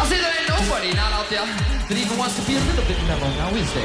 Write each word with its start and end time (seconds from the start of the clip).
I 0.00 0.06
say 0.08 0.16
there 0.16 0.32
ain't 0.32 0.48
nobody 0.48 0.96
not 0.96 1.12
out 1.12 1.28
there 1.28 1.44
that 1.44 1.92
even 1.92 2.16
wants 2.16 2.32
to 2.40 2.42
be 2.48 2.56
a 2.56 2.62
little 2.72 2.84
bit 2.88 2.96
mellow, 3.04 3.28
now 3.36 3.52
is 3.52 3.68
there? 3.76 3.84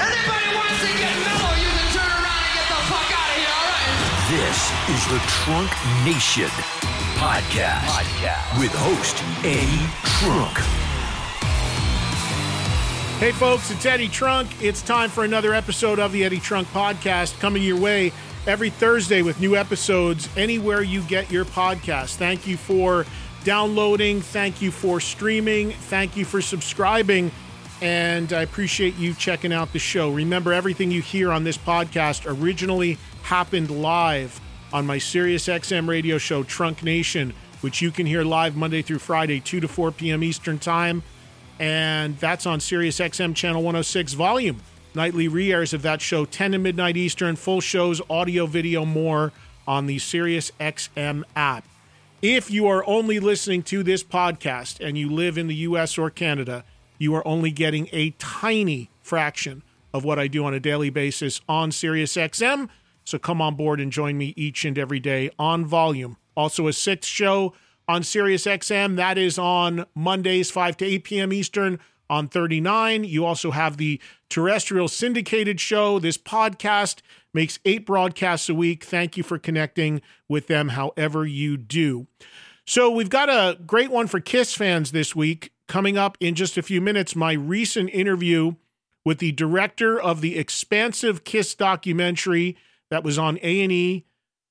Anybody 0.00 0.48
wants 0.56 0.80
to 0.80 0.88
get 0.96 1.12
mellow, 1.28 1.52
you 1.60 1.68
can 1.68 1.88
turn 1.92 2.08
around 2.08 2.40
and 2.40 2.52
get 2.56 2.66
the 2.72 2.80
fuck 2.88 3.04
out 3.12 3.28
of 3.28 3.36
here, 3.36 3.52
alright? 3.52 4.32
This 4.32 4.56
is 4.96 5.02
the 5.12 5.20
Trunk 5.44 5.68
Nation 6.08 6.48
podcast, 7.20 7.84
podcast. 7.84 8.48
with 8.56 8.72
host 8.72 9.20
Eddie 9.44 9.92
Trunk. 10.24 10.56
Hey, 13.20 13.32
folks, 13.32 13.70
it's 13.70 13.84
Eddie 13.84 14.08
Trunk. 14.08 14.48
It's 14.62 14.80
time 14.80 15.10
for 15.10 15.22
another 15.22 15.52
episode 15.52 15.98
of 15.98 16.12
the 16.12 16.24
Eddie 16.24 16.40
Trunk 16.40 16.66
Podcast 16.68 17.38
coming 17.40 17.62
your 17.62 17.78
way 17.78 18.10
every 18.46 18.70
Thursday 18.70 19.22
with 19.22 19.38
new 19.40 19.54
episodes 19.56 20.28
anywhere 20.36 20.82
you 20.82 21.02
get 21.02 21.30
your 21.30 21.44
podcast. 21.44 22.16
Thank 22.16 22.46
you 22.46 22.56
for 22.56 23.06
downloading. 23.44 24.20
Thank 24.20 24.60
you 24.60 24.70
for 24.70 25.00
streaming. 25.00 25.72
Thank 25.72 26.16
you 26.16 26.24
for 26.24 26.40
subscribing. 26.40 27.30
And 27.80 28.32
I 28.32 28.42
appreciate 28.42 28.96
you 28.96 29.14
checking 29.14 29.52
out 29.52 29.72
the 29.72 29.78
show. 29.78 30.10
Remember, 30.10 30.52
everything 30.52 30.90
you 30.90 31.02
hear 31.02 31.30
on 31.30 31.44
this 31.44 31.58
podcast 31.58 32.24
originally 32.26 32.98
happened 33.22 33.70
live 33.70 34.40
on 34.72 34.86
my 34.86 34.96
SiriusXM 34.96 35.88
radio 35.88 36.18
show, 36.18 36.42
Trunk 36.42 36.82
Nation, 36.82 37.34
which 37.60 37.82
you 37.82 37.90
can 37.90 38.06
hear 38.06 38.24
live 38.24 38.56
Monday 38.56 38.82
through 38.82 38.98
Friday, 38.98 39.40
2 39.40 39.60
to 39.60 39.68
4 39.68 39.92
p.m. 39.92 40.24
Eastern 40.24 40.58
Time 40.58 41.02
and 41.58 42.18
that's 42.18 42.46
on 42.46 42.60
Sirius 42.60 42.98
XM 42.98 43.34
Channel 43.34 43.62
106 43.62 44.14
Volume. 44.14 44.60
Nightly 44.94 45.28
re-airs 45.28 45.72
of 45.72 45.82
that 45.82 46.00
show, 46.00 46.24
10 46.24 46.52
to 46.52 46.58
midnight 46.58 46.96
Eastern, 46.96 47.36
full 47.36 47.60
shows, 47.60 48.00
audio, 48.08 48.46
video, 48.46 48.84
more 48.84 49.32
on 49.66 49.86
the 49.86 49.98
Sirius 49.98 50.52
XM 50.60 51.24
app. 51.34 51.64
If 52.26 52.50
you 52.50 52.66
are 52.68 52.82
only 52.86 53.20
listening 53.20 53.64
to 53.64 53.82
this 53.82 54.02
podcast 54.02 54.82
and 54.82 54.96
you 54.96 55.10
live 55.10 55.36
in 55.36 55.46
the 55.46 55.56
US 55.56 55.98
or 55.98 56.08
Canada, 56.08 56.64
you 56.96 57.14
are 57.14 57.28
only 57.28 57.50
getting 57.50 57.86
a 57.92 58.12
tiny 58.12 58.88
fraction 59.02 59.62
of 59.92 60.04
what 60.04 60.18
I 60.18 60.26
do 60.26 60.42
on 60.46 60.54
a 60.54 60.58
daily 60.58 60.88
basis 60.88 61.42
on 61.50 61.70
SiriusXM. 61.70 62.70
So 63.04 63.18
come 63.18 63.42
on 63.42 63.56
board 63.56 63.78
and 63.78 63.92
join 63.92 64.16
me 64.16 64.32
each 64.38 64.64
and 64.64 64.78
every 64.78 65.00
day 65.00 65.32
on 65.38 65.66
volume. 65.66 66.16
Also, 66.34 66.66
a 66.66 66.72
sixth 66.72 67.10
show 67.10 67.52
on 67.86 68.00
SiriusXM. 68.00 68.96
That 68.96 69.18
is 69.18 69.38
on 69.38 69.84
Mondays, 69.94 70.50
5 70.50 70.78
to 70.78 70.86
8 70.86 71.04
p.m. 71.04 71.30
Eastern 71.30 71.78
on 72.08 72.28
39. 72.28 73.04
You 73.04 73.26
also 73.26 73.50
have 73.50 73.76
the 73.76 74.00
terrestrial 74.30 74.88
syndicated 74.88 75.60
show. 75.60 75.98
This 75.98 76.16
podcast 76.16 77.02
makes 77.34 77.58
eight 77.64 77.84
broadcasts 77.84 78.48
a 78.48 78.54
week. 78.54 78.84
Thank 78.84 79.16
you 79.16 79.22
for 79.22 79.38
connecting 79.38 80.00
with 80.28 80.46
them 80.46 80.70
however 80.70 81.26
you 81.26 81.56
do. 81.56 82.06
So, 82.66 82.90
we've 82.90 83.10
got 83.10 83.28
a 83.28 83.58
great 83.66 83.90
one 83.90 84.06
for 84.06 84.20
Kiss 84.20 84.54
fans 84.54 84.92
this 84.92 85.14
week. 85.14 85.52
Coming 85.66 85.98
up 85.98 86.16
in 86.20 86.34
just 86.34 86.56
a 86.56 86.62
few 86.62 86.80
minutes, 86.80 87.16
my 87.16 87.32
recent 87.32 87.90
interview 87.90 88.54
with 89.04 89.18
the 89.18 89.32
director 89.32 90.00
of 90.00 90.20
the 90.20 90.38
expansive 90.38 91.24
Kiss 91.24 91.54
documentary 91.54 92.56
that 92.90 93.04
was 93.04 93.18
on 93.18 93.38
A&E 93.42 94.04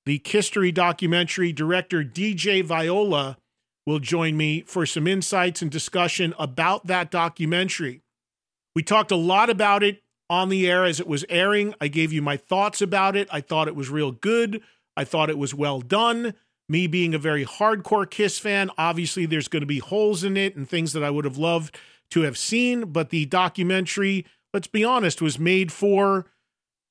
the 0.05 0.19
KISStory 0.19 0.73
documentary 0.73 1.53
director 1.53 2.03
DJ 2.03 2.63
Viola 2.63 3.37
will 3.85 3.99
join 3.99 4.35
me 4.35 4.61
for 4.61 4.85
some 4.85 5.07
insights 5.07 5.61
and 5.61 5.71
discussion 5.71 6.33
about 6.37 6.87
that 6.87 7.09
documentary. 7.09 8.01
We 8.75 8.83
talked 8.83 9.11
a 9.11 9.15
lot 9.17 9.49
about 9.49 9.83
it 9.83 10.02
on 10.33 10.49
the 10.49 10.69
air 10.69 10.83
as 10.83 10.99
it 10.99 11.07
was 11.07 11.23
airing. 11.29 11.75
I 11.79 11.87
gave 11.87 12.11
you 12.11 12.21
my 12.21 12.37
thoughts 12.37 12.81
about 12.81 13.15
it. 13.15 13.27
I 13.31 13.39
thought 13.39 13.67
it 13.67 13.75
was 13.75 13.89
real 13.89 14.11
good. 14.11 14.61
I 14.97 15.03
thought 15.03 15.29
it 15.29 15.37
was 15.37 15.53
well 15.53 15.79
done. 15.79 16.33
Me 16.67 16.87
being 16.87 17.13
a 17.13 17.19
very 17.19 17.45
hardcore 17.45 18.09
Kiss 18.09 18.39
fan, 18.39 18.71
obviously 18.77 19.25
there's 19.25 19.47
going 19.47 19.61
to 19.61 19.67
be 19.67 19.79
holes 19.79 20.23
in 20.23 20.35
it 20.35 20.55
and 20.55 20.67
things 20.67 20.93
that 20.93 21.03
I 21.03 21.11
would 21.11 21.25
have 21.25 21.37
loved 21.37 21.77
to 22.11 22.21
have 22.21 22.37
seen, 22.37 22.91
but 22.91 23.09
the 23.09 23.25
documentary, 23.25 24.25
let's 24.53 24.67
be 24.67 24.83
honest, 24.83 25.21
was 25.21 25.37
made 25.37 25.71
for 25.71 26.25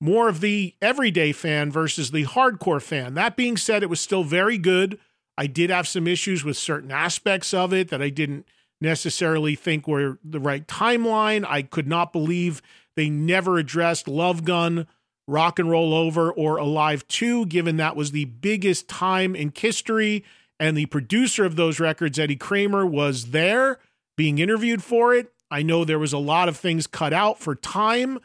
more 0.01 0.29
of 0.29 0.41
the 0.41 0.75
everyday 0.81 1.33
fan 1.33 1.71
versus 1.71 2.11
the 2.11 2.25
hardcore 2.25 2.83
fan. 2.83 3.15
That 3.15 3.37
being 3.37 3.57
said, 3.57 3.83
it 3.83 3.91
was 3.91 4.01
still 4.01 4.25
very 4.25 4.59
good. 4.59 4.99
I 5.37 5.47
did 5.47 5.71
have 5.71 5.89
some 5.89 6.07
issues 6.07 6.45
with 6.45 6.57
certain 6.57 6.93
aspects 6.93 7.55
of 7.55 7.73
it 7.73 7.89
that 7.91 8.03
I 8.03 8.11
didn't 8.11 8.47
necessarily 8.81 9.55
think 9.55 9.87
were 9.87 10.19
the 10.23 10.41
right 10.41 10.67
timeline. 10.67 11.47
I 11.49 11.63
could 11.63 11.87
not 11.87 12.13
believe 12.13 12.61
they 12.97 13.09
never 13.11 13.59
addressed 13.59 14.09
Love 14.09 14.45
Gun, 14.45 14.87
Rock 15.27 15.59
and 15.59 15.71
Roll 15.71 15.95
Over, 15.95 16.31
or 16.31 16.57
Alive 16.57 17.07
2, 17.09 17.47
given 17.47 17.77
that 17.77 17.97
was 17.97 18.11
the 18.11 18.27
biggest 18.27 18.89
time 18.89 19.35
in 19.35 19.53
history. 19.55 20.25
And 20.59 20.77
the 20.77 20.87
producer 20.87 21.45
of 21.45 21.57
those 21.57 21.81
records, 21.81 22.19
Eddie 22.19 22.37
Kramer, 22.37 22.87
was 22.87 23.31
there 23.31 23.79
being 24.17 24.39
interviewed 24.39 24.83
for 24.83 25.15
it. 25.15 25.33
I 25.51 25.63
know 25.63 25.85
there 25.85 25.99
was 25.99 26.13
a 26.13 26.19
lot 26.19 26.49
of 26.49 26.57
things 26.57 26.87
cut 26.87 27.13
out 27.13 27.39
for 27.39 27.55
time. 27.55 28.19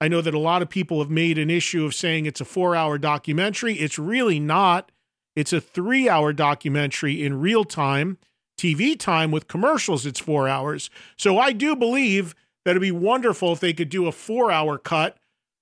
I 0.00 0.08
know 0.08 0.20
that 0.20 0.34
a 0.34 0.38
lot 0.38 0.62
of 0.62 0.68
people 0.68 0.98
have 0.98 1.10
made 1.10 1.38
an 1.38 1.50
issue 1.50 1.84
of 1.84 1.94
saying 1.94 2.26
it's 2.26 2.40
a 2.40 2.44
four 2.44 2.76
hour 2.76 2.98
documentary. 2.98 3.74
It's 3.74 3.98
really 3.98 4.38
not. 4.38 4.90
It's 5.36 5.52
a 5.52 5.60
three 5.60 6.08
hour 6.08 6.32
documentary 6.32 7.24
in 7.24 7.40
real 7.40 7.64
time. 7.64 8.18
TV 8.58 8.98
time 8.98 9.30
with 9.30 9.48
commercials, 9.48 10.06
it's 10.06 10.20
four 10.20 10.48
hours. 10.48 10.90
So 11.16 11.38
I 11.38 11.52
do 11.52 11.74
believe 11.74 12.34
that 12.64 12.72
it'd 12.72 12.82
be 12.82 12.90
wonderful 12.90 13.52
if 13.52 13.60
they 13.60 13.72
could 13.72 13.88
do 13.88 14.06
a 14.06 14.12
four 14.12 14.50
hour 14.50 14.78
cut, 14.78 15.16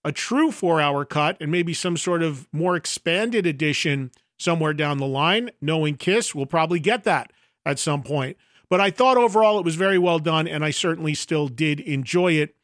a 0.04 0.12
true 0.12 0.50
four 0.50 0.80
hour 0.80 1.04
cut, 1.04 1.36
and 1.40 1.50
maybe 1.50 1.74
some 1.74 1.96
sort 1.96 2.22
of 2.22 2.48
more 2.52 2.76
expanded 2.76 3.46
edition 3.46 4.10
somewhere 4.38 4.74
down 4.74 4.98
the 4.98 5.06
line. 5.06 5.50
Knowing 5.60 5.96
Kiss, 5.96 6.34
we'll 6.34 6.46
probably 6.46 6.80
get 6.80 7.04
that 7.04 7.32
at 7.64 7.78
some 7.78 8.02
point. 8.02 8.36
But 8.68 8.80
I 8.80 8.90
thought 8.90 9.18
overall 9.18 9.58
it 9.58 9.64
was 9.64 9.76
very 9.76 9.98
well 9.98 10.18
done, 10.18 10.48
and 10.48 10.64
I 10.64 10.70
certainly 10.70 11.14
still 11.14 11.48
did 11.48 11.80
enjoy 11.80 12.32
it. 12.32 12.56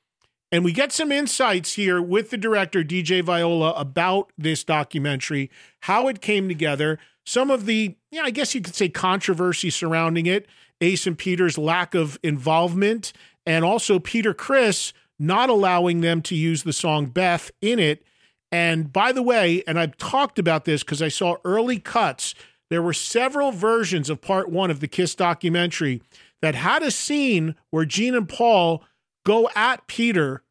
And 0.50 0.65
we 0.65 0.72
get 0.72 0.93
some 0.93 1.12
insights 1.12 1.75
here 1.75 2.00
with 2.00 2.31
the 2.31 2.38
director, 2.38 2.82
DJ 2.82 3.22
Viola, 3.22 3.72
about 3.72 4.32
this 4.38 4.65
documentary, 4.65 5.50
how 5.81 6.09
it 6.09 6.22
came 6.22 6.49
together, 6.49 6.99
some 7.26 7.50
of 7.50 7.66
the, 7.66 7.94
yeah, 8.10 8.22
I 8.22 8.31
guess 8.31 8.55
you 8.55 8.62
could 8.62 8.75
say 8.75 8.88
controversy 8.88 9.69
surrounding 9.69 10.25
it, 10.25 10.46
Ace 10.81 11.06
and 11.06 11.19
Peter's 11.19 11.58
lack 11.58 11.94
of 11.94 12.19
involvement, 12.23 13.12
and 13.48 13.64
also 13.64 13.98
Peter 13.98 14.34
Criss 14.34 14.92
not 15.18 15.48
allowing 15.48 16.02
them 16.02 16.20
to 16.20 16.36
use 16.36 16.62
the 16.62 16.72
song 16.72 17.06
Beth 17.06 17.50
in 17.62 17.78
it. 17.78 18.04
And 18.52 18.92
by 18.92 19.10
the 19.10 19.22
way, 19.22 19.64
and 19.66 19.80
I've 19.80 19.96
talked 19.96 20.38
about 20.38 20.66
this 20.66 20.82
because 20.82 21.00
I 21.00 21.08
saw 21.08 21.38
early 21.46 21.78
cuts, 21.78 22.34
there 22.68 22.82
were 22.82 22.92
several 22.92 23.50
versions 23.50 24.10
of 24.10 24.20
part 24.20 24.50
one 24.50 24.70
of 24.70 24.80
the 24.80 24.86
Kiss 24.86 25.14
documentary 25.14 26.02
that 26.42 26.54
had 26.54 26.82
a 26.82 26.90
scene 26.90 27.54
where 27.70 27.86
Gene 27.86 28.14
and 28.14 28.28
Paul 28.28 28.84
go 29.24 29.48
at 29.56 29.86
Peter 29.86 30.42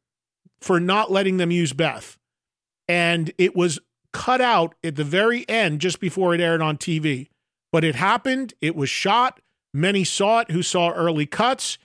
for 0.60 0.80
not 0.80 1.12
letting 1.12 1.38
them 1.38 1.52
use 1.52 1.74
Beth. 1.74 2.18
And 2.88 3.32
it 3.38 3.56
was 3.56 3.78
cut 4.12 4.42
out 4.42 4.74
at 4.84 4.96
the 4.96 5.04
very 5.04 5.48
end 5.48 5.82
just 5.82 6.00
before 6.00 6.34
it 6.34 6.42
aired 6.42 6.64
on 6.64 6.78
TV. 6.78 7.30
But 7.72 7.84
it 7.84 7.94
happened, 7.94 8.56
it 8.60 8.76
was 8.76 8.90
shot. 8.90 9.40
Many 9.72 10.04
saw 10.04 10.40
it 10.40 10.50
who 10.50 10.64
saw 10.64 10.90
early 10.90 11.28
cuts. 11.28 11.78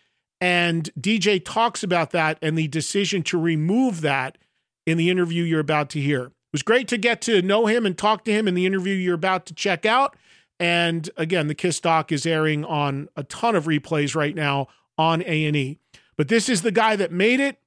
And 0.43 0.91
DJ 1.01 1.41
talks 1.43 1.85
about 1.85 2.11
that 2.11 2.37
and 2.43 2.59
the 2.59 2.67
decision 2.67 3.23
to 3.23 3.41
remove 3.41 4.01
that 4.01 4.39
in 4.85 4.99
the 4.99 5.09
interview 5.09 5.45
you're 5.45 5.61
about 5.61 5.89
to 5.91 6.01
hear. 6.01 6.25
It 6.25 6.33
was 6.53 6.65
great 6.65 6.89
to 6.89 6.99
get 6.99 7.21
to 7.23 7.43
know 7.43 7.67
him 7.67 7.87
and 7.87 7.97
talk 7.97 8.25
to 8.25 8.33
him 8.33 8.49
in 8.49 8.55
the 8.55 8.67
interview 8.67 8.93
you're 8.93 9.15
about 9.15 9.47
to 9.47 9.55
check 9.55 9.87
out. 9.87 10.17
And 10.59 11.09
again, 11.17 11.47
the 11.47 11.55
Kiss 11.55 11.79
doc 11.79 12.11
is 12.11 12.27
airing 12.27 12.65
on 12.65 13.09
a 13.15 13.23
ton 13.23 13.55
of 13.55 13.67
replays 13.67 14.17
right 14.17 14.35
now 14.35 14.67
on 14.99 15.23
A&E. 15.23 15.79
But 16.17 16.27
this 16.27 16.49
is 16.49 16.63
the 16.63 16.73
guy 16.73 16.97
that 16.97 17.13
made 17.13 17.39
it. 17.39 17.59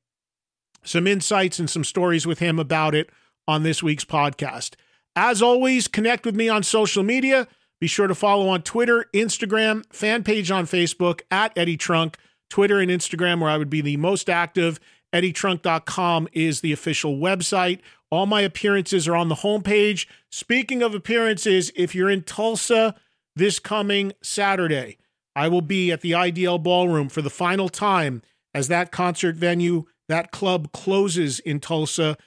Some 0.83 1.07
insights 1.07 1.59
and 1.59 1.69
some 1.69 1.85
stories 1.85 2.27
with 2.27 2.39
him 2.39 2.59
about 2.59 2.93
it 2.93 3.09
on 3.47 3.63
this 3.63 3.81
week's 3.81 4.05
podcast. 4.05 4.75
As 5.15 5.41
always, 5.41 5.87
connect 5.87 6.25
with 6.25 6.35
me 6.35 6.49
on 6.49 6.61
social 6.61 7.03
media. 7.03 7.47
Be 7.79 7.87
sure 7.87 8.07
to 8.07 8.15
follow 8.15 8.49
on 8.49 8.63
Twitter, 8.63 9.05
Instagram, 9.13 9.85
fan 9.93 10.25
page 10.25 10.51
on 10.51 10.65
Facebook 10.65 11.21
at 11.31 11.57
Eddie 11.57 11.77
Trunk, 11.77 12.17
Twitter 12.49 12.79
and 12.79 12.91
Instagram, 12.91 13.39
where 13.39 13.49
I 13.49 13.57
would 13.57 13.69
be 13.69 13.81
the 13.81 13.97
most 13.97 14.29
active. 14.29 14.79
EddieTrunk.com 15.13 16.27
is 16.33 16.61
the 16.61 16.71
official 16.71 17.17
website. 17.17 17.79
All 18.09 18.25
my 18.25 18.41
appearances 18.41 19.07
are 19.07 19.15
on 19.15 19.29
the 19.29 19.35
homepage. 19.35 20.07
Speaking 20.29 20.81
of 20.81 20.93
appearances, 20.93 21.71
if 21.75 21.95
you're 21.95 22.09
in 22.09 22.23
Tulsa 22.23 22.95
this 23.35 23.59
coming 23.59 24.13
Saturday, 24.21 24.97
I 25.35 25.47
will 25.49 25.61
be 25.61 25.91
at 25.91 26.01
the 26.01 26.11
IDL 26.11 26.61
Ballroom 26.61 27.09
for 27.09 27.21
the 27.21 27.29
final 27.29 27.67
time 27.67 28.21
as 28.53 28.69
that 28.69 28.91
concert 28.91 29.35
venue, 29.35 29.85
that 30.07 30.31
club 30.31 30.71
closes 30.71 31.39
in 31.39 31.59
Tulsa. 31.59 32.17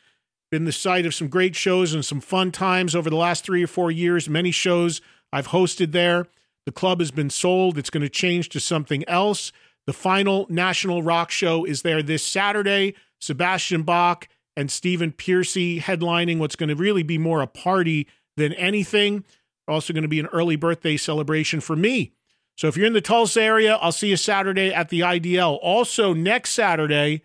Been 0.51 0.67
the 0.67 0.73
site 0.73 1.07
of 1.07 1.15
some 1.15 1.29
great 1.29 1.57
shows 1.57 1.95
and 1.95 2.05
some 2.05 2.21
fun 2.21 2.53
times 2.53 2.95
over 2.95 3.09
the 3.09 3.17
last 3.17 3.45
three 3.45 3.65
or 3.65 3.67
four 3.67 3.91
years. 3.91 4.29
Many 4.29 4.51
shows 4.51 5.01
I've 5.33 5.49
hosted 5.49 5.93
there. 5.93 6.27
The 6.67 6.73
club 6.73 7.01
has 7.01 7.11
been 7.11 7.31
sold. 7.31 7.79
It's 7.79 7.89
going 7.89 8.03
to 8.03 8.11
change 8.11 8.51
to 8.51 8.61
something 8.61 9.09
else. 9.09 9.53
The 9.89 9.95
final 9.95 10.45
national 10.51 11.03
rock 11.03 11.31
show 11.31 11.65
is 11.65 11.81
there 11.81 12.03
this 12.03 12.23
Saturday. 12.23 12.95
Sebastian 13.21 13.85
Bach 13.85 14.29
and 14.55 14.71
Stephen 14.71 15.13
Pearcy 15.13 15.81
headlining 15.81 16.37
what's 16.37 16.57
going 16.57 16.69
to 16.69 16.77
really 16.77 17.03
be 17.03 17.17
more 17.17 17.41
a 17.41 17.47
party 17.47 18.07
than 18.37 18.53
anything. 18.53 19.25
Also, 19.67 19.95
going 19.95 20.03
to 20.03 20.09
be 20.09 20.21
an 20.21 20.27
early 20.27 20.57
birthday 20.57 20.99
celebration 20.99 21.61
for 21.61 21.75
me. 21.75 22.13
So, 22.55 22.69
if 22.69 22.77
you're 22.77 22.87
in 22.87 22.93
the 22.93 23.01
Tulsa 23.01 23.41
area, 23.41 23.77
I'll 23.77 23.91
see 23.91 24.11
you 24.11 24.19
Saturday 24.19 24.75
at 24.75 24.91
the 24.91 25.01
IDL. 25.01 25.59
Also, 25.63 26.13
next 26.13 26.51
Saturday, 26.51 27.23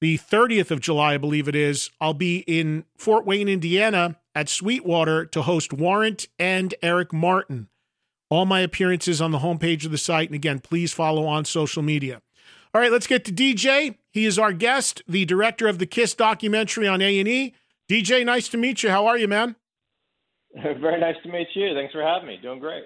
the 0.00 0.16
30th 0.16 0.70
of 0.70 0.80
July, 0.80 1.12
I 1.12 1.18
believe 1.18 1.48
it 1.48 1.54
is, 1.54 1.90
I'll 2.00 2.14
be 2.14 2.44
in 2.46 2.86
Fort 2.96 3.26
Wayne, 3.26 3.46
Indiana 3.46 4.16
at 4.34 4.48
Sweetwater 4.48 5.26
to 5.26 5.42
host 5.42 5.74
Warrant 5.74 6.28
and 6.38 6.74
Eric 6.80 7.12
Martin. 7.12 7.68
All 8.30 8.46
my 8.46 8.60
appearances 8.60 9.20
on 9.20 9.30
the 9.30 9.38
homepage 9.38 9.84
of 9.84 9.90
the 9.90 9.98
site. 9.98 10.28
And 10.28 10.34
again, 10.34 10.58
please 10.58 10.92
follow 10.92 11.26
on 11.26 11.44
social 11.44 11.82
media. 11.82 12.20
All 12.74 12.80
right, 12.80 12.92
let's 12.92 13.06
get 13.06 13.24
to 13.24 13.32
DJ. 13.32 13.96
He 14.10 14.26
is 14.26 14.38
our 14.38 14.52
guest, 14.52 15.02
the 15.08 15.24
director 15.24 15.68
of 15.68 15.78
the 15.78 15.86
Kiss 15.86 16.14
documentary 16.14 16.86
on 16.86 17.00
A&E. 17.00 17.54
DJ, 17.88 18.24
nice 18.24 18.48
to 18.48 18.58
meet 18.58 18.82
you. 18.82 18.90
How 18.90 19.06
are 19.06 19.16
you, 19.16 19.28
man? 19.28 19.56
Very 20.54 21.00
nice 21.00 21.16
to 21.22 21.30
meet 21.30 21.48
you. 21.54 21.74
Thanks 21.74 21.92
for 21.92 22.02
having 22.02 22.28
me. 22.28 22.38
Doing 22.42 22.58
great. 22.58 22.84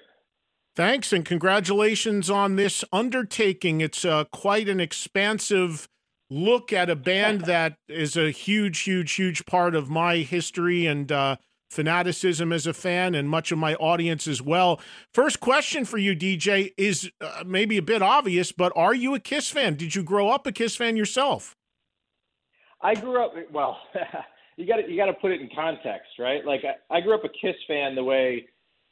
Thanks, 0.74 1.12
and 1.12 1.24
congratulations 1.24 2.30
on 2.30 2.56
this 2.56 2.84
undertaking. 2.92 3.80
It's 3.82 4.04
uh, 4.04 4.24
quite 4.24 4.68
an 4.68 4.80
expansive 4.80 5.88
look 6.30 6.72
at 6.72 6.88
a 6.88 6.96
band 6.96 7.40
that 7.46 7.76
is 7.88 8.16
a 8.16 8.30
huge, 8.30 8.80
huge, 8.80 9.12
huge 9.12 9.44
part 9.44 9.74
of 9.74 9.90
my 9.90 10.18
history 10.18 10.86
and 10.86 11.12
uh, 11.12 11.36
fanaticism 11.72 12.52
as 12.52 12.66
a 12.66 12.74
fan 12.74 13.14
and 13.14 13.28
much 13.28 13.50
of 13.50 13.58
my 13.58 13.74
audience 13.76 14.28
as 14.28 14.42
well. 14.42 14.80
First 15.12 15.40
question 15.40 15.84
for 15.84 15.98
you, 15.98 16.14
DJ, 16.14 16.72
is 16.76 17.10
uh, 17.20 17.42
maybe 17.46 17.78
a 17.78 17.82
bit 17.82 18.02
obvious, 18.02 18.52
but 18.52 18.72
are 18.76 18.94
you 18.94 19.14
a 19.14 19.20
Kiss 19.20 19.50
fan? 19.50 19.74
Did 19.76 19.94
you 19.94 20.02
grow 20.02 20.28
up 20.28 20.46
a 20.46 20.52
Kiss 20.52 20.76
fan 20.76 20.96
yourself? 20.96 21.56
I 22.82 22.94
grew 22.94 23.24
up 23.24 23.32
well. 23.52 23.78
you 24.56 24.66
got 24.66 24.88
you 24.88 24.96
got 24.96 25.06
to 25.06 25.14
put 25.14 25.30
it 25.30 25.40
in 25.40 25.48
context, 25.54 26.10
right? 26.18 26.44
Like 26.44 26.62
I, 26.64 26.96
I 26.96 27.00
grew 27.00 27.14
up 27.14 27.24
a 27.24 27.28
Kiss 27.28 27.56
fan 27.66 27.94
the 27.94 28.04
way 28.04 28.46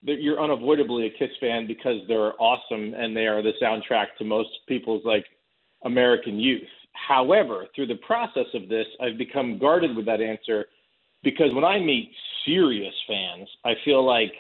that 0.05 0.23
you're 0.23 0.43
unavoidably 0.43 1.07
a 1.07 1.11
Kiss 1.11 1.37
fan 1.39 1.67
because 1.67 2.01
they're 2.09 2.33
awesome 2.41 2.95
and 2.95 3.15
they 3.15 3.27
are 3.27 3.43
the 3.43 3.53
soundtrack 3.63 4.07
to 4.19 4.25
most 4.25 4.49
people's 4.67 5.05
like 5.05 5.27
American 5.85 6.39
youth. 6.39 6.63
However, 6.93 7.67
through 7.75 7.89
the 7.89 7.97
process 8.07 8.47
of 8.55 8.69
this, 8.69 8.87
I've 9.01 9.19
become 9.19 9.59
guarded 9.59 9.95
with 9.95 10.07
that 10.07 10.21
answer 10.21 10.67
because 11.23 11.53
when 11.53 11.65
I 11.65 11.79
meet 11.79 12.11
serious 12.45 12.95
fans, 13.07 13.49
I 13.65 13.75
feel 13.85 14.05
like 14.05 14.33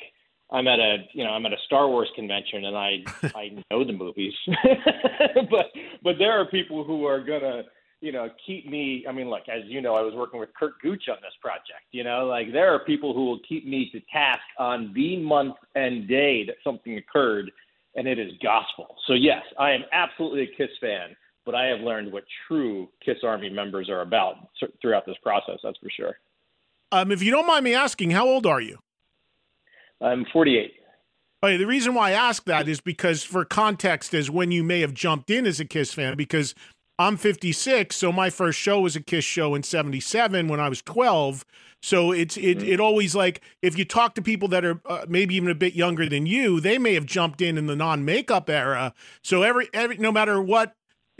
I'm 0.52 0.67
at 0.67 0.79
a 0.79 0.99
you 1.12 1.25
know 1.25 1.31
I'm 1.31 1.47
at 1.47 1.52
a 1.52 1.58
Star 1.67 1.88
Wars 1.88 2.08
convention 2.14 2.64
and 2.64 2.76
I 2.76 2.99
I 3.35 3.62
know 3.70 3.85
the 3.85 3.93
movies, 3.93 4.35
but 5.50 5.67
but 6.02 6.19
there 6.19 6.41
are 6.41 6.44
people 6.47 6.85
who 6.85 7.05
are 7.06 7.20
gonna 7.20 7.62
you 8.00 8.12
know 8.12 8.29
keep 8.47 8.69
me. 8.69 9.05
I 9.08 9.12
mean, 9.12 9.31
look, 9.31 9.49
as 9.49 9.62
you 9.67 9.81
know, 9.81 9.94
I 9.94 10.02
was 10.02 10.14
working 10.14 10.41
with 10.41 10.50
Curt 10.58 10.81
Gooch 10.82 11.05
on 11.08 11.17
this 11.23 11.35
project. 11.41 11.87
You 11.93 12.05
know, 12.05 12.26
like 12.26 12.52
there 12.52 12.75
are 12.75 12.81
people 12.81 13.14
who 13.14 13.26
will 13.26 13.41
keep 13.49 13.67
me 13.67 13.91
to 13.93 14.00
task 14.12 14.43
on 14.58 14.93
the 14.94 15.19
month 15.19 15.56
and 15.75 16.08
day 16.08 16.44
that 16.47 16.56
something 16.64 16.97
occurred, 16.97 17.50
and 17.94 18.08
it 18.08 18.19
is 18.19 18.32
gospel. 18.43 18.97
So 19.06 19.14
yes, 19.14 19.43
I 19.58 19.70
am 19.70 19.82
absolutely 19.93 20.43
a 20.43 20.56
Kiss 20.56 20.70
fan, 20.81 21.17
but 21.47 21.55
I 21.55 21.67
have 21.67 21.81
learned 21.81 22.12
what 22.12 22.25
true 22.49 22.88
Kiss 23.05 23.19
Army 23.23 23.50
members 23.50 23.88
are 23.88 24.00
about 24.00 24.49
throughout 24.82 25.06
this 25.06 25.17
process. 25.23 25.58
That's 25.62 25.79
for 25.79 25.91
sure. 25.91 26.17
Um, 26.92 27.12
if 27.12 27.22
you 27.22 27.31
don't 27.31 27.46
mind 27.46 27.64
me 27.64 27.75
asking, 27.75 28.10
how 28.10 28.26
old 28.26 28.46
are 28.46 28.60
you? 28.60 28.78
I'm 30.00 30.25
48. 30.32 30.72
Okay, 31.42 31.56
the 31.56 31.66
reason 31.66 31.94
why 31.94 32.10
I 32.10 32.12
ask 32.12 32.44
that 32.44 32.69
is 32.69 32.81
because, 32.81 33.22
for 33.22 33.44
context, 33.44 34.12
is 34.12 34.31
when 34.31 34.50
you 34.50 34.62
may 34.62 34.81
have 34.81 34.92
jumped 34.92 35.31
in 35.31 35.46
as 35.46 35.58
a 35.58 35.64
Kiss 35.64 35.94
fan, 35.94 36.16
because 36.16 36.54
I'm 36.98 37.16
56, 37.16 37.96
so 37.96 38.12
my 38.12 38.28
first 38.28 38.58
show 38.58 38.81
was 38.81 38.94
a 38.94 39.00
Kiss 39.00 39.25
show 39.25 39.54
in 39.54 39.62
77 39.62 40.48
when 40.48 40.60
I 40.60 40.69
was 40.69 40.82
12. 40.82 41.46
So 41.82 42.12
it's 42.12 42.37
it 42.37 42.58
mm-hmm. 42.58 42.69
it 42.69 42.81
always 42.81 43.14
like 43.14 43.40
if 43.62 43.78
you 43.78 43.87
talk 43.87 44.14
to 44.16 44.22
people 44.22 44.48
that 44.48 44.66
are 44.66 44.82
uh, 44.84 45.06
maybe 45.08 45.34
even 45.34 45.48
a 45.48 45.54
bit 45.54 45.75
younger 45.75 46.06
than 46.10 46.26
you, 46.26 46.60
they 46.60 46.76
may 46.76 46.92
have 46.92 47.06
jumped 47.06 47.40
in 47.40 47.56
in 47.56 47.64
the 47.64 47.76
non 47.76 48.04
makeup 48.04 48.50
era. 48.50 48.92
So 49.25 49.42
every 49.42 49.70
every 49.72 49.96
no 49.96 50.12
matter 50.12 50.42
what 50.42 50.75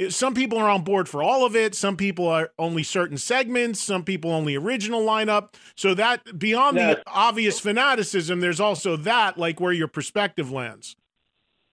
some 0.09 0.35
people 0.35 0.59
are 0.59 0.69
on 0.69 0.83
board 0.83 1.09
for 1.09 1.23
all 1.23 1.45
of 1.45 1.55
it. 1.55 1.75
Some 1.75 1.97
people 1.97 2.27
are 2.27 2.51
only 2.59 2.83
certain 2.83 3.19
segments. 3.19 3.81
Some 3.81 4.05
people 4.05 4.31
only 4.31 4.57
original 4.57 5.03
lineup. 5.03 5.55
So 5.75 5.95
that 5.95 6.39
beyond 6.39 6.79
the 6.79 7.03
obvious 7.07 7.61
fanaticism, 7.61 8.41
there's 8.41 8.61
also 8.61 8.97
that 8.97 9.37
like 9.37 9.61
where 9.61 9.73
your 9.73 9.89
perspective 9.89 10.51
lands. 10.51 10.97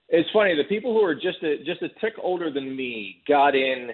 It's 0.08 0.28
funny. 0.32 0.54
The 0.56 0.64
people 0.64 0.92
who 0.92 1.04
are 1.04 1.14
just 1.14 1.42
a 1.42 1.58
just 1.64 1.82
a 1.82 1.88
tick 2.00 2.14
older 2.22 2.50
than 2.50 2.74
me 2.76 3.22
got 3.26 3.54
in 3.54 3.90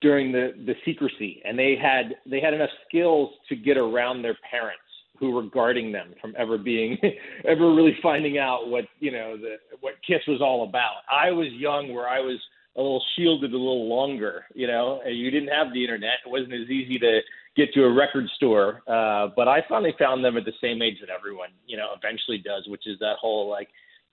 during 0.00 0.32
the 0.32 0.52
the 0.66 0.74
secrecy, 0.84 1.42
and 1.44 1.58
they 1.58 1.76
had 1.80 2.16
they 2.26 2.40
had 2.40 2.54
enough 2.54 2.70
skills 2.86 3.30
to 3.48 3.56
get 3.56 3.76
around 3.76 4.22
their 4.22 4.36
parents 4.50 4.80
who 5.18 5.30
were 5.30 5.44
guarding 5.44 5.92
them 5.92 6.14
from 6.20 6.34
ever 6.36 6.58
being 6.58 6.98
ever 7.48 7.74
really 7.74 7.96
finding 8.02 8.38
out 8.38 8.68
what 8.68 8.84
you 9.00 9.10
know 9.10 9.36
the 9.36 9.56
what 9.80 9.94
Kiss 10.06 10.20
was 10.28 10.40
all 10.42 10.68
about. 10.68 11.02
I 11.10 11.30
was 11.30 11.48
young, 11.52 11.92
where 11.94 12.08
I 12.08 12.20
was 12.20 12.38
a 12.76 12.80
little 12.80 13.02
shielded 13.16 13.52
a 13.52 13.56
little 13.56 13.88
longer. 13.88 14.44
You 14.54 14.66
know, 14.66 15.00
you 15.06 15.30
didn't 15.30 15.48
have 15.48 15.72
the 15.72 15.82
internet; 15.82 16.18
it 16.24 16.30
wasn't 16.30 16.54
as 16.54 16.68
easy 16.68 16.98
to 16.98 17.20
get 17.56 17.72
to 17.74 17.84
a 17.84 17.92
record 17.92 18.26
store. 18.36 18.82
Uh, 18.86 19.28
but 19.34 19.48
I 19.48 19.64
finally 19.68 19.94
found 19.98 20.24
them 20.24 20.36
at 20.36 20.44
the 20.44 20.52
same 20.60 20.82
age 20.82 20.98
that 21.00 21.08
everyone, 21.08 21.50
you 21.66 21.76
know, 21.76 21.88
eventually 21.96 22.38
does, 22.38 22.66
which 22.68 22.86
is 22.86 22.98
that 23.00 23.16
whole 23.20 23.48
like 23.48 23.68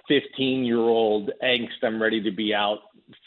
15 0.08 0.64
year 0.64 0.80
old 0.80 1.32
angst. 1.44 1.84
I'm 1.84 2.02
ready 2.02 2.22
to 2.22 2.32
be 2.32 2.54
out, 2.54 2.80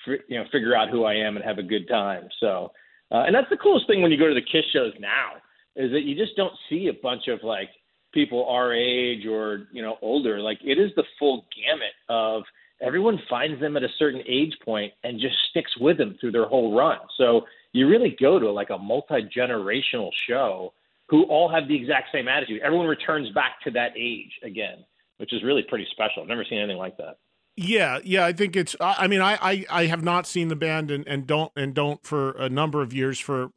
you 0.07 0.39
know, 0.39 0.45
figure 0.51 0.75
out 0.75 0.91
who 0.91 1.05
I 1.05 1.15
am 1.15 1.37
and 1.37 1.45
have 1.45 1.59
a 1.59 1.63
good 1.63 1.89
time. 1.89 2.29
So, 2.41 2.73
uh, 3.13 3.25
and 3.27 3.35
that's 3.35 3.51
the 3.51 3.57
coolest 3.57 3.87
thing 3.87 4.03
when 4.03 4.11
you 4.11 4.19
go 4.19 4.29
to 4.29 4.35
the 4.35 4.41
Kiss 4.41 4.65
shows 4.73 4.93
now 4.99 5.33
is 5.77 5.93
that 5.93 6.03
you 6.03 6.17
just 6.17 6.37
don't 6.37 6.55
see 6.71 6.89
a 6.89 7.03
bunch 7.03 7.29
of 7.29 7.41
like 7.43 7.69
people 8.13 8.47
our 8.49 8.73
age 8.73 9.27
or 9.27 9.69
you 9.73 9.83
know 9.83 9.97
older. 10.01 10.41
Like 10.41 10.59
it 10.65 10.79
is 10.79 10.91
the 10.97 11.05
full 11.19 11.45
gamut 11.55 11.93
of 12.09 12.43
everyone 12.81 13.21
finds 13.29 13.61
them 13.61 13.77
at 13.77 13.83
a 13.83 13.89
certain 13.99 14.23
age 14.27 14.57
point 14.65 14.93
and 15.05 15.21
just 15.21 15.35
sticks 15.51 15.77
with 15.79 15.99
them 15.99 16.17
through 16.21 16.33
their 16.33 16.47
whole 16.47 16.77
run. 16.77 16.99
So 17.17 17.43
you 17.73 17.89
really 17.89 18.17
go 18.21 18.39
to 18.39 18.51
like 18.51 18.71
a 18.71 18.79
multi 18.79 19.29
generational 19.37 20.11
show 20.29 20.73
who 21.09 21.25
all 21.25 21.49
have 21.49 21.69
the 21.69 21.77
exact 21.77 22.09
same 22.13 22.29
attitude. 22.29 22.61
Everyone 22.63 22.87
returns 22.87 23.31
back 23.31 23.61
to 23.65 23.71
that 23.73 23.93
age 23.97 24.33
again, 24.43 24.85
which 25.19 25.33
is 25.33 25.43
really 25.43 25.63
pretty 25.63 25.87
special. 25.91 26.23
I've 26.23 26.29
never 26.29 26.45
seen 26.49 26.59
anything 26.59 26.79
like 26.79 26.97
that. 26.99 27.19
Yeah, 27.57 28.01
yeah, 28.05 28.27
I 28.27 28.35
think 28.35 28.55
it's. 28.55 28.77
I 28.81 29.07
mean, 29.07 29.23
I, 29.23 29.39
I, 29.41 29.65
I 29.71 29.87
have 29.87 30.05
not 30.05 30.27
seen 30.27 30.49
the 30.49 30.57
band 30.57 30.91
and, 30.91 31.07
and 31.09 31.27
don't 31.27 31.51
and 31.57 31.75
don't 31.75 32.05
for 32.05 32.33
a 32.33 32.51
number 32.51 32.83
of 32.83 32.93
years 32.93 33.19
for 33.19 33.49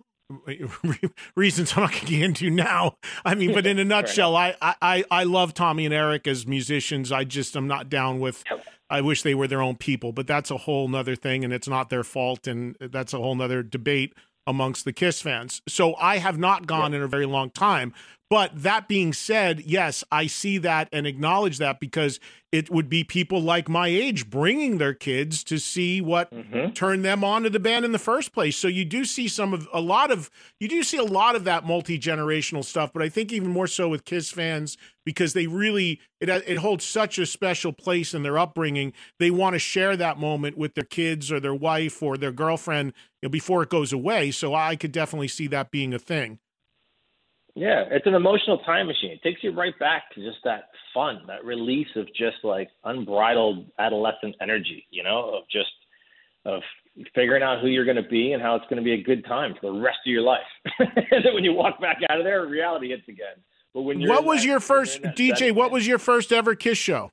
reasons 1.36 1.74
I'm 1.76 1.84
not 1.84 1.92
going 1.92 2.06
to 2.06 2.12
get 2.12 2.22
into 2.22 2.50
now. 2.50 2.96
I 3.26 3.36
mean, 3.36 3.54
but 3.54 3.68
in 3.68 3.78
a 3.78 3.84
nutshell, 3.86 4.38
I, 4.38 4.56
I 4.62 5.04
I 5.12 5.24
love 5.24 5.54
Tommy 5.54 5.84
and 5.84 5.94
Eric 5.94 6.28
as 6.28 6.48
musicians. 6.48 7.12
I 7.12 7.26
just 7.26 7.58
am 7.58 7.68
not 7.68 7.90
down 7.90 8.22
with 8.22 8.44
I 8.90 9.02
wish 9.02 9.22
they 9.22 9.36
were 9.36 9.48
their 9.48 9.62
own 9.62 9.76
people, 9.76 10.12
but 10.12 10.28
that's 10.28 10.52
a 10.52 10.58
whole 10.58 10.88
nother 10.88 11.16
thing, 11.16 11.44
and 11.44 11.54
it's 11.54 11.68
not 11.68 11.90
their 11.90 12.04
fault, 12.04 12.48
and 12.48 12.76
that's 12.80 13.14
a 13.14 13.18
whole 13.18 13.36
nother 13.36 13.62
debate 13.62 14.14
amongst 14.48 14.84
the 14.84 14.94
Kiss 14.94 15.22
fans. 15.22 15.62
So 15.68 15.96
I 15.96 16.18
have 16.18 16.38
not 16.38 16.66
gone 16.66 16.92
yeah. 16.92 16.98
in 16.98 17.04
a 17.04 17.08
very 17.08 17.28
long 17.28 17.52
time, 17.52 17.94
But 18.30 18.52
that 18.62 18.88
being 18.88 19.12
said, 19.12 19.62
yes, 19.62 20.04
I 20.12 20.28
see 20.28 20.60
that 20.60 20.88
and 20.92 21.08
acknowledge 21.08 21.58
that 21.58 21.80
because 21.80 22.20
it 22.52 22.70
would 22.70 22.88
be 22.88 23.04
people 23.04 23.42
like 23.42 23.68
my 23.68 23.88
age 23.88 24.30
bringing 24.30 24.78
their 24.78 24.94
kids 24.94 25.44
to 25.46 25.58
see 25.58 26.00
what 26.00 26.32
Mm-hmm. 26.32 26.74
turned 26.74 27.04
them 27.04 27.24
on 27.24 27.44
to 27.44 27.50
the 27.50 27.60
band 27.60 27.86
in 27.86 27.92
the 27.92 28.00
first 28.00 28.34
place. 28.34 28.56
So 28.56 28.68
you 28.68 28.86
do 28.86 29.04
see 29.04 29.28
some 29.28 29.54
of 29.54 29.68
a 29.74 29.82
lot 29.82 30.12
of 30.12 30.30
you 30.60 30.68
do 30.68 30.84
see 30.84 30.98
a 30.98 31.04
lot 31.04 31.36
of 31.36 31.44
that 31.46 31.66
multi 31.66 31.98
generational 32.00 32.64
stuff. 32.64 32.92
But 32.94 33.02
I 33.02 33.10
think 33.10 33.34
even 33.34 33.50
more 33.50 33.68
so 33.68 33.90
with 33.90 34.06
Kiss 34.06 34.30
fans 34.30 34.78
because 35.06 35.34
they 35.34 35.48
really 35.48 36.00
it 36.20 36.30
it 36.30 36.58
holds 36.58 36.86
such 36.86 37.18
a 37.18 37.26
special 37.26 37.74
place 37.74 38.14
in 38.14 38.24
their 38.24 38.38
upbringing. 38.38 38.94
They 39.18 39.32
want 39.32 39.54
to 39.56 39.60
share 39.60 39.98
that 39.98 40.18
moment 40.20 40.58
with 40.58 40.76
their 40.76 40.84
kids 40.84 41.32
or 41.32 41.40
their 41.40 41.56
wife 41.56 42.02
or 42.04 42.16
their 42.18 42.32
girlfriend 42.32 42.94
you 43.22 43.28
know, 43.28 43.30
before 43.32 43.64
it 43.64 43.70
goes 43.70 43.92
away. 43.92 44.32
So 44.32 44.54
I 44.54 44.76
could 44.76 44.92
definitely 44.92 45.30
see 45.30 45.48
that 45.48 45.72
being 45.72 45.94
a 45.94 46.00
thing. 46.00 46.40
Yeah, 47.60 47.84
it's 47.92 48.08
an 48.08 48.14
emotional 48.16 48.60
time 48.60 48.88
machine. 48.88 49.12
It 49.12 49.22
takes 49.22 49.44
you 49.44 49.52
right 49.52 49.78
back 49.80 50.04
to 50.16 50.24
just 50.24 50.38
that 50.46 50.70
fun, 50.94 51.24
that 51.28 51.44
release 51.44 51.90
of 51.98 52.08
just 52.16 52.38
like 52.44 52.70
unbridled 52.86 53.66
adolescent 53.78 54.36
energy, 54.42 54.86
you 54.92 55.04
know, 55.04 55.36
of 55.40 55.44
just 55.52 55.70
of 56.46 56.62
figuring 57.14 57.44
out 57.44 57.60
who 57.62 57.68
you're 57.68 57.84
going 57.84 58.02
to 58.02 58.10
be 58.10 58.32
and 58.32 58.42
how 58.42 58.56
it's 58.56 58.64
going 58.70 58.78
to 58.78 58.82
be 58.84 58.94
a 58.94 59.04
good 59.04 59.26
time 59.26 59.54
for 59.60 59.74
the 59.74 59.78
rest 59.78 59.98
of 60.06 60.10
your 60.10 60.22
life. 60.22 60.40
and 60.80 61.26
then 61.26 61.34
when 61.34 61.44
you 61.44 61.52
walk 61.52 61.82
back 61.82 61.98
out 62.10 62.18
of 62.18 62.24
there, 62.24 62.46
reality 62.48 62.90
hits 62.92 63.08
again. 63.10 63.36
But 63.74 63.82
when 63.82 64.08
What 64.08 64.24
was 64.24 64.40
that- 64.42 64.48
your 64.48 64.62
first 64.62 65.02
DJ? 65.02 65.28
setting, 65.38 65.56
What 65.56 65.70
was 65.72 65.86
your 65.86 66.00
first 66.00 66.32
ever 66.32 66.56
Kiss 66.56 66.78
show? 66.78 67.12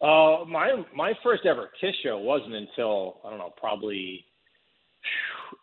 Uh, 0.00 0.44
my 0.46 0.84
my 0.94 1.14
first 1.24 1.46
ever 1.46 1.70
Kiss 1.80 1.94
show 2.04 2.18
wasn't 2.18 2.54
until 2.54 3.20
I 3.24 3.30
don't 3.30 3.38
know, 3.40 3.52
probably 3.56 4.24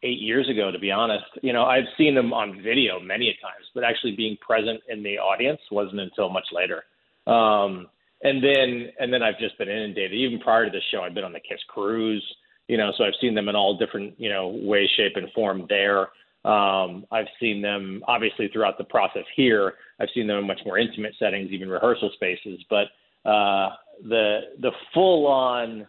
eight 0.03 0.19
years 0.19 0.49
ago. 0.49 0.71
To 0.71 0.79
be 0.79 0.91
honest, 0.91 1.25
you 1.41 1.53
know, 1.53 1.65
I've 1.65 1.85
seen 1.97 2.15
them 2.15 2.33
on 2.33 2.61
video 2.61 2.99
many 2.99 3.29
a 3.29 3.33
times, 3.41 3.65
but 3.73 3.83
actually 3.83 4.15
being 4.15 4.37
present 4.37 4.81
in 4.89 5.03
the 5.03 5.17
audience 5.17 5.61
wasn't 5.71 5.99
until 5.99 6.29
much 6.29 6.47
later. 6.51 6.83
Um, 7.27 7.87
and 8.23 8.43
then 8.43 8.89
and 8.99 9.13
then 9.13 9.23
I've 9.23 9.39
just 9.39 9.57
been 9.57 9.69
inundated. 9.69 10.13
Even 10.13 10.39
prior 10.39 10.65
to 10.65 10.71
the 10.71 10.81
show, 10.91 11.01
I've 11.01 11.13
been 11.13 11.23
on 11.23 11.33
the 11.33 11.39
Kiss 11.39 11.59
cruise. 11.67 12.23
You 12.67 12.77
know, 12.77 12.91
so 12.97 13.03
I've 13.03 13.13
seen 13.19 13.35
them 13.35 13.49
in 13.49 13.55
all 13.55 13.77
different 13.77 14.13
you 14.19 14.29
know 14.29 14.47
ways, 14.63 14.89
shape, 14.95 15.13
and 15.15 15.31
form 15.33 15.65
there. 15.69 16.09
Um, 16.43 17.05
I've 17.11 17.27
seen 17.39 17.61
them 17.61 18.03
obviously 18.07 18.47
throughout 18.47 18.77
the 18.77 18.83
process 18.83 19.25
here. 19.35 19.73
I've 19.99 20.09
seen 20.13 20.27
them 20.27 20.37
in 20.37 20.47
much 20.47 20.61
more 20.65 20.77
intimate 20.77 21.13
settings, 21.19 21.51
even 21.51 21.69
rehearsal 21.69 22.11
spaces. 22.15 22.59
But 22.69 22.87
uh, 23.29 23.69
the 24.03 24.39
the 24.59 24.71
full 24.93 25.27
on 25.27 25.87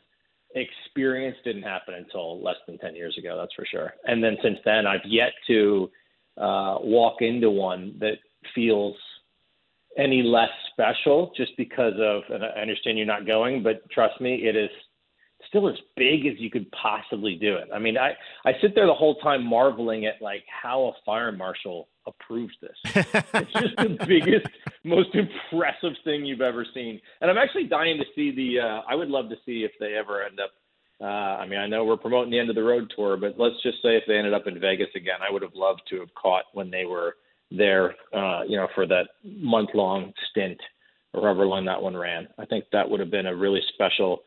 experience 0.55 1.37
didn't 1.45 1.63
happen 1.63 1.95
until 1.95 2.43
less 2.43 2.57
than 2.67 2.79
10 2.79 2.95
years 2.95 3.17
ago 3.19 3.37
that's 3.39 3.55
for 3.55 3.65
sure. 3.65 3.95
And 4.05 4.23
then 4.23 4.37
since 4.43 4.59
then 4.65 4.87
i've 4.87 5.05
yet 5.07 5.33
to 5.47 5.91
uh, 6.37 6.79
walk 6.81 7.21
into 7.21 7.51
one 7.51 7.95
that 7.99 8.19
feels 8.55 8.97
any 9.99 10.23
less 10.23 10.51
special 10.73 11.33
just 11.37 11.53
because 11.57 11.95
of 12.01 12.23
and 12.31 12.45
i 12.45 12.61
understand 12.61 12.97
you're 12.97 13.07
not 13.07 13.27
going 13.27 13.63
but 13.63 13.89
trust 13.91 14.21
me 14.21 14.37
it 14.37 14.57
is 14.57 14.71
still 15.49 15.69
as 15.69 15.77
big 15.97 16.27
as 16.27 16.39
you 16.39 16.51
could 16.51 16.71
possibly 16.73 17.35
do 17.37 17.57
it 17.57 17.69
i 17.75 17.79
mean 17.79 17.97
i 17.97 18.13
i 18.45 18.53
sit 18.61 18.75
there 18.75 18.87
the 18.87 18.95
whole 18.95 19.17
time 19.17 19.45
marveling 19.45 20.07
at 20.07 20.21
like 20.21 20.45
how 20.63 20.85
a 20.85 20.93
fire 21.05 21.33
marshal 21.33 21.89
approves 22.07 22.55
this 22.61 22.77
it's 23.35 23.53
just 23.53 23.77
the 23.77 23.97
biggest, 24.07 24.47
most 24.85 25.11
impressive 25.15 25.93
thing 26.05 26.25
you've 26.25 26.41
ever 26.41 26.67
seen. 26.75 27.01
And 27.21 27.31
I'm 27.31 27.39
actually 27.39 27.65
dying 27.65 27.99
to 27.99 28.05
see 28.15 28.35
the. 28.35 28.61
Uh, 28.61 28.81
I 28.89 28.95
would 28.95 29.09
love 29.09 29.29
to 29.31 29.37
see 29.47 29.65
if 29.65 29.73
they 29.81 29.95
ever 29.95 30.23
end 30.23 30.41
up. 30.41 30.51
Uh, 31.01 31.41
I 31.41 31.47
mean, 31.47 31.59
I 31.59 31.67
know 31.67 31.85
we're 31.85 31.97
promoting 31.97 32.31
the 32.31 32.39
end 32.39 32.49
of 32.49 32.55
the 32.55 32.63
road 32.63 32.93
tour, 32.95 33.17
but 33.17 33.35
let's 33.39 33.61
just 33.63 33.83
say 33.83 33.97
if 33.97 34.05
they 34.07 34.17
ended 34.17 34.35
up 34.35 34.47
in 34.47 34.61
Vegas 34.61 34.89
again, 34.95 35.19
I 35.27 35.33
would 35.33 35.43
have 35.43 35.55
loved 35.55 35.83
to 35.91 36.01
have 36.01 36.15
caught 36.15 36.45
when 36.53 36.71
they 36.71 36.85
were 36.85 37.17
there. 37.51 37.95
Uh, 38.13 38.43
you 38.47 38.57
know, 38.57 38.69
for 38.75 38.87
that 38.87 39.09
month 39.25 39.71
long 39.75 40.13
stint, 40.31 40.61
or 41.13 41.23
however 41.23 41.47
long 41.47 41.65
that 41.65 41.83
one 41.83 41.97
ran. 41.97 42.29
I 42.39 42.47
think 42.47 42.65
that 42.73 42.89
would 42.89 43.01
have 43.01 43.11
been 43.11 43.27
a 43.27 43.35
really 43.35 43.61
special. 43.75 44.23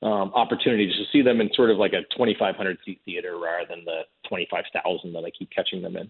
Um, 0.00 0.30
opportunity 0.32 0.86
to 0.86 1.04
see 1.10 1.22
them 1.22 1.40
in 1.40 1.50
sort 1.54 1.70
of 1.70 1.78
like 1.78 1.92
a 1.92 2.02
2,500 2.14 2.78
seat 2.84 3.00
theater 3.04 3.36
rather 3.36 3.66
than 3.68 3.84
the 3.84 4.02
25,000 4.28 5.12
that 5.12 5.24
I 5.24 5.30
keep 5.30 5.50
catching 5.50 5.82
them 5.82 5.96
in. 5.96 6.08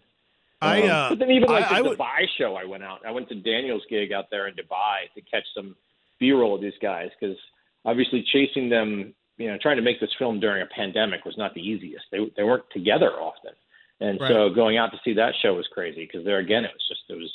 I 0.61 0.83
Um, 0.83 0.91
uh, 0.91 1.09
but 1.11 1.19
then 1.21 1.31
even 1.31 1.49
like 1.49 1.71
I, 1.71 1.79
I 1.79 1.83
the 1.83 1.91
would. 1.91 1.99
Dubai 1.99 2.27
show, 2.37 2.55
I 2.57 2.65
went 2.65 2.83
out. 2.83 3.01
I 3.07 3.13
went 3.13 3.29
to 3.29 3.35
Daniel's 3.35 3.83
gig 3.89 4.13
out 4.13 4.27
there 4.31 4.49
in 4.49 4.55
Dubai 4.55 5.13
to 5.15 5.21
catch 5.23 5.45
some 5.55 5.77
B-roll 6.19 6.57
of 6.57 6.61
these 6.61 6.75
guys 6.83 7.11
because 7.19 7.37
obviously 7.85 8.25
chasing 8.31 8.69
them, 8.69 9.15
you 9.37 9.49
know, 9.49 9.59
trying 9.61 9.77
to 9.77 9.83
make 9.83 10.01
this 10.01 10.11
film 10.19 10.41
during 10.41 10.63
a 10.63 10.67
pandemic 10.67 11.25
was 11.25 11.39
not 11.39 11.55
the 11.55 11.61
easiest. 11.61 12.05
They 12.11 12.19
they 12.37 12.43
weren't 12.43 12.65
together 12.73 13.13
often, 13.13 13.53
and 14.01 14.19
so 14.27 14.51
going 14.51 14.77
out 14.77 14.91
to 14.93 14.99
see 15.05 15.15
that 15.15 15.35
show 15.41 15.55
was 15.55 15.69
crazy 15.73 16.05
because 16.05 16.25
there 16.25 16.39
again 16.39 16.65
it 16.65 16.73
was 16.73 16.89
just 16.89 17.03
it 17.09 17.15
was 17.15 17.33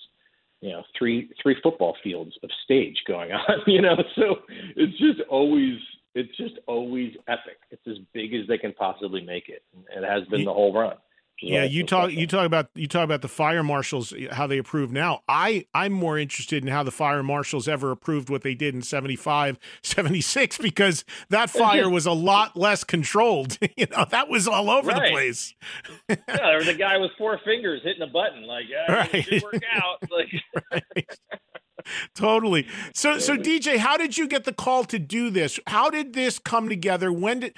you 0.59 0.71
know 0.71 0.83
three 0.97 1.29
three 1.41 1.55
football 1.63 1.95
fields 2.03 2.37
of 2.43 2.49
stage 2.65 2.97
going 3.07 3.31
on, 3.47 3.61
you 3.67 3.81
know. 3.81 3.95
So 4.15 4.39
it's 4.75 4.97
just 4.97 5.21
always 5.29 5.77
it's 6.15 6.35
just 6.37 6.55
always 6.67 7.13
epic. 7.27 7.57
It's 7.71 7.85
as 7.87 7.97
big 8.13 8.33
as 8.33 8.47
they 8.47 8.57
can 8.57 8.73
possibly 8.73 9.21
make 9.21 9.49
it, 9.49 9.63
and 9.93 10.03
it 10.03 10.09
has 10.09 10.23
been 10.27 10.45
the 10.45 10.53
whole 10.53 10.71
run. 10.73 10.89
which 10.91 10.97
is 11.43 11.49
why 11.51 11.55
Yeah, 11.57 11.63
you 11.63 11.83
talk. 11.83 12.05
special. 12.09 12.19
You 12.21 12.27
talk 12.27 12.45
about 12.45 12.69
you 12.75 12.87
talk 12.87 13.03
about 13.03 13.21
the 13.23 13.27
fire 13.27 13.63
marshals 13.63 14.13
eh, 14.13 14.27
how 14.31 14.45
they 14.47 14.57
approve 14.59 14.91
now. 14.91 15.21
I 15.27 15.65
I'm 15.73 15.91
more 15.91 16.17
interested 16.19 16.63
in 16.63 16.69
how 16.69 16.83
the 16.83 16.91
fire 16.91 17.23
marshals 17.23 17.67
ever 17.67 17.89
approved 17.91 18.29
what 18.29 18.43
they 18.43 18.53
did 18.53 18.75
in 18.75 18.81
75, 18.83 19.57
76 19.83 20.57
because 20.59 21.03
that 21.29 21.49
fire 21.49 21.89
was 21.89 22.05
a 22.05 22.11
lot 22.11 22.55
less 22.55 22.83
controlled. 22.83 23.57
you 23.77 23.87
know, 23.91 24.05
that 24.11 24.29
was 24.29 24.47
all 24.47 24.69
over 24.69 24.93
the 24.93 25.07
place. 25.11 25.55
yeah, 26.09 26.15
there 26.27 26.57
was 26.57 26.67
a 26.67 26.75
guy 26.75 26.97
with 26.97 27.11
four 27.17 27.39
fingers 27.43 27.81
hitting 27.83 28.03
a 28.03 28.07
button, 28.07 28.43
like, 28.43 28.65
Right. 28.87 29.13
it 29.15 29.23
should 29.25 29.43
work 29.43 29.61
out. 29.73 29.97
Like, 30.11 31.09
totally. 32.15 32.67
So, 32.93 33.19
so 33.19 33.37
DJ, 33.37 33.77
how 33.77 33.97
did 33.97 34.17
you 34.17 34.27
get 34.27 34.43
the 34.43 34.53
call 34.53 34.83
to 34.85 34.99
do 34.99 35.29
this? 35.29 35.59
How 35.67 35.89
did 35.89 36.13
this 36.13 36.39
come 36.39 36.69
together? 36.69 37.11
When 37.11 37.41
did 37.41 37.53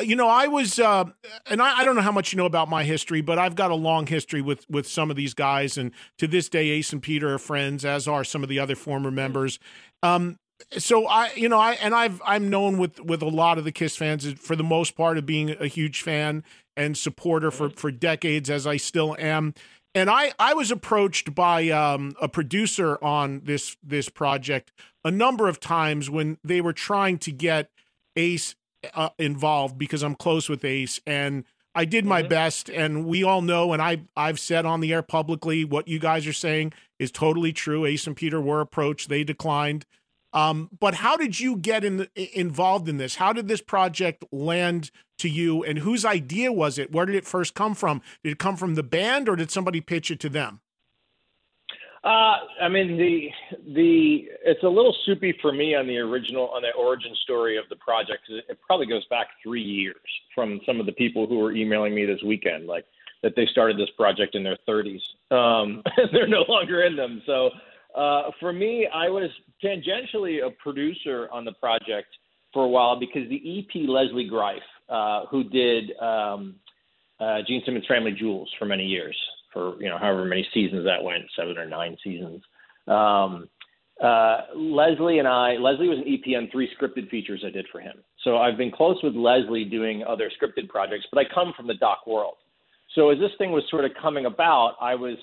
you 0.00 0.16
know? 0.16 0.28
I 0.28 0.46
was, 0.46 0.78
uh, 0.78 1.04
and 1.50 1.62
I, 1.62 1.78
I 1.78 1.84
don't 1.84 1.96
know 1.96 2.02
how 2.02 2.12
much 2.12 2.32
you 2.32 2.36
know 2.36 2.46
about 2.46 2.68
my 2.68 2.84
history, 2.84 3.20
but 3.20 3.38
I've 3.38 3.54
got 3.54 3.70
a 3.70 3.74
long 3.74 4.06
history 4.06 4.42
with 4.42 4.68
with 4.68 4.86
some 4.86 5.10
of 5.10 5.16
these 5.16 5.34
guys, 5.34 5.78
and 5.78 5.92
to 6.18 6.26
this 6.26 6.48
day, 6.48 6.68
Ace 6.70 6.92
and 6.92 7.02
Peter 7.02 7.34
are 7.34 7.38
friends, 7.38 7.84
as 7.84 8.08
are 8.08 8.24
some 8.24 8.42
of 8.42 8.48
the 8.48 8.58
other 8.58 8.76
former 8.76 9.10
members. 9.10 9.58
Um, 10.02 10.38
so 10.76 11.06
I, 11.06 11.32
you 11.34 11.48
know, 11.48 11.58
I 11.58 11.72
and 11.74 11.94
I've 11.94 12.20
I'm 12.24 12.50
known 12.50 12.78
with 12.78 13.00
with 13.00 13.22
a 13.22 13.28
lot 13.28 13.58
of 13.58 13.64
the 13.64 13.72
Kiss 13.72 13.96
fans 13.96 14.30
for 14.34 14.56
the 14.56 14.64
most 14.64 14.96
part 14.96 15.18
of 15.18 15.26
being 15.26 15.50
a 15.50 15.66
huge 15.66 16.02
fan 16.02 16.44
and 16.76 16.96
supporter 16.96 17.50
for 17.50 17.70
for 17.70 17.90
decades, 17.90 18.50
as 18.50 18.66
I 18.66 18.76
still 18.76 19.16
am. 19.18 19.54
And 19.94 20.10
I 20.10 20.32
I 20.38 20.54
was 20.54 20.70
approached 20.70 21.34
by 21.34 21.68
um, 21.70 22.14
a 22.20 22.28
producer 22.28 23.02
on 23.02 23.42
this 23.44 23.76
this 23.82 24.08
project 24.08 24.72
a 25.04 25.10
number 25.10 25.48
of 25.48 25.60
times 25.60 26.10
when 26.10 26.38
they 26.44 26.60
were 26.60 26.72
trying 26.72 27.18
to 27.18 27.32
get 27.32 27.70
Ace 28.16 28.54
uh, 28.94 29.10
involved 29.18 29.78
because 29.78 30.02
I'm 30.02 30.14
close 30.14 30.48
with 30.48 30.64
Ace 30.64 31.00
and. 31.06 31.44
I 31.74 31.84
did 31.84 32.04
my 32.04 32.22
best, 32.22 32.68
and 32.70 33.06
we 33.06 33.22
all 33.22 33.40
know, 33.40 33.72
and 33.72 33.80
I 33.80 34.00
I've 34.16 34.40
said 34.40 34.66
on 34.66 34.80
the 34.80 34.92
air 34.92 35.02
publicly 35.02 35.64
what 35.64 35.86
you 35.86 36.00
guys 36.00 36.26
are 36.26 36.32
saying 36.32 36.72
is 36.98 37.12
totally 37.12 37.52
true. 37.52 37.84
Ace 37.84 38.04
and 38.04 38.16
Peter 38.16 38.40
were 38.40 38.60
approached; 38.60 39.08
they 39.08 39.22
declined. 39.22 39.86
Um, 40.32 40.68
but 40.78 40.94
how 40.96 41.16
did 41.16 41.40
you 41.40 41.56
get 41.56 41.84
in, 41.84 42.06
involved 42.14 42.88
in 42.88 42.98
this? 42.98 43.16
How 43.16 43.32
did 43.32 43.48
this 43.48 43.62
project 43.62 44.24
land 44.30 44.90
to 45.18 45.28
you, 45.28 45.64
and 45.64 45.78
whose 45.78 46.04
idea 46.04 46.52
was 46.52 46.78
it? 46.78 46.92
Where 46.92 47.06
did 47.06 47.14
it 47.14 47.26
first 47.26 47.54
come 47.54 47.74
from? 47.74 48.02
Did 48.22 48.32
it 48.32 48.38
come 48.38 48.56
from 48.56 48.74
the 48.74 48.82
band, 48.82 49.28
or 49.28 49.36
did 49.36 49.50
somebody 49.50 49.80
pitch 49.80 50.10
it 50.10 50.20
to 50.20 50.28
them? 50.28 50.60
uh, 52.04 52.36
I 52.62 52.68
mean, 52.68 52.96
the 52.96 53.28
the 53.74 54.28
it's 54.44 54.62
a 54.62 54.68
little 54.68 54.94
soupy 55.04 55.36
for 55.42 55.52
me 55.52 55.74
on 55.74 55.86
the 55.86 55.98
original 55.98 56.48
on 56.48 56.62
the 56.62 56.72
origin 56.72 57.14
story 57.22 57.56
of 57.56 57.64
the 57.68 57.76
project. 57.76 58.22
it 58.28 58.58
probably 58.64 58.86
goes 58.86 59.04
back 59.06 59.28
three 59.42 59.62
years 59.62 59.96
from 60.34 60.60
some 60.64 60.78
of 60.78 60.86
the 60.86 60.92
people 60.92 61.26
who 61.26 61.38
were 61.38 61.52
emailing 61.52 61.94
me 61.94 62.06
this 62.06 62.22
weekend, 62.22 62.66
like 62.66 62.84
that 63.22 63.34
they 63.34 63.46
started 63.46 63.76
this 63.76 63.90
project 63.96 64.36
in 64.36 64.44
their 64.44 64.56
30s. 64.68 65.00
Um, 65.32 65.82
they're 66.12 66.28
no 66.28 66.44
longer 66.48 66.84
in 66.84 66.94
them. 66.94 67.20
So 67.26 67.50
uh, 67.94 68.30
for 68.40 68.52
me, 68.52 68.88
I 68.92 69.08
was 69.08 69.30
tangentially 69.64 70.46
a 70.46 70.50
producer 70.62 71.28
on 71.32 71.44
the 71.44 71.52
project 71.52 72.08
for 72.52 72.64
a 72.64 72.68
while 72.68 72.98
because 72.98 73.28
the 73.28 73.58
EP 73.58 73.88
Leslie 73.88 74.28
Greif, 74.28 74.62
uh, 74.88 75.26
who 75.30 75.44
did 75.44 75.96
um, 75.98 76.56
uh, 77.20 77.38
Gene 77.46 77.62
Simmons 77.64 77.86
Family 77.86 78.12
Jewels 78.12 78.50
for 78.58 78.64
many 78.64 78.84
years, 78.84 79.16
for 79.52 79.80
you 79.82 79.88
know 79.88 79.98
however 79.98 80.24
many 80.24 80.46
seasons 80.54 80.84
that 80.84 81.02
went, 81.02 81.24
seven 81.36 81.58
or 81.58 81.66
nine 81.66 81.96
seasons. 82.02 82.42
Um, 82.86 83.48
uh, 84.02 84.42
Leslie 84.54 85.18
and 85.18 85.26
I, 85.26 85.54
Leslie 85.54 85.88
was 85.88 85.98
an 85.98 86.04
EP 86.06 86.36
on 86.36 86.48
three 86.52 86.70
scripted 86.80 87.10
features 87.10 87.42
I 87.44 87.50
did 87.50 87.66
for 87.72 87.80
him. 87.80 87.96
So 88.22 88.38
I've 88.38 88.56
been 88.56 88.70
close 88.70 88.96
with 89.02 89.14
Leslie 89.14 89.64
doing 89.64 90.04
other 90.04 90.30
scripted 90.40 90.68
projects, 90.68 91.06
but 91.12 91.18
I 91.18 91.34
come 91.34 91.52
from 91.56 91.66
the 91.66 91.74
doc 91.74 92.06
world. 92.06 92.36
So 92.94 93.10
as 93.10 93.18
this 93.18 93.32
thing 93.38 93.50
was 93.50 93.64
sort 93.70 93.84
of 93.84 93.90
coming 94.00 94.26
about, 94.26 94.76
I 94.80 94.94
was 94.94 95.16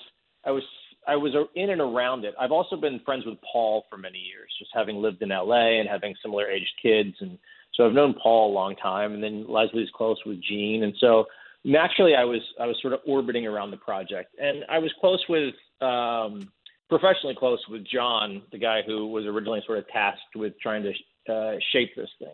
I 0.44 0.50
was 0.50 0.62
I 1.06 1.16
was 1.16 1.32
in 1.54 1.70
and 1.70 1.80
around 1.80 2.24
it. 2.24 2.34
I've 2.38 2.52
also 2.52 2.76
been 2.76 3.00
friends 3.04 3.24
with 3.26 3.38
Paul 3.52 3.84
for 3.88 3.96
many 3.96 4.18
years, 4.18 4.52
just 4.58 4.70
having 4.74 4.96
lived 4.96 5.22
in 5.22 5.28
LA 5.28 5.78
and 5.80 5.88
having 5.88 6.14
similar 6.22 6.48
aged 6.50 6.72
kids, 6.82 7.14
and 7.20 7.38
so 7.74 7.86
I've 7.86 7.92
known 7.92 8.14
Paul 8.22 8.52
a 8.52 8.54
long 8.54 8.74
time. 8.76 9.14
And 9.14 9.22
then 9.22 9.46
Leslie's 9.48 9.88
close 9.94 10.18
with 10.26 10.42
Gene, 10.42 10.82
and 10.82 10.94
so 10.98 11.26
naturally 11.64 12.14
I 12.14 12.24
was 12.24 12.40
I 12.60 12.66
was 12.66 12.76
sort 12.80 12.92
of 12.94 13.00
orbiting 13.06 13.46
around 13.46 13.70
the 13.70 13.76
project, 13.76 14.34
and 14.40 14.64
I 14.68 14.78
was 14.78 14.92
close 15.00 15.24
with 15.28 15.54
um, 15.80 16.50
professionally 16.88 17.36
close 17.38 17.60
with 17.68 17.84
John, 17.86 18.42
the 18.52 18.58
guy 18.58 18.82
who 18.86 19.06
was 19.08 19.24
originally 19.26 19.62
sort 19.66 19.78
of 19.78 19.88
tasked 19.88 20.34
with 20.34 20.58
trying 20.60 20.82
to 20.82 21.32
uh, 21.32 21.56
shape 21.72 21.90
this 21.96 22.10
thing. 22.18 22.28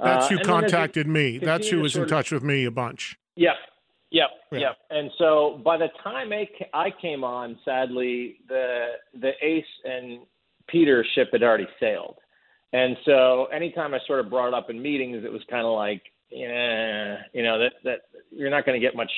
That's 0.00 0.26
Uh, 0.26 0.28
who 0.28 0.40
as 0.40 0.46
contacted 0.46 1.06
me. 1.08 1.38
That's 1.38 1.68
who 1.68 1.80
was 1.80 1.94
in 1.94 2.00
sort 2.00 2.04
of- 2.04 2.10
touch 2.10 2.32
with 2.32 2.42
me 2.44 2.64
a 2.64 2.70
bunch. 2.70 3.16
Yep. 3.36 3.54
Yep. 4.10 4.28
Yeah. 4.52 4.58
Yep. 4.58 4.76
And 4.90 5.10
so 5.18 5.60
by 5.64 5.76
the 5.76 5.88
time 6.02 6.32
I, 6.74 6.90
came 7.00 7.24
on, 7.24 7.58
sadly, 7.64 8.36
the 8.48 8.86
the 9.20 9.32
Ace 9.42 9.64
and 9.84 10.20
Peter 10.66 11.04
ship 11.14 11.28
had 11.32 11.42
already 11.42 11.68
sailed. 11.78 12.16
And 12.72 12.96
so 13.04 13.46
anytime 13.46 13.94
I 13.94 13.98
sort 14.06 14.20
of 14.20 14.30
brought 14.30 14.48
it 14.48 14.54
up 14.54 14.70
in 14.70 14.80
meetings, 14.80 15.24
it 15.24 15.32
was 15.32 15.42
kind 15.48 15.66
of 15.66 15.72
like, 15.74 16.02
yeah, 16.30 17.18
you 17.32 17.42
know, 17.42 17.58
that 17.58 17.72
that 17.84 18.00
you're 18.30 18.50
not 18.50 18.64
going 18.64 18.80
to 18.80 18.86
get 18.86 18.96
much 18.96 19.12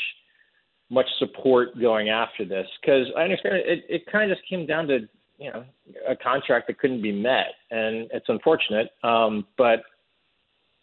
much 0.91 1.07
support 1.19 1.81
going 1.81 2.09
after 2.09 2.45
this 2.45 2.67
because 2.81 3.07
I 3.17 3.23
understand 3.23 3.57
it. 3.57 3.85
It 3.89 4.03
kind 4.11 4.31
of 4.31 4.37
just 4.37 4.49
came 4.49 4.67
down 4.67 4.89
to 4.89 5.09
you 5.39 5.53
know 5.53 5.65
a 6.09 6.17
contract 6.17 6.67
that 6.67 6.79
couldn't 6.79 7.03
be 7.03 7.13
met, 7.13 7.55
and 7.71 8.09
it's 8.13 8.27
unfortunate. 8.29 8.91
Um, 9.03 9.47
but 9.57 9.83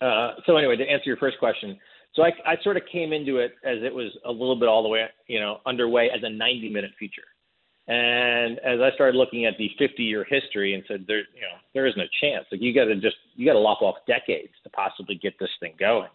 uh, 0.01 0.35
so 0.45 0.57
anyway, 0.57 0.75
to 0.77 0.83
answer 0.83 1.03
your 1.05 1.17
first 1.17 1.39
question, 1.39 1.77
so 2.13 2.23
I, 2.23 2.31
I 2.45 2.55
sort 2.63 2.77
of 2.77 2.83
came 2.91 3.13
into 3.13 3.37
it 3.37 3.53
as 3.63 3.77
it 3.83 3.93
was 3.93 4.11
a 4.25 4.31
little 4.31 4.55
bit 4.55 4.67
all 4.67 4.83
the 4.83 4.89
way, 4.89 5.05
you 5.27 5.39
know, 5.39 5.59
underway 5.65 6.09
as 6.09 6.23
a 6.23 6.29
90 6.29 6.69
minute 6.69 6.91
feature. 6.99 7.23
And 7.87 8.59
as 8.59 8.81
I 8.81 8.91
started 8.95 9.17
looking 9.17 9.45
at 9.45 9.57
the 9.57 9.69
50 9.79 10.03
year 10.03 10.25
history 10.25 10.73
and 10.73 10.83
said, 10.87 11.05
there, 11.07 11.19
you 11.19 11.41
know, 11.41 11.57
there 11.73 11.85
is 11.85 11.93
no 11.95 12.03
chance. 12.21 12.45
Like 12.51 12.61
you 12.61 12.73
got 12.73 12.85
to 12.85 12.95
just, 12.95 13.15
you 13.35 13.45
got 13.45 13.53
to 13.53 13.59
lop 13.59 13.81
off 13.81 13.95
decades 14.07 14.53
to 14.63 14.69
possibly 14.71 15.15
get 15.15 15.39
this 15.39 15.49
thing 15.59 15.73
going. 15.79 16.09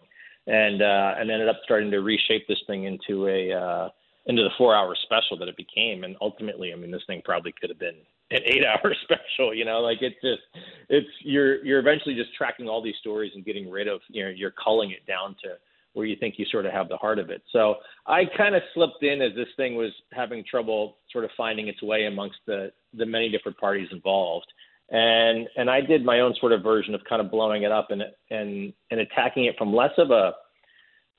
And, 0.45 0.81
uh, 0.81 1.15
and 1.17 1.31
ended 1.31 1.47
up 1.47 1.61
starting 1.63 1.89
to 1.91 2.01
reshape 2.01 2.47
this 2.47 2.61
thing 2.67 2.83
into 2.83 3.27
a, 3.27 3.53
uh, 3.53 3.89
into 4.25 4.43
the 4.43 4.51
four 4.57 4.75
hour 4.75 4.95
special 5.03 5.37
that 5.37 5.47
it 5.47 5.57
became. 5.57 6.03
And 6.03 6.15
ultimately, 6.21 6.73
I 6.73 6.75
mean, 6.75 6.91
this 6.91 7.01
thing 7.07 7.21
probably 7.23 7.53
could 7.59 7.69
have 7.69 7.79
been 7.79 7.95
an 8.31 8.41
eight 8.45 8.63
hour 8.65 8.93
special, 9.03 9.53
you 9.53 9.65
know, 9.65 9.79
like 9.79 9.99
it's 10.01 10.19
just, 10.21 10.43
it's, 10.89 11.07
you're, 11.21 11.63
you're 11.65 11.79
eventually 11.79 12.13
just 12.13 12.35
tracking 12.35 12.67
all 12.67 12.83
these 12.83 12.95
stories 12.99 13.31
and 13.35 13.45
getting 13.45 13.71
rid 13.71 13.87
of, 13.87 14.01
you 14.09 14.23
know, 14.23 14.29
you're 14.29 14.53
culling 14.63 14.91
it 14.91 15.05
down 15.07 15.35
to, 15.43 15.55
where 15.93 16.05
you 16.05 16.15
think 16.15 16.35
you 16.37 16.45
sort 16.51 16.65
of 16.65 16.71
have 16.71 16.89
the 16.89 16.97
heart 16.97 17.19
of 17.19 17.29
it. 17.29 17.43
So 17.51 17.75
I 18.07 18.23
kind 18.37 18.55
of 18.55 18.63
slipped 18.73 19.03
in 19.03 19.21
as 19.21 19.33
this 19.35 19.47
thing 19.55 19.75
was 19.75 19.91
having 20.11 20.43
trouble 20.49 20.97
sort 21.11 21.23
of 21.23 21.31
finding 21.37 21.67
its 21.67 21.81
way 21.81 22.05
amongst 22.05 22.37
the 22.45 22.71
the 22.93 23.05
many 23.05 23.29
different 23.29 23.57
parties 23.57 23.87
involved. 23.91 24.47
And 24.89 25.47
and 25.55 25.69
I 25.69 25.81
did 25.81 26.03
my 26.03 26.19
own 26.19 26.35
sort 26.39 26.51
of 26.51 26.63
version 26.63 26.93
of 26.95 27.01
kind 27.07 27.21
of 27.21 27.31
blowing 27.31 27.63
it 27.63 27.71
up 27.71 27.89
and 27.91 28.03
and 28.29 28.73
and 28.91 28.99
attacking 28.99 29.45
it 29.45 29.55
from 29.57 29.73
less 29.73 29.93
of 29.97 30.11
a 30.11 30.33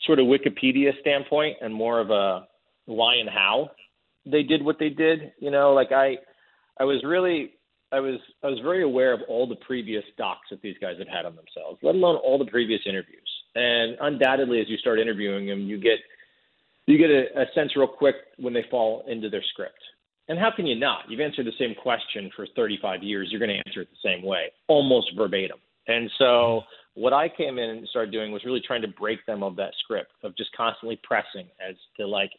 sort 0.02 0.18
of 0.18 0.26
Wikipedia 0.26 0.98
standpoint 1.00 1.56
and 1.60 1.72
more 1.72 2.00
of 2.00 2.10
a 2.10 2.46
why 2.86 3.16
and 3.16 3.30
how 3.30 3.70
they 4.26 4.42
did 4.42 4.64
what 4.64 4.78
they 4.78 4.90
did. 4.90 5.32
You 5.38 5.50
know, 5.50 5.72
like 5.72 5.92
I 5.92 6.16
I 6.78 6.84
was 6.84 7.02
really 7.04 7.52
I 7.92 8.00
was 8.00 8.18
I 8.42 8.48
was 8.48 8.58
very 8.60 8.82
aware 8.82 9.12
of 9.12 9.20
all 9.28 9.46
the 9.46 9.56
previous 9.56 10.04
docs 10.18 10.48
that 10.50 10.60
these 10.62 10.76
guys 10.80 10.96
had 10.98 11.08
had 11.08 11.26
on 11.26 11.36
themselves, 11.36 11.78
let 11.82 11.94
alone 11.94 12.16
all 12.16 12.38
the 12.38 12.50
previous 12.50 12.80
interviews. 12.86 13.23
And 13.54 13.96
undoubtedly, 14.00 14.60
as 14.60 14.68
you 14.68 14.76
start 14.78 14.98
interviewing 14.98 15.46
them, 15.46 15.60
you 15.60 15.78
get 15.78 15.98
you 16.86 16.98
get 16.98 17.10
a, 17.10 17.42
a 17.42 17.44
sense 17.54 17.76
real 17.76 17.88
quick 17.88 18.16
when 18.38 18.52
they 18.52 18.64
fall 18.70 19.04
into 19.08 19.30
their 19.30 19.42
script. 19.52 19.78
And 20.28 20.38
how 20.38 20.50
can 20.54 20.66
you 20.66 20.78
not? 20.78 21.04
You've 21.08 21.20
answered 21.20 21.46
the 21.46 21.52
same 21.58 21.74
question 21.74 22.30
for 22.34 22.46
35 22.56 23.02
years. 23.02 23.28
You're 23.30 23.40
going 23.40 23.50
to 23.50 23.62
answer 23.66 23.82
it 23.82 23.88
the 23.90 24.08
same 24.08 24.24
way, 24.24 24.52
almost 24.68 25.12
verbatim. 25.16 25.58
And 25.86 26.10
so, 26.18 26.62
what 26.94 27.12
I 27.12 27.28
came 27.28 27.58
in 27.58 27.70
and 27.70 27.88
started 27.88 28.12
doing 28.12 28.32
was 28.32 28.44
really 28.44 28.62
trying 28.64 28.82
to 28.82 28.88
break 28.88 29.24
them 29.26 29.42
of 29.42 29.56
that 29.56 29.72
script 29.82 30.12
of 30.22 30.36
just 30.36 30.50
constantly 30.56 30.98
pressing 31.02 31.48
as 31.66 31.74
to 31.98 32.06
like, 32.06 32.30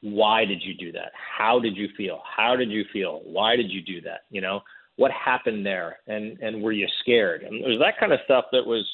why 0.00 0.44
did 0.44 0.62
you 0.62 0.74
do 0.74 0.92
that? 0.92 1.12
How 1.38 1.58
did 1.58 1.76
you 1.76 1.88
feel? 1.96 2.22
How 2.24 2.56
did 2.56 2.70
you 2.70 2.84
feel? 2.92 3.22
Why 3.24 3.56
did 3.56 3.70
you 3.70 3.82
do 3.82 4.00
that? 4.02 4.20
You 4.30 4.40
know, 4.40 4.60
what 4.96 5.10
happened 5.10 5.66
there? 5.66 5.98
And 6.06 6.38
and 6.40 6.62
were 6.62 6.72
you 6.72 6.86
scared? 7.00 7.42
And 7.42 7.56
it 7.56 7.68
was 7.68 7.78
that 7.80 7.98
kind 7.98 8.12
of 8.12 8.20
stuff 8.24 8.46
that 8.52 8.64
was 8.64 8.86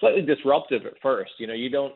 slightly 0.00 0.22
disruptive 0.22 0.86
at 0.86 0.94
first. 1.02 1.32
You 1.38 1.46
know, 1.46 1.54
you 1.54 1.70
don't. 1.70 1.94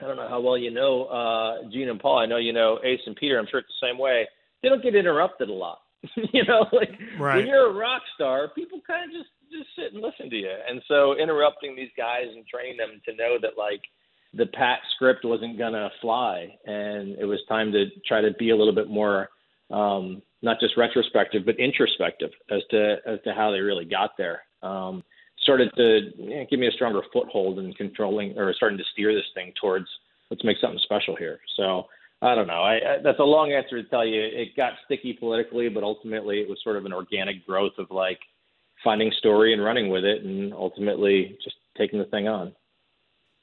I 0.00 0.06
don't 0.06 0.16
know 0.16 0.28
how 0.28 0.40
well 0.40 0.58
you 0.58 0.70
know 0.70 1.04
uh, 1.04 1.70
Gene 1.72 1.88
and 1.88 1.98
Paul. 2.00 2.18
I 2.18 2.26
know 2.26 2.36
you 2.36 2.52
know 2.52 2.78
Ace 2.84 3.00
and 3.06 3.16
Peter. 3.16 3.38
I'm 3.38 3.46
sure 3.50 3.60
it's 3.60 3.68
the 3.80 3.86
same 3.86 3.98
way. 3.98 4.26
They 4.62 4.68
don't 4.68 4.82
get 4.82 4.94
interrupted 4.94 5.48
a 5.48 5.52
lot. 5.52 5.78
you 6.32 6.44
know, 6.44 6.66
like 6.72 6.90
Right. 7.18 7.36
when 7.36 7.46
you're 7.46 7.70
a 7.70 7.72
rock 7.74 8.02
star, 8.14 8.48
people 8.54 8.80
kind 8.86 9.10
of 9.10 9.16
just 9.16 9.30
just 9.50 9.68
sit 9.76 9.94
and 9.94 10.02
listen 10.02 10.28
to 10.28 10.36
you. 10.36 10.52
And 10.68 10.82
so 10.88 11.16
interrupting 11.16 11.74
these 11.76 11.90
guys 11.96 12.26
and 12.34 12.44
training 12.46 12.76
them 12.76 13.00
to 13.06 13.14
know 13.14 13.36
that 13.40 13.56
like 13.56 13.80
the 14.34 14.46
pat 14.46 14.80
script 14.94 15.24
wasn't 15.24 15.56
gonna 15.58 15.88
fly, 16.02 16.54
and 16.66 17.16
it 17.18 17.24
was 17.24 17.40
time 17.48 17.72
to 17.72 17.86
try 18.06 18.20
to 18.20 18.32
be 18.38 18.50
a 18.50 18.56
little 18.56 18.74
bit 18.74 18.88
more 18.90 19.30
um, 19.70 20.20
not 20.42 20.60
just 20.60 20.76
retrospective 20.76 21.44
but 21.46 21.58
introspective 21.58 22.30
as 22.50 22.60
to 22.70 22.96
as 23.06 23.18
to 23.24 23.32
how 23.32 23.50
they 23.50 23.60
really 23.60 23.86
got 23.86 24.10
there. 24.18 24.42
Um, 24.62 25.02
started 25.46 25.70
to 25.76 26.00
you 26.18 26.30
know, 26.30 26.46
give 26.50 26.58
me 26.58 26.66
a 26.66 26.72
stronger 26.72 27.02
foothold 27.12 27.60
in 27.60 27.72
controlling 27.74 28.36
or 28.36 28.52
starting 28.54 28.76
to 28.78 28.84
steer 28.92 29.14
this 29.14 29.24
thing 29.32 29.52
towards 29.60 29.86
let's 30.30 30.42
make 30.42 30.56
something 30.60 30.80
special 30.82 31.14
here. 31.14 31.38
So 31.56 31.86
I 32.20 32.34
don't 32.34 32.48
know. 32.48 32.62
I, 32.62 32.74
I, 32.74 32.98
that's 33.02 33.20
a 33.20 33.24
long 33.24 33.52
answer 33.52 33.80
to 33.80 33.88
tell 33.88 34.04
you. 34.04 34.20
It 34.20 34.56
got 34.56 34.72
sticky 34.84 35.12
politically, 35.12 35.68
but 35.68 35.84
ultimately 35.84 36.40
it 36.40 36.48
was 36.48 36.58
sort 36.64 36.76
of 36.76 36.84
an 36.84 36.92
organic 36.92 37.46
growth 37.46 37.74
of 37.78 37.90
like 37.90 38.18
finding 38.82 39.12
story 39.18 39.52
and 39.52 39.62
running 39.62 39.88
with 39.88 40.04
it, 40.04 40.24
and 40.24 40.52
ultimately 40.52 41.38
just 41.44 41.56
taking 41.78 41.98
the 41.98 42.04
thing 42.06 42.26
on. 42.26 42.52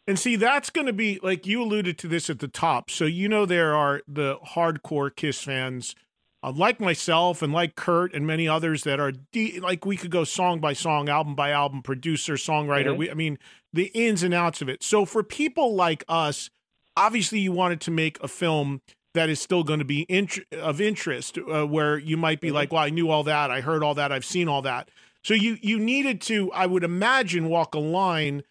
And 0.06 0.20
see, 0.20 0.36
that's 0.36 0.70
going 0.70 0.88
to 0.88 0.94
be 0.94 1.20
like 1.24 1.46
you 1.46 1.62
alluded 1.62 1.98
to 2.00 2.08
this 2.08 2.30
at 2.30 2.40
the 2.40 2.48
top. 2.48 2.90
So 2.90 3.06
you 3.06 3.30
know 3.30 3.46
there 3.46 3.74
are 3.74 4.02
the 4.08 4.38
hardcore 4.54 5.16
Kiss 5.16 5.42
fans, 5.42 5.96
uh, 6.44 6.52
like 6.52 6.80
myself 6.80 7.42
and 7.42 7.54
like 7.54 7.76
Curt 7.76 8.14
and 8.14 8.28
many 8.28 8.48
others 8.48 8.84
that 8.84 9.00
are 9.00 9.12
de- 9.32 9.60
like 9.60 9.86
we 9.86 9.96
could 9.98 10.12
go 10.12 10.24
song 10.24 10.60
by 10.60 10.74
song, 10.74 11.08
album 11.10 11.36
by 11.36 11.52
album, 11.52 11.82
producer, 11.82 12.34
songwriter. 12.34 12.88
Mhm. 12.94 12.98
We, 12.98 13.12
I 13.12 13.14
mean, 13.14 13.40
the 13.72 13.86
ins 13.94 14.24
and 14.24 14.34
outs 14.34 14.62
of 14.62 14.70
it. 14.70 14.84
So 14.84 15.06
for 15.06 15.24
people 15.24 15.74
like 15.74 16.04
us, 16.10 16.50
obviously 16.98 17.40
you 17.40 17.52
wanted 17.52 17.82
to 17.82 17.92
make 17.92 18.22
a 18.22 18.28
film 18.28 18.82
that 19.14 19.30
is 19.30 19.40
still 19.40 19.64
going 19.64 19.80
to 19.80 19.86
be 19.86 20.06
int- 20.10 20.40
of 20.52 20.82
interest, 20.82 21.38
uh, 21.38 21.66
where 21.66 21.98
you 21.98 22.18
might 22.18 22.42
be 22.42 22.52
like, 22.52 22.74
"Well, 22.74 22.82
I 22.84 22.90
knew 22.90 23.10
all 23.10 23.24
that, 23.24 23.50
I 23.52 23.62
heard 23.62 23.84
all 23.84 23.94
that, 23.96 24.12
I've 24.12 24.26
seen 24.26 24.48
all 24.48 24.64
that." 24.64 24.90
So 25.24 25.34
you 25.34 25.58
you 25.62 25.80
needed 25.80 26.20
to, 26.24 26.52
I 26.52 26.66
would 26.66 26.84
imagine, 26.84 27.48
walk 27.48 27.74
a 27.76 27.80
line 27.80 28.44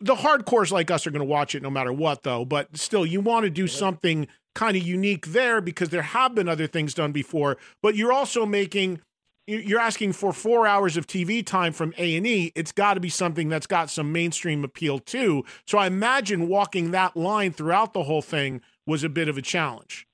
the 0.00 0.16
hardcores 0.16 0.72
like 0.72 0.90
us 0.90 1.06
are 1.06 1.12
going 1.12 1.20
to 1.20 1.24
watch 1.24 1.54
it 1.54 1.62
no 1.62 1.70
matter 1.70 1.92
what 1.92 2.24
though 2.24 2.44
but 2.44 2.76
still 2.76 3.06
you 3.06 3.20
want 3.20 3.44
to 3.44 3.50
do 3.50 3.68
something 3.68 4.26
kind 4.54 4.76
of 4.76 4.82
unique 4.82 5.28
there 5.28 5.60
because 5.60 5.88
there 5.90 6.02
have 6.02 6.34
been 6.34 6.48
other 6.48 6.66
things 6.66 6.94
done 6.94 7.12
before 7.12 7.56
but 7.82 7.94
you're 7.96 8.12
also 8.12 8.44
making 8.46 9.00
you- 9.46 9.58
you're 9.58 9.80
asking 9.80 10.12
for 10.12 10.32
four 10.32 10.66
hours 10.66 10.96
of 10.96 11.06
tv 11.06 11.44
time 11.44 11.72
from 11.72 11.92
a&e 11.98 12.52
it's 12.54 12.72
got 12.72 12.94
to 12.94 13.00
be 13.00 13.08
something 13.08 13.48
that's 13.48 13.66
got 13.66 13.90
some 13.90 14.12
mainstream 14.12 14.62
appeal 14.64 14.98
too. 14.98 15.44
So 15.66 15.78
i 15.78 15.86
imagine 15.86 16.48
walking 16.48 16.90
that 16.92 17.16
line 17.16 17.52
throughout 17.52 17.92
the 17.92 18.04
whole 18.04 18.22
thing 18.22 18.60
was 18.86 19.04
a 19.04 19.08
bit 19.08 19.28
of 19.28 19.36
a 19.38 19.42
challenge. 19.42 20.06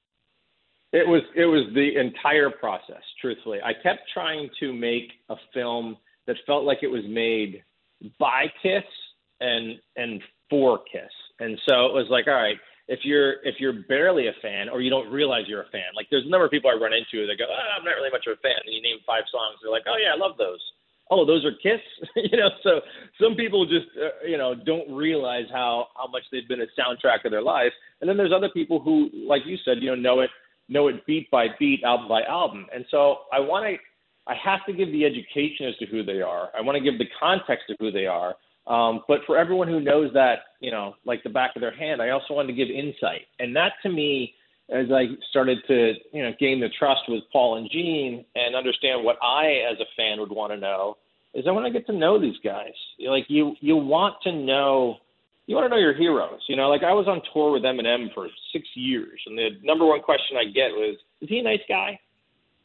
It 0.92 1.06
was 1.06 1.22
it 1.34 1.44
was 1.44 1.66
the 1.74 1.96
entire 1.96 2.48
process. 2.50 3.02
Truthfully, 3.20 3.58
I 3.62 3.74
kept 3.74 4.08
trying 4.12 4.48
to 4.60 4.72
make 4.72 5.12
a 5.28 5.36
film 5.52 5.98
that 6.26 6.36
felt 6.46 6.64
like 6.64 6.78
it 6.82 6.88
was 6.88 7.04
made 7.06 7.62
by 8.18 8.46
Kiss 8.62 8.84
and 9.40 9.78
and 9.96 10.22
for 10.48 10.78
Kiss, 10.90 11.12
and 11.40 11.60
so 11.68 11.84
it 11.86 11.92
was 11.92 12.06
like, 12.08 12.26
all 12.26 12.34
right, 12.34 12.56
if 12.88 13.00
you're 13.04 13.44
if 13.44 13.56
you're 13.60 13.84
barely 13.86 14.28
a 14.28 14.36
fan 14.42 14.68
or 14.68 14.80
you 14.80 14.90
don't 14.90 15.10
realize 15.12 15.44
you're 15.46 15.62
a 15.62 15.70
fan, 15.70 15.92
like 15.94 16.08
there's 16.10 16.26
a 16.26 16.30
number 16.30 16.44
of 16.44 16.50
people 16.50 16.70
I 16.70 16.74
run 16.74 16.92
into 16.92 17.26
that 17.26 17.36
go, 17.36 17.44
oh, 17.44 17.68
I'm 17.78 17.84
not 17.84 17.96
really 17.96 18.10
much 18.10 18.26
of 18.26 18.36
a 18.36 18.40
fan, 18.40 18.56
and 18.64 18.74
you 18.74 18.82
name 18.82 18.98
five 19.06 19.24
songs, 19.30 19.60
they're 19.62 19.70
like, 19.72 19.84
oh 19.86 19.96
yeah, 20.00 20.14
I 20.14 20.18
love 20.18 20.36
those. 20.38 20.60
Oh, 21.10 21.24
those 21.24 21.44
are 21.44 21.52
Kiss, 21.62 21.80
you 22.16 22.36
know. 22.36 22.50
So 22.62 22.80
some 23.20 23.34
people 23.34 23.64
just 23.64 23.88
uh, 23.96 24.26
you 24.26 24.36
know 24.36 24.54
don't 24.54 24.92
realize 24.92 25.46
how 25.52 25.88
how 25.96 26.08
much 26.08 26.24
they've 26.32 26.48
been 26.48 26.60
a 26.60 26.70
soundtrack 26.76 27.24
of 27.24 27.30
their 27.30 27.44
life, 27.44 27.72
and 28.00 28.08
then 28.08 28.16
there's 28.16 28.32
other 28.34 28.50
people 28.50 28.80
who, 28.80 29.08
like 29.12 29.42
you 29.46 29.56
said, 29.64 29.78
you 29.80 29.94
know, 29.94 29.96
know 29.96 30.20
it 30.20 30.30
know 30.68 30.88
it 30.88 31.04
beat 31.06 31.30
by 31.30 31.46
beat, 31.58 31.82
album 31.84 32.08
by 32.08 32.22
album. 32.22 32.66
And 32.74 32.84
so 32.90 33.18
I 33.32 33.40
want 33.40 33.66
to, 33.66 33.76
I 34.30 34.34
have 34.42 34.60
to 34.66 34.72
give 34.72 34.92
the 34.92 35.04
education 35.04 35.66
as 35.66 35.76
to 35.78 35.86
who 35.86 36.04
they 36.04 36.20
are. 36.20 36.50
I 36.56 36.60
want 36.60 36.76
to 36.76 36.84
give 36.84 36.98
the 36.98 37.08
context 37.18 37.70
of 37.70 37.76
who 37.80 37.90
they 37.90 38.06
are. 38.06 38.34
Um, 38.68 39.02
but 39.08 39.20
for 39.26 39.38
everyone 39.38 39.68
who 39.68 39.80
knows 39.80 40.12
that, 40.12 40.40
you 40.60 40.70
know, 40.70 40.94
like 41.04 41.22
the 41.22 41.30
back 41.30 41.56
of 41.56 41.60
their 41.60 41.74
hand, 41.74 42.02
I 42.02 42.10
also 42.10 42.34
want 42.34 42.48
to 42.48 42.54
give 42.54 42.68
insight. 42.68 43.22
And 43.38 43.56
that 43.56 43.72
to 43.82 43.88
me, 43.88 44.34
as 44.70 44.86
I 44.92 45.06
started 45.30 45.58
to, 45.68 45.94
you 46.12 46.22
know, 46.22 46.32
gain 46.38 46.60
the 46.60 46.68
trust 46.78 47.00
with 47.08 47.22
Paul 47.32 47.56
and 47.56 47.70
Gene 47.70 48.24
and 48.34 48.54
understand 48.54 49.02
what 49.02 49.16
I, 49.22 49.62
as 49.70 49.78
a 49.80 49.88
fan, 49.96 50.20
would 50.20 50.30
want 50.30 50.52
to 50.52 50.58
know, 50.58 50.98
is 51.32 51.46
I 51.48 51.50
want 51.52 51.66
to 51.66 51.72
get 51.72 51.86
to 51.86 51.94
know 51.94 52.20
these 52.20 52.36
guys. 52.44 52.74
Like 53.00 53.24
you, 53.28 53.54
you 53.60 53.76
want 53.76 54.16
to 54.24 54.32
know 54.32 54.98
you 55.48 55.56
want 55.56 55.64
to 55.64 55.70
know 55.70 55.80
your 55.80 55.96
heroes. 55.96 56.40
You 56.46 56.56
know, 56.56 56.68
like 56.68 56.82
I 56.82 56.92
was 56.92 57.08
on 57.08 57.22
tour 57.32 57.52
with 57.52 57.62
Eminem 57.62 58.12
for 58.12 58.28
six 58.52 58.68
years, 58.74 59.18
and 59.24 59.36
the 59.36 59.48
number 59.62 59.86
one 59.86 60.02
question 60.02 60.36
I 60.36 60.44
get 60.44 60.70
was, 60.72 60.98
"Is 61.22 61.28
he 61.30 61.38
a 61.38 61.42
nice 61.42 61.64
guy?" 61.66 61.98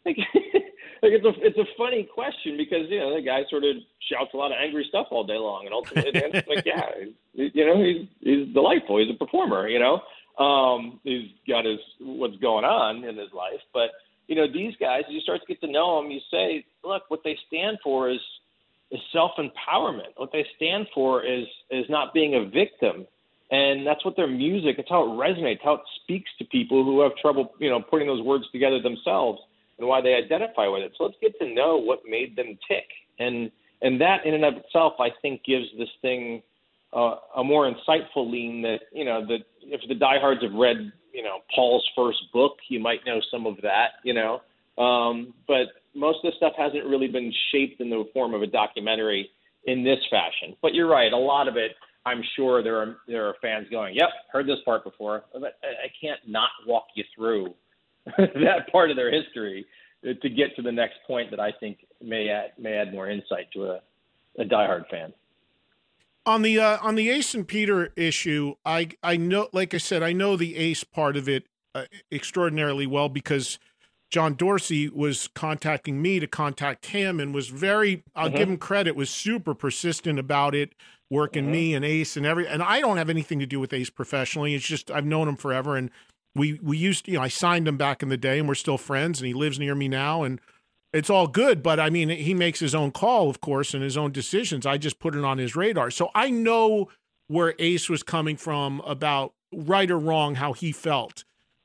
Like, 1.04 1.12
it's 1.12 1.26
a 1.26 1.34
it's 1.46 1.58
a 1.58 1.68
funny 1.78 2.04
question 2.04 2.56
because 2.56 2.88
you 2.88 2.98
know 2.98 3.14
the 3.14 3.22
guy 3.22 3.44
sort 3.50 3.66
of 3.66 3.76
shouts 4.10 4.32
a 4.34 4.38
lot 4.38 4.54
of 4.54 4.58
angry 4.58 4.86
stuff 4.88 5.08
all 5.12 5.26
day 5.26 5.36
long, 5.36 5.66
and 5.66 5.74
ultimately, 5.74 6.12
it's 6.16 6.48
like, 6.48 6.66
yeah, 6.66 6.92
you 7.34 7.66
know, 7.66 7.84
he's 7.84 8.08
he's 8.22 8.54
delightful. 8.54 9.00
He's 9.00 9.14
a 9.14 9.18
performer. 9.18 9.68
You 9.68 9.80
know, 9.80 10.00
um, 10.42 11.02
he's 11.04 11.28
got 11.46 11.66
his 11.66 11.80
what's 12.00 12.38
going 12.38 12.64
on 12.64 13.04
in 13.04 13.18
his 13.18 13.34
life, 13.34 13.60
but 13.74 13.90
you 14.28 14.36
know, 14.36 14.48
these 14.48 14.76
guys, 14.80 15.02
you 15.10 15.20
start 15.20 15.42
to 15.42 15.48
get 15.48 15.60
to 15.60 15.70
know 15.70 16.02
them, 16.02 16.10
you 16.10 16.22
say, 16.32 16.66
look, 16.86 17.04
what 17.10 17.20
they 17.26 17.38
stand 17.48 17.80
for 17.84 18.10
is 18.10 18.22
is 18.90 19.02
self 19.12 19.32
empowerment. 19.38 20.16
What 20.16 20.32
they 20.32 20.46
stand 20.56 20.88
for 20.94 21.22
is 21.22 21.46
is 21.70 21.86
not 21.90 22.14
being 22.14 22.36
a 22.36 22.46
victim. 22.46 23.08
And 23.52 23.86
that's 23.86 24.04
what 24.06 24.16
their 24.16 24.28
music, 24.28 24.78
it's 24.80 24.90
how 24.90 25.04
it 25.04 25.16
resonates, 25.16 25.60
how 25.64 25.74
it 25.74 25.82
speaks 26.02 26.32
to 26.40 26.46
people 26.46 26.84
who 26.84 27.02
have 27.02 27.12
trouble, 27.18 27.54
you 27.60 27.70
know, 27.70 27.82
putting 27.82 28.08
those 28.08 28.24
words 28.24 28.46
together 28.52 28.82
themselves 28.82 29.42
why 29.88 30.02
they 30.02 30.14
identify 30.14 30.68
with 30.68 30.84
it. 30.84 30.94
So 30.98 31.06
let's 31.06 31.18
get 31.22 31.38
to 31.40 31.54
know 31.54 31.78
what 31.78 32.02
made 32.08 32.36
them 32.36 32.58
tick. 32.68 32.86
And 33.20 33.52
and 33.82 34.00
that 34.02 34.26
in 34.26 34.34
and 34.34 34.46
of 34.46 34.56
itself 34.56 34.94
I 35.00 35.10
think 35.22 35.44
gives 35.44 35.66
this 35.78 35.90
thing 36.02 36.42
uh, 36.96 37.16
a 37.38 37.44
more 37.44 37.72
insightful 37.72 38.30
lean 38.30 38.62
that, 38.62 38.82
you 38.92 39.06
know, 39.06 39.26
that 39.26 39.40
if 39.62 39.82
the 39.88 39.96
diehards 39.96 40.44
have 40.44 40.54
read, 40.54 40.92
you 41.12 41.24
know, 41.24 41.40
Paul's 41.54 41.88
first 41.96 42.20
book, 42.32 42.58
you 42.70 42.80
might 42.80 43.00
know 43.06 43.20
some 43.32 43.46
of 43.46 43.58
that, 43.64 43.94
you 44.04 44.14
know. 44.14 44.42
Um, 44.82 45.34
but 45.48 45.68
most 45.96 46.20
of 46.24 46.32
the 46.32 46.38
stuff 46.38 46.54
hasn't 46.58 46.86
really 46.86 47.08
been 47.08 47.32
shaped 47.52 47.82
in 47.82 47.90
the 47.90 48.04
form 48.14 48.34
of 48.34 48.42
a 48.42 48.48
documentary 48.48 49.30
in 49.66 49.84
this 49.84 50.00
fashion. 50.10 50.56
But 50.62 50.74
you're 50.74 50.88
right, 50.88 51.12
a 51.12 51.18
lot 51.18 51.48
of 51.48 51.58
it, 51.58 51.72
I'm 52.06 52.22
sure 52.36 52.62
there 52.62 52.78
are 52.78 52.98
there 53.08 53.28
are 53.28 53.36
fans 53.42 53.68
going, 53.72 53.96
"Yep, 53.96 54.10
heard 54.32 54.46
this 54.46 54.60
part 54.66 54.84
before." 54.84 55.24
But 55.32 55.58
I 55.64 55.88
can't 56.02 56.20
not 56.28 56.50
walk 56.68 56.88
you 56.96 57.04
through 57.16 57.54
that 58.18 58.72
part 58.72 58.90
of 58.90 58.98
their 58.98 59.12
history 59.12 59.66
to 60.04 60.30
get 60.30 60.56
to 60.56 60.62
the 60.62 60.72
next 60.72 60.96
point 61.08 61.32
that 61.32 61.40
I 61.40 61.52
think 61.60 61.80
may 62.02 62.30
add 62.30 62.52
may 62.58 62.74
add 62.74 62.92
more 62.92 63.10
insight 63.10 63.52
to 63.54 63.66
a, 63.66 63.82
a 64.38 64.44
diehard 64.44 64.90
fan. 64.90 65.14
On 66.26 66.42
the 66.42 66.60
uh, 66.60 66.78
on 66.82 66.96
the 66.96 67.10
Ace 67.10 67.34
and 67.34 67.48
Peter 67.48 67.92
issue, 67.96 68.56
I 68.66 68.90
I 69.02 69.18
know, 69.18 69.50
like 69.54 69.74
I 69.74 69.78
said, 69.78 70.04
I 70.04 70.14
know 70.14 70.36
the 70.36 70.58
Ace 70.58 70.84
part 70.84 71.16
of 71.16 71.30
it 71.30 71.46
uh, 71.76 71.86
extraordinarily 72.12 72.86
well 72.86 73.10
because 73.10 73.60
John 74.10 74.36
Dorsey 74.36 74.90
was 74.90 75.28
contacting 75.30 76.02
me 76.02 76.20
to 76.20 76.28
contact 76.28 76.88
him 76.88 77.20
and 77.20 77.34
was 77.34 77.48
very 77.48 78.04
I'll 78.16 78.28
mm-hmm. 78.28 78.38
give 78.38 78.50
him 78.50 78.58
credit 78.58 78.96
was 78.96 79.10
super 79.10 79.56
persistent 79.56 80.20
about 80.20 80.54
it 80.54 80.76
working 81.10 81.46
mm-hmm. 81.46 81.52
me 81.52 81.74
and 81.74 81.84
Ace 81.84 82.16
and 82.16 82.26
every 82.26 82.48
and 82.48 82.62
I 82.62 82.80
don't 82.80 82.98
have 82.98 83.10
anything 83.10 83.40
to 83.40 83.46
do 83.46 83.60
with 83.60 83.74
Ace 83.74 83.90
professionally 83.90 84.54
it's 84.54 84.66
just 84.66 84.92
I've 84.92 85.06
known 85.06 85.28
him 85.28 85.36
forever 85.36 85.76
and 85.76 85.90
we 86.36 86.60
we 86.62 86.78
used 86.78 87.08
you 87.08 87.16
know 87.16 87.22
I 87.22 87.28
signed 87.28 87.68
him 87.68 87.78
back 87.78 88.04
in 88.04 88.10
the 88.10 88.18
day 88.18 88.40
and 88.40 88.48
we're 88.48 88.56
still 88.56 88.78
friends 88.78 89.20
and 89.20 89.28
he 89.28 89.34
lives 89.34 89.60
near 89.60 89.76
me 89.76 89.88
now 89.88 90.24
and 90.24 90.40
it's 90.92 91.10
all 91.10 91.28
good 91.28 91.64
but 91.64 91.80
I 91.80 91.90
mean 91.90 92.10
he 92.10 92.34
makes 92.34 92.60
his 92.60 92.76
own 92.76 92.92
call 92.92 93.30
of 93.30 93.42
course 93.42 93.74
and 93.74 93.84
his 93.84 93.98
own 93.98 94.12
decisions 94.12 94.66
I 94.66 94.78
just 94.78 95.00
put 95.00 95.16
it 95.16 95.24
on 95.24 95.38
his 95.38 95.56
radar 95.56 95.92
so 95.92 96.10
I 96.16 96.30
know 96.30 96.90
where 97.28 97.56
Ace 97.60 97.90
was 97.90 98.04
coming 98.04 98.38
from 98.38 98.82
about 98.82 99.34
right 99.54 99.90
or 99.90 100.00
wrong 100.00 100.36
how 100.36 100.54
he 100.54 100.72
felt 100.72 101.24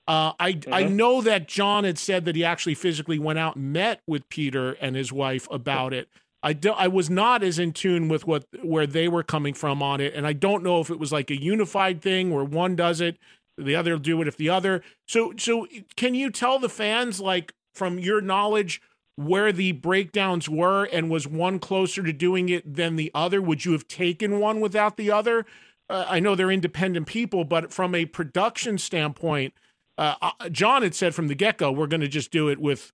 uh, 0.08 0.32
I 0.40 0.54
mm-hmm. 0.54 0.72
I 0.72 0.84
know 0.84 1.20
that 1.20 1.48
John 1.48 1.84
had 1.84 1.98
said 1.98 2.24
that 2.24 2.34
he 2.34 2.42
actually 2.42 2.74
physically 2.74 3.18
went 3.18 3.38
out 3.38 3.56
and 3.56 3.74
met 3.74 4.00
with 4.06 4.26
Peter 4.30 4.72
and 4.80 4.96
his 4.96 5.12
wife 5.12 5.46
about 5.50 5.92
it. 5.92 6.08
I 6.42 6.54
do, 6.54 6.70
I 6.70 6.88
was 6.88 7.10
not 7.10 7.42
as 7.42 7.58
in 7.58 7.72
tune 7.72 8.08
with 8.08 8.26
what 8.26 8.46
where 8.62 8.86
they 8.86 9.06
were 9.06 9.22
coming 9.22 9.52
from 9.52 9.82
on 9.82 10.00
it, 10.00 10.14
and 10.14 10.26
I 10.26 10.32
don't 10.32 10.62
know 10.62 10.80
if 10.80 10.88
it 10.88 10.98
was 10.98 11.12
like 11.12 11.30
a 11.30 11.38
unified 11.38 12.00
thing 12.00 12.30
where 12.30 12.44
one 12.44 12.74
does 12.74 13.02
it, 13.02 13.18
the 13.58 13.76
other 13.76 13.92
will 13.92 13.98
do 13.98 14.20
it 14.22 14.28
if 14.28 14.36
the 14.36 14.50
other. 14.50 14.82
So 15.06 15.34
so 15.36 15.66
can 15.96 16.14
you 16.14 16.30
tell 16.30 16.58
the 16.58 16.68
fans 16.68 17.20
like 17.20 17.54
from 17.74 17.98
your 17.98 18.20
knowledge 18.20 18.80
where 19.16 19.52
the 19.52 19.72
breakdowns 19.72 20.48
were 20.48 20.84
and 20.84 21.10
was 21.10 21.26
one 21.26 21.58
closer 21.58 22.02
to 22.02 22.12
doing 22.12 22.48
it 22.48 22.74
than 22.74 22.96
the 22.96 23.10
other? 23.14 23.42
Would 23.42 23.64
you 23.64 23.72
have 23.72 23.88
taken 23.88 24.38
one 24.38 24.60
without 24.60 24.96
the 24.96 25.10
other? 25.10 25.44
Uh, 25.90 26.04
I 26.08 26.20
know 26.20 26.34
they're 26.34 26.50
independent 26.50 27.06
people, 27.06 27.44
but 27.44 27.72
from 27.72 27.94
a 27.94 28.04
production 28.04 28.78
standpoint 28.78 29.54
uh, 29.98 30.14
uh, 30.22 30.48
John 30.48 30.82
had 30.82 30.94
said 30.94 31.14
from 31.14 31.26
the 31.26 31.34
get 31.34 31.58
go, 31.58 31.72
we're 31.72 31.88
going 31.88 32.00
to 32.00 32.08
just 32.08 32.30
do 32.30 32.48
it 32.48 32.60
with, 32.60 32.92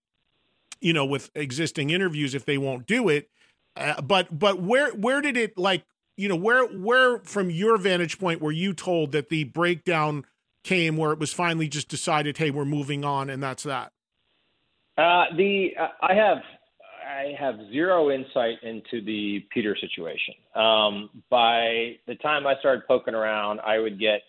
you 0.80 0.94
know, 0.94 1.04
with 1.04 1.30
existing 1.34 1.90
interviews 1.90 2.34
if 2.34 2.46
they 2.46 2.56
won't 2.56 2.86
do 2.86 3.10
it. 3.10 3.28
Uh, 3.76 4.00
but 4.00 4.36
but 4.36 4.62
where 4.62 4.90
where 4.92 5.20
did 5.20 5.36
it 5.36 5.58
like 5.58 5.84
you 6.16 6.28
know 6.28 6.36
where 6.36 6.64
where 6.64 7.18
from 7.20 7.50
your 7.50 7.76
vantage 7.76 8.18
point 8.18 8.40
were 8.40 8.52
you 8.52 8.72
told 8.72 9.12
that 9.12 9.28
the 9.28 9.44
breakdown 9.44 10.24
came 10.64 10.96
where 10.96 11.12
it 11.12 11.18
was 11.18 11.32
finally 11.32 11.68
just 11.68 11.88
decided 11.88 12.36
hey 12.38 12.50
we're 12.50 12.64
moving 12.64 13.04
on 13.04 13.30
and 13.30 13.42
that's 13.42 13.62
that 13.62 13.92
uh, 14.98 15.24
the 15.36 15.70
uh, 15.78 15.88
i 16.02 16.14
have 16.14 16.38
i 17.06 17.32
have 17.38 17.54
zero 17.70 18.10
insight 18.10 18.56
into 18.62 19.04
the 19.04 19.44
peter 19.52 19.76
situation 19.80 20.34
um, 20.54 21.10
by 21.30 21.96
the 22.06 22.14
time 22.16 22.46
i 22.46 22.54
started 22.58 22.82
poking 22.88 23.14
around 23.14 23.60
i 23.60 23.78
would 23.78 24.00
get 24.00 24.22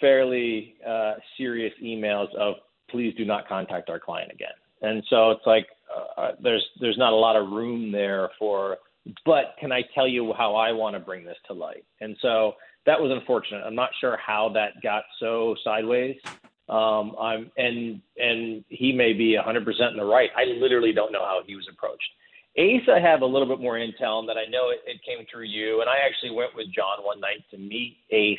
fairly 0.00 0.74
uh, 0.86 1.14
serious 1.36 1.72
emails 1.82 2.34
of 2.34 2.56
please 2.90 3.14
do 3.16 3.24
not 3.24 3.48
contact 3.48 3.90
our 3.90 3.98
client 3.98 4.30
again. 4.32 4.54
And 4.82 5.02
so 5.08 5.30
it's 5.30 5.46
like 5.46 5.66
uh, 5.94 6.20
uh, 6.20 6.32
there's 6.42 6.64
there's 6.80 6.98
not 6.98 7.12
a 7.12 7.16
lot 7.16 7.36
of 7.36 7.50
room 7.50 7.90
there 7.92 8.30
for. 8.38 8.78
But 9.24 9.54
can 9.60 9.70
I 9.70 9.82
tell 9.94 10.08
you 10.08 10.32
how 10.32 10.54
I 10.54 10.72
want 10.72 10.94
to 10.94 11.00
bring 11.00 11.24
this 11.24 11.36
to 11.48 11.52
light? 11.52 11.84
And 12.00 12.16
so 12.22 12.54
that 12.86 13.00
was 13.00 13.10
unfortunate. 13.10 13.62
I'm 13.64 13.74
not 13.74 13.90
sure 14.00 14.16
how 14.16 14.50
that 14.54 14.82
got 14.82 15.04
so 15.20 15.54
sideways. 15.62 16.16
Um, 16.68 17.14
I'm 17.20 17.50
and 17.58 18.00
and 18.16 18.64
he 18.68 18.92
may 18.92 19.12
be 19.12 19.36
100% 19.38 19.90
in 19.90 19.96
the 19.98 20.04
right. 20.04 20.30
I 20.34 20.44
literally 20.58 20.92
don't 20.92 21.12
know 21.12 21.24
how 21.24 21.42
he 21.46 21.54
was 21.54 21.68
approached. 21.70 22.08
Ace, 22.56 22.88
I 22.88 23.00
have 23.00 23.22
a 23.22 23.26
little 23.26 23.48
bit 23.48 23.60
more 23.60 23.74
intel, 23.74 24.26
that 24.26 24.36
I 24.38 24.48
know 24.48 24.70
it, 24.70 24.78
it 24.86 25.00
came 25.04 25.26
through 25.30 25.44
you. 25.44 25.80
And 25.80 25.90
I 25.90 25.96
actually 26.06 26.30
went 26.30 26.54
with 26.54 26.72
John 26.72 27.04
one 27.04 27.20
night 27.20 27.44
to 27.50 27.58
meet 27.58 27.98
Ace 28.10 28.38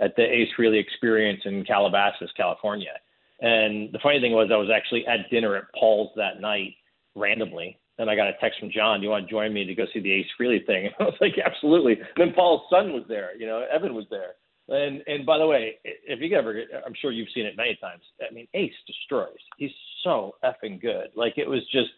at 0.00 0.14
the 0.16 0.22
Ace 0.22 0.48
Frehley 0.58 0.78
Experience 0.78 1.40
in 1.46 1.64
Calabasas, 1.64 2.30
California. 2.36 2.92
And 3.40 3.90
the 3.92 3.98
funny 4.02 4.20
thing 4.20 4.32
was, 4.32 4.50
I 4.52 4.56
was 4.56 4.70
actually 4.74 5.06
at 5.06 5.30
dinner 5.30 5.56
at 5.56 5.64
Paul's 5.78 6.10
that 6.16 6.40
night 6.40 6.74
randomly, 7.14 7.78
and 7.98 8.10
I 8.10 8.16
got 8.16 8.28
a 8.28 8.34
text 8.40 8.60
from 8.60 8.70
John, 8.70 9.00
"Do 9.00 9.04
you 9.04 9.10
want 9.10 9.26
to 9.26 9.30
join 9.30 9.52
me 9.52 9.64
to 9.64 9.74
go 9.74 9.84
see 9.92 10.00
the 10.00 10.12
Ace 10.12 10.26
Frehley 10.40 10.64
thing?" 10.66 10.86
And 10.86 10.94
I 11.00 11.04
was 11.04 11.14
like, 11.20 11.34
"Absolutely." 11.38 11.94
And 11.94 12.08
then 12.16 12.32
Paul's 12.32 12.62
son 12.70 12.92
was 12.92 13.04
there, 13.08 13.36
you 13.36 13.46
know, 13.46 13.64
Evan 13.72 13.94
was 13.94 14.06
there. 14.10 14.34
And 14.68 15.02
and 15.06 15.26
by 15.26 15.38
the 15.38 15.46
way, 15.46 15.76
if 15.84 16.20
you 16.20 16.36
ever, 16.36 16.62
I'm 16.86 16.94
sure 17.00 17.12
you've 17.12 17.28
seen 17.34 17.44
it 17.44 17.56
many 17.56 17.76
times. 17.80 18.02
I 18.20 18.32
mean, 18.32 18.48
Ace 18.54 18.72
destroys. 18.86 19.36
He's 19.58 19.70
so 20.02 20.36
effing 20.42 20.80
good. 20.80 21.08
Like 21.14 21.34
it 21.36 21.48
was 21.48 21.60
just, 21.70 21.90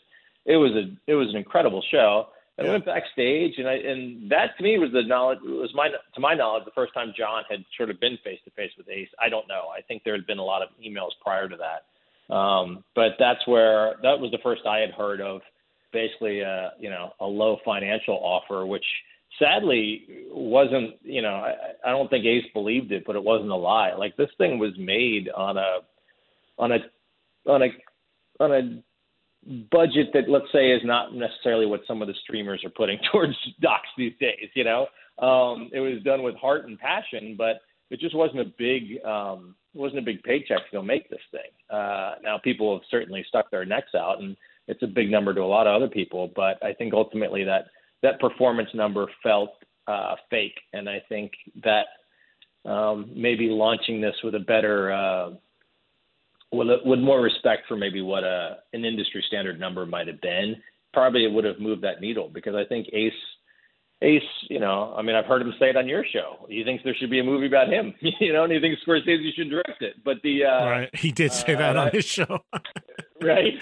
it 0.46 0.56
was 0.56 0.72
a, 0.72 0.92
it 1.10 1.14
was 1.14 1.28
an 1.30 1.36
incredible 1.36 1.82
show. 1.90 2.28
And 2.58 2.66
I 2.66 2.70
went 2.70 2.86
backstage, 2.86 3.58
and 3.58 3.68
I 3.68 3.74
and 3.74 4.30
that 4.30 4.56
to 4.56 4.64
me 4.64 4.78
was 4.78 4.90
the 4.90 5.02
knowledge 5.02 5.40
was 5.42 5.70
my 5.74 5.88
to 5.88 6.20
my 6.20 6.34
knowledge 6.34 6.64
the 6.64 6.70
first 6.74 6.94
time 6.94 7.12
John 7.16 7.42
had 7.50 7.64
sort 7.76 7.90
of 7.90 8.00
been 8.00 8.18
face 8.24 8.40
to 8.46 8.50
face 8.52 8.70
with 8.78 8.88
Ace. 8.88 9.10
I 9.20 9.28
don't 9.28 9.46
know. 9.46 9.68
I 9.76 9.82
think 9.82 10.04
there 10.04 10.14
had 10.14 10.26
been 10.26 10.38
a 10.38 10.44
lot 10.44 10.62
of 10.62 10.70
emails 10.82 11.10
prior 11.22 11.50
to 11.50 11.56
that, 11.56 12.34
um, 12.34 12.82
but 12.94 13.12
that's 13.18 13.46
where 13.46 13.96
that 14.02 14.18
was 14.18 14.30
the 14.30 14.38
first 14.42 14.62
I 14.66 14.78
had 14.78 14.90
heard 14.92 15.20
of 15.20 15.42
basically 15.96 16.40
a 16.40 16.72
you 16.78 16.90
know 16.90 17.12
a 17.20 17.26
low 17.26 17.56
financial 17.64 18.14
offer, 18.14 18.66
which 18.66 18.84
sadly 19.38 20.06
wasn't 20.30 20.94
you 21.02 21.22
know 21.22 21.34
I, 21.34 21.54
I 21.84 21.90
don't 21.90 22.08
think 22.10 22.26
Ace 22.26 22.44
believed 22.52 22.92
it, 22.92 23.04
but 23.06 23.16
it 23.16 23.24
wasn't 23.24 23.50
a 23.50 23.56
lie. 23.56 23.94
Like 23.94 24.16
this 24.16 24.30
thing 24.36 24.58
was 24.58 24.72
made 24.78 25.30
on 25.30 25.56
a 25.56 25.78
on 26.58 26.72
a 26.72 26.78
on 27.50 27.62
a 27.62 27.68
on 28.40 28.52
a 28.52 28.82
budget 29.70 30.08
that 30.12 30.28
let's 30.28 30.52
say 30.52 30.72
is 30.72 30.82
not 30.84 31.14
necessarily 31.14 31.66
what 31.66 31.80
some 31.88 32.02
of 32.02 32.08
the 32.08 32.14
streamers 32.22 32.62
are 32.62 32.70
putting 32.70 32.98
towards 33.12 33.34
docs 33.62 33.88
these 33.96 34.14
days. 34.20 34.50
You 34.54 34.64
know, 34.64 34.86
um, 35.18 35.70
it 35.72 35.80
was 35.80 36.02
done 36.04 36.22
with 36.22 36.34
heart 36.36 36.66
and 36.66 36.78
passion, 36.78 37.36
but 37.38 37.62
it 37.88 38.00
just 38.00 38.14
wasn't 38.14 38.40
a 38.40 38.52
big 38.58 39.02
um, 39.02 39.54
wasn't 39.72 40.00
a 40.00 40.04
big 40.04 40.22
paycheck 40.24 40.58
to 40.58 40.76
go 40.76 40.82
make 40.82 41.08
this 41.08 41.20
thing. 41.30 41.50
Uh, 41.70 42.16
now 42.22 42.36
people 42.36 42.74
have 42.74 42.82
certainly 42.90 43.24
stuck 43.28 43.50
their 43.50 43.64
necks 43.64 43.94
out, 43.94 44.20
and 44.20 44.36
it's 44.68 44.82
a 44.82 44.86
big 44.86 45.10
number 45.10 45.34
to 45.34 45.40
a 45.40 45.44
lot 45.44 45.66
of 45.66 45.74
other 45.74 45.88
people. 45.88 46.30
But 46.34 46.62
I 46.62 46.72
think 46.72 46.94
ultimately 46.94 47.44
that 47.44 47.66
that 48.02 48.20
performance 48.20 48.68
number 48.74 49.06
felt 49.22 49.50
uh, 49.86 50.16
fake, 50.30 50.58
and 50.72 50.88
I 50.88 51.02
think 51.08 51.32
that 51.62 51.86
um, 52.68 53.10
maybe 53.14 53.48
launching 53.48 54.00
this 54.00 54.16
with 54.24 54.34
a 54.34 54.40
better 54.40 54.92
uh, 54.92 55.30
with, 56.52 56.68
with 56.84 57.00
more 57.00 57.20
respect 57.20 57.62
for 57.68 57.76
maybe 57.76 58.02
what 58.02 58.24
a 58.24 58.58
an 58.72 58.84
industry 58.84 59.24
standard 59.26 59.58
number 59.60 59.86
might 59.86 60.08
have 60.08 60.20
been, 60.20 60.56
probably 60.92 61.24
it 61.24 61.32
would 61.32 61.44
have 61.44 61.60
moved 61.60 61.82
that 61.82 62.00
needle 62.00 62.30
because 62.32 62.54
I 62.54 62.64
think 62.64 62.88
Ace 62.92 63.12
Ace, 64.02 64.22
you 64.50 64.60
know, 64.60 64.94
I 64.96 65.00
mean, 65.00 65.16
I've 65.16 65.24
heard 65.24 65.40
him 65.40 65.54
say 65.58 65.70
it 65.70 65.76
on 65.76 65.88
your 65.88 66.04
show. 66.04 66.46
He 66.50 66.64
thinks 66.64 66.84
there 66.84 66.94
should 66.94 67.08
be 67.08 67.20
a 67.20 67.24
movie 67.24 67.46
about 67.46 67.68
him, 67.68 67.94
you 68.20 68.32
know, 68.32 68.44
and 68.44 68.52
he 68.52 68.60
thinks 68.60 68.82
Scorsese 68.86 69.34
should 69.34 69.48
direct 69.48 69.80
it. 69.80 69.94
But 70.04 70.18
the 70.22 70.44
uh, 70.44 70.66
right, 70.66 70.90
he 70.94 71.12
did 71.12 71.32
say 71.32 71.54
uh, 71.54 71.58
that 71.58 71.76
on 71.76 71.90
his 71.92 72.04
show, 72.04 72.40
right? 73.22 73.54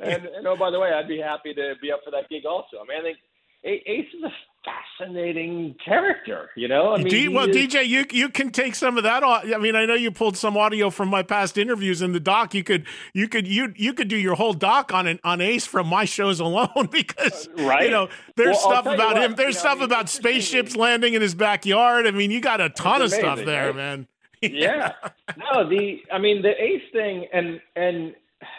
and, 0.00 0.24
and 0.26 0.46
oh, 0.46 0.56
by 0.56 0.70
the 0.70 0.80
way, 0.80 0.90
I'd 0.92 1.08
be 1.08 1.20
happy 1.20 1.54
to 1.54 1.74
be 1.80 1.92
up 1.92 2.00
for 2.04 2.10
that 2.10 2.28
gig 2.28 2.44
also. 2.46 2.78
I 2.82 2.86
mean, 2.88 2.98
I 2.98 3.02
think 3.02 3.18
Ace 3.64 4.12
is 4.12 4.24
a 4.24 4.32
fascinating 4.64 5.74
character, 5.84 6.50
you 6.56 6.68
know. 6.68 6.94
I 6.94 6.98
mean, 6.98 7.08
D- 7.08 7.28
well, 7.28 7.48
is... 7.48 7.56
DJ, 7.56 7.86
you 7.86 8.04
you 8.10 8.28
can 8.28 8.50
take 8.50 8.74
some 8.74 8.96
of 8.96 9.04
that. 9.04 9.22
Off. 9.22 9.44
I 9.44 9.58
mean, 9.58 9.76
I 9.76 9.86
know 9.86 9.94
you 9.94 10.10
pulled 10.10 10.36
some 10.36 10.56
audio 10.56 10.90
from 10.90 11.08
my 11.08 11.22
past 11.22 11.58
interviews 11.58 12.02
in 12.02 12.12
the 12.12 12.20
doc. 12.20 12.54
You 12.54 12.64
could 12.64 12.86
you 13.12 13.28
could 13.28 13.46
you 13.46 13.72
you 13.76 13.92
could 13.92 14.08
do 14.08 14.16
your 14.16 14.34
whole 14.34 14.52
doc 14.52 14.92
on 14.92 15.06
an, 15.06 15.20
on 15.24 15.40
Ace 15.40 15.66
from 15.66 15.86
my 15.86 16.04
shows 16.04 16.40
alone 16.40 16.88
because 16.90 17.48
uh, 17.58 17.64
right? 17.64 17.84
you 17.84 17.90
know 17.90 18.08
there's 18.36 18.56
well, 18.64 18.82
stuff 18.82 18.86
about 18.86 19.16
him. 19.18 19.34
There's 19.34 19.58
stuff 19.58 19.78
know, 19.78 19.84
about 19.84 20.08
spaceships 20.08 20.76
landing 20.76 21.14
in 21.14 21.22
his 21.22 21.34
backyard. 21.34 22.06
I 22.06 22.10
mean, 22.10 22.30
you 22.30 22.40
got 22.40 22.60
a 22.60 22.70
ton 22.70 23.02
of 23.02 23.10
stuff 23.10 23.44
there, 23.44 23.66
right? 23.66 23.76
man. 23.76 24.08
yeah. 24.42 24.92
No, 25.36 25.68
the 25.68 26.02
I 26.12 26.18
mean 26.18 26.42
the 26.42 26.50
Ace 26.62 26.82
thing 26.92 27.26
and 27.32 27.60
and 27.76 28.14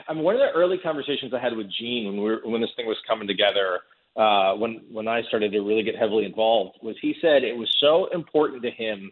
I 0.07 0.13
mean, 0.13 0.23
one 0.23 0.35
of 0.35 0.41
the 0.41 0.51
early 0.57 0.77
conversations 0.77 1.33
I 1.33 1.39
had 1.39 1.55
with 1.55 1.67
Gene 1.71 2.07
when 2.07 2.15
we 2.17 2.23
were, 2.23 2.39
when 2.43 2.61
this 2.61 2.71
thing 2.75 2.87
was 2.87 2.97
coming 3.07 3.27
together, 3.27 3.81
uh, 4.15 4.53
when 4.55 4.81
when 4.91 5.07
I 5.07 5.23
started 5.23 5.51
to 5.51 5.59
really 5.59 5.83
get 5.83 5.95
heavily 5.97 6.25
involved, 6.25 6.77
was 6.81 6.95
he 7.01 7.15
said 7.21 7.43
it 7.43 7.57
was 7.57 7.69
so 7.79 8.07
important 8.13 8.63
to 8.63 8.71
him 8.71 9.11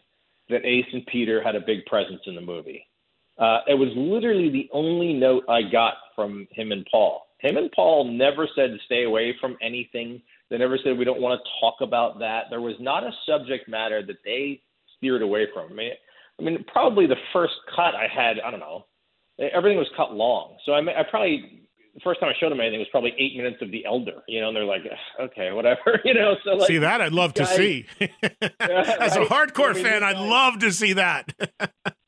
that 0.50 0.66
Ace 0.66 0.86
and 0.94 1.06
Peter 1.08 1.42
had 1.44 1.56
a 1.56 1.62
big 1.62 1.86
presence 1.86 2.22
in 2.26 2.36
the 2.36 2.42
movie. 2.42 2.88
Uh, 3.38 3.60
it 3.68 3.74
was 3.74 3.90
literally 3.96 4.50
the 4.50 4.70
only 4.72 5.14
note 5.14 5.44
I 5.50 5.62
got 5.64 5.96
from 6.16 6.48
him 6.52 6.72
and 6.72 6.86
Paul. 6.92 7.26
Him 7.40 7.58
and 7.58 7.72
Paul 7.72 8.12
never 8.12 8.48
said 8.56 8.72
stay 8.86 9.04
away 9.04 9.36
from 9.42 9.58
anything. 9.62 10.22
They 10.50 10.58
never 10.58 10.78
said 10.78 10.98
we 10.98 11.06
don't 11.06 11.22
want 11.22 11.42
to 11.42 11.50
talk 11.60 11.76
about 11.82 12.20
that. 12.20 12.44
There 12.50 12.62
was 12.62 12.76
not 12.80 13.04
a 13.04 13.12
subject 13.28 13.68
matter 13.68 14.06
that 14.06 14.18
they 14.24 14.62
steered 14.98 15.22
away 15.22 15.48
from. 15.54 15.72
I 15.72 15.74
mean, 15.74 15.92
I 16.40 16.44
mean, 16.44 16.64
probably 16.72 17.08
the 17.08 17.16
first 17.34 17.54
cut 17.76 17.96
I 17.96 18.08
had, 18.14 18.40
I 18.40 18.52
don't 18.52 18.60
know, 18.60 18.86
everything 19.40 19.78
was 19.78 19.90
cut 19.98 20.14
long. 20.14 20.58
So 20.66 20.74
I, 20.74 20.80
I 20.80 21.04
probably 21.10 21.63
the 21.94 22.00
first 22.04 22.20
time 22.20 22.30
I 22.30 22.34
showed 22.40 22.52
them 22.52 22.60
anything 22.60 22.80
was 22.80 22.88
probably 22.90 23.14
eight 23.20 23.38
minutes 23.38 23.58
of 23.62 23.70
The 23.70 23.86
Elder, 23.86 24.24
you 24.28 24.42
know, 24.42 24.48
and 24.48 24.56
they're 24.56 24.66
like, 24.66 24.82
okay, 25.20 25.52
whatever, 25.52 26.00
you 26.06 26.14
know. 26.14 26.36
So 26.44 26.52
like, 26.52 26.68
see 26.68 26.80
that 26.80 27.02
I'd 27.02 27.14
love 27.14 27.34
guys, 27.34 27.50
to 27.50 27.56
see. 27.56 27.86
As 28.00 29.16
a 29.16 29.26
hardcore 29.26 29.72
I 29.72 29.74
mean, 29.74 29.84
fan, 29.84 30.04
I'd 30.04 30.18
love 30.18 30.60
to 30.60 30.72
see 30.72 30.94
that. 30.94 31.32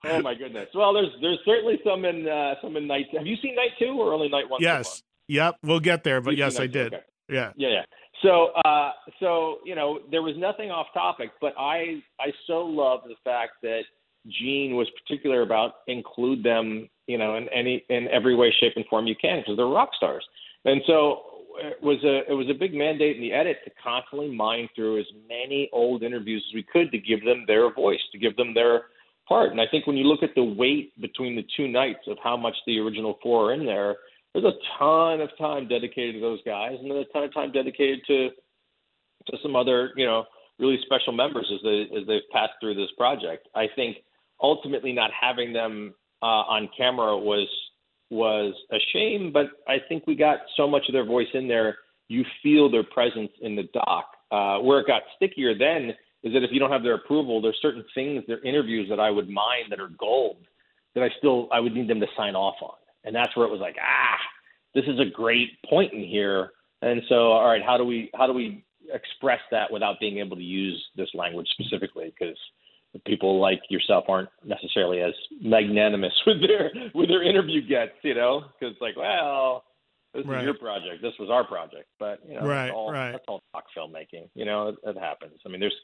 oh 0.06 0.21
my 0.21 0.34
goodness! 0.34 0.69
Well, 0.74 0.93
there's 0.93 1.12
there's 1.21 1.39
certainly 1.45 1.80
some 1.86 2.06
in 2.06 2.28
uh, 2.28 2.56
some 2.62 2.76
in 2.78 2.88
night. 2.88 3.06
Have 3.15 3.28
you 3.28 3.36
seen 3.41 3.56
night 3.56 3.71
two 3.78 3.93
or 4.00 4.13
only 4.13 4.30
night 4.30 4.50
one? 4.50 4.62
Yes. 4.62 5.04
Yep. 5.28 5.58
We'll 5.63 5.80
get 5.80 6.04
there, 6.04 6.21
but 6.21 6.38
yes, 6.38 6.60
I 6.60 6.67
did. 6.67 6.93
Okay. 6.93 7.04
Yeah. 7.30 7.52
Yeah. 7.56 7.69
Yeah. 7.69 7.82
So, 8.21 8.48
uh, 8.65 8.91
so 9.19 9.58
you 9.65 9.76
know, 9.76 10.00
there 10.10 10.21
was 10.21 10.36
nothing 10.38 10.71
off 10.71 10.88
topic, 10.93 11.32
but 11.41 11.54
I 11.58 12.02
I 12.19 12.32
so 12.48 12.60
love 12.65 13.02
the 13.08 13.15
fact 13.24 13.54
that 13.62 13.82
Gene 14.28 14.76
was 14.76 14.88
particular 15.02 15.42
about 15.42 15.76
include 15.88 16.44
them, 16.44 16.90
you 17.08 17.18
know, 17.18 17.36
in 17.36 17.48
any 17.50 17.84
in 17.90 18.08
every 18.10 18.36
way, 18.36 18.54
shape, 18.60 18.74
and 18.76 18.86
form 18.88 19.08
you 19.08 19.16
can 19.16 19.40
because 19.40 19.58
they're 19.58 19.66
rock 19.68 19.90
stars. 19.96 20.26
And 20.66 20.82
so 20.88 21.22
it 21.58 21.82
was 21.82 22.04
a 22.04 22.30
it 22.30 22.34
was 22.34 22.48
a 22.50 22.54
big 22.54 22.74
mandate 22.74 23.16
in 23.16 23.22
the 23.22 23.34
edit 23.34 23.58
to 23.66 23.72
constantly 23.82 24.36
mine 24.36 24.68
through 24.76 25.00
as 25.00 25.06
many 25.28 25.70
old 25.72 26.04
interviews 26.04 26.44
as 26.50 26.56
we 26.56 26.64
could 26.64 26.92
to 26.92 26.98
give 26.98 27.24
them 27.24 27.46
their 27.48 27.72
voice, 27.74 28.00
to 28.12 28.18
give 28.18 28.36
them 28.36 28.54
their 28.54 28.86
part. 29.28 29.52
And 29.52 29.62
I 29.62 29.66
think 29.70 29.88
when 29.88 29.98
you 29.98 30.06
look 30.06 30.24
at 30.24 30.36
the 30.36 30.44
weight 30.44 31.00
between 31.00 31.36
the 31.36 31.46
two 31.56 31.68
nights 31.68 32.08
of 32.08 32.18
how 32.24 32.38
much 32.38 32.56
the 32.66 32.80
original 32.80 33.18
four 33.22 33.50
are 33.50 33.54
in 33.54 33.66
there, 33.66 33.96
there's 34.34 34.46
a 34.46 34.58
ton 34.78 35.22
of 35.22 35.30
time 35.38 35.68
dedicated 35.68 36.16
to 36.16 36.22
those 36.22 36.42
guys, 36.46 36.78
and 36.82 36.90
then 36.90 36.98
a 36.98 37.06
ton 37.06 37.24
of 37.24 37.34
time 37.34 37.52
dedicated 37.52 38.00
to 38.08 38.30
to 39.28 39.38
some 39.42 39.56
other, 39.56 39.92
you 39.96 40.06
know, 40.06 40.26
really 40.60 40.78
special 40.86 41.14
members 41.14 41.50
as 41.54 41.60
they 41.64 41.88
as 41.98 42.08
they've 42.08 42.30
passed 42.32 42.54
through 42.60 42.76
this 42.76 42.92
project. 42.98 43.48
I 43.56 43.68
think 43.76 43.98
ultimately 44.41 44.93
not 44.93 45.12
having 45.19 45.54
them 45.54 45.93
uh, 46.21 46.26
on 46.26 46.69
camera 46.78 47.17
was 47.17 47.48
was 48.12 48.54
a 48.71 48.78
shame, 48.93 49.32
but 49.34 49.48
I 49.67 49.78
think 49.89 50.06
we 50.06 50.15
got 50.15 50.39
so 50.56 50.67
much 50.67 50.84
of 50.88 50.93
their 50.93 51.06
voice 51.06 51.28
in 51.34 51.48
there. 51.48 51.78
You 52.08 52.24
feel 52.43 52.69
their 52.69 52.84
presence 52.84 53.32
in 53.41 53.56
the 53.56 53.63
doc. 53.74 54.12
Uh, 54.32 54.60
where 54.60 54.80
it 54.80 54.88
got 54.88 55.04
stickier 55.15 55.58
then 55.58 55.93
is 56.24 56.34
that 56.34 56.43
if 56.43 56.50
you 56.52 56.60
don't 56.60 56.71
have 56.71 56.84
their 56.84 56.95
approval, 56.95 57.41
there's 57.41 57.58
certain 57.62 57.86
things, 57.93 58.24
their 58.28 58.43
interviews 58.43 58.88
that 58.89 59.00
I 59.00 59.10
would 59.12 59.30
mind 59.30 59.65
that 59.69 59.80
are 59.80 59.89
gold 60.00 60.38
that 60.95 61.04
I 61.04 61.10
still 61.17 61.48
I 61.52 61.60
would 61.60 61.74
need 61.74 61.89
them 61.89 62.00
to 62.00 62.08
sign 62.17 62.36
off 62.36 62.56
on, 62.62 62.76
and 63.04 63.15
that's 63.15 63.36
where 63.36 63.45
it 63.45 63.52
was 63.52 63.60
like, 63.60 63.76
ah, 63.80 64.17
this 64.74 64.86
is 64.88 65.00
a 65.00 65.06
great 65.06 65.50
point 65.69 65.93
in 65.93 66.04
here. 66.04 66.52
And 66.82 67.02
so, 67.08 67.32
all 67.32 67.48
right, 67.48 67.62
how 67.63 67.78
do 67.78 67.84
we 67.84 68.10
how 68.15 68.26
do 68.26 68.34
we 68.34 68.65
express 68.91 69.39
that 69.52 69.71
without 69.71 70.00
being 70.00 70.19
able 70.19 70.36
to 70.38 70.43
use 70.43 70.84
this 70.95 71.10
language 71.13 71.48
specifically? 71.52 72.13
Because 72.17 72.38
people 73.06 73.40
like 73.40 73.62
yourself 73.70 74.06
aren't 74.08 74.30
necessarily 74.44 75.02
as 75.02 75.14
magnanimous 75.42 76.14
with 76.28 76.42
their 76.42 76.72
with 76.94 77.10
their 77.10 77.24
interview 77.24 77.62
gets, 77.66 77.94
you 78.04 78.16
know, 78.16 78.46
because 78.60 78.74
it's 78.74 78.82
like, 78.82 78.96
well, 78.96 79.64
this 80.14 80.26
right. 80.26 80.40
is 80.40 80.46
your 80.46 80.54
project, 80.54 81.02
this 81.02 81.14
was 81.20 81.30
our 81.30 81.44
project, 81.44 81.90
but 82.00 82.20
you 82.28 82.36
know, 82.36 82.48
right, 82.48 82.66
that's 82.66 82.76
all, 82.76 82.92
right. 82.92 83.12
that's 83.12 83.26
all 83.28 83.42
talk 83.54 83.66
filmmaking, 83.78 84.30
you 84.34 84.46
know, 84.46 84.70
it, 84.70 84.76
it 84.84 84.98
happens. 84.98 85.40
I 85.46 85.50
mean, 85.50 85.60
there's 85.60 85.76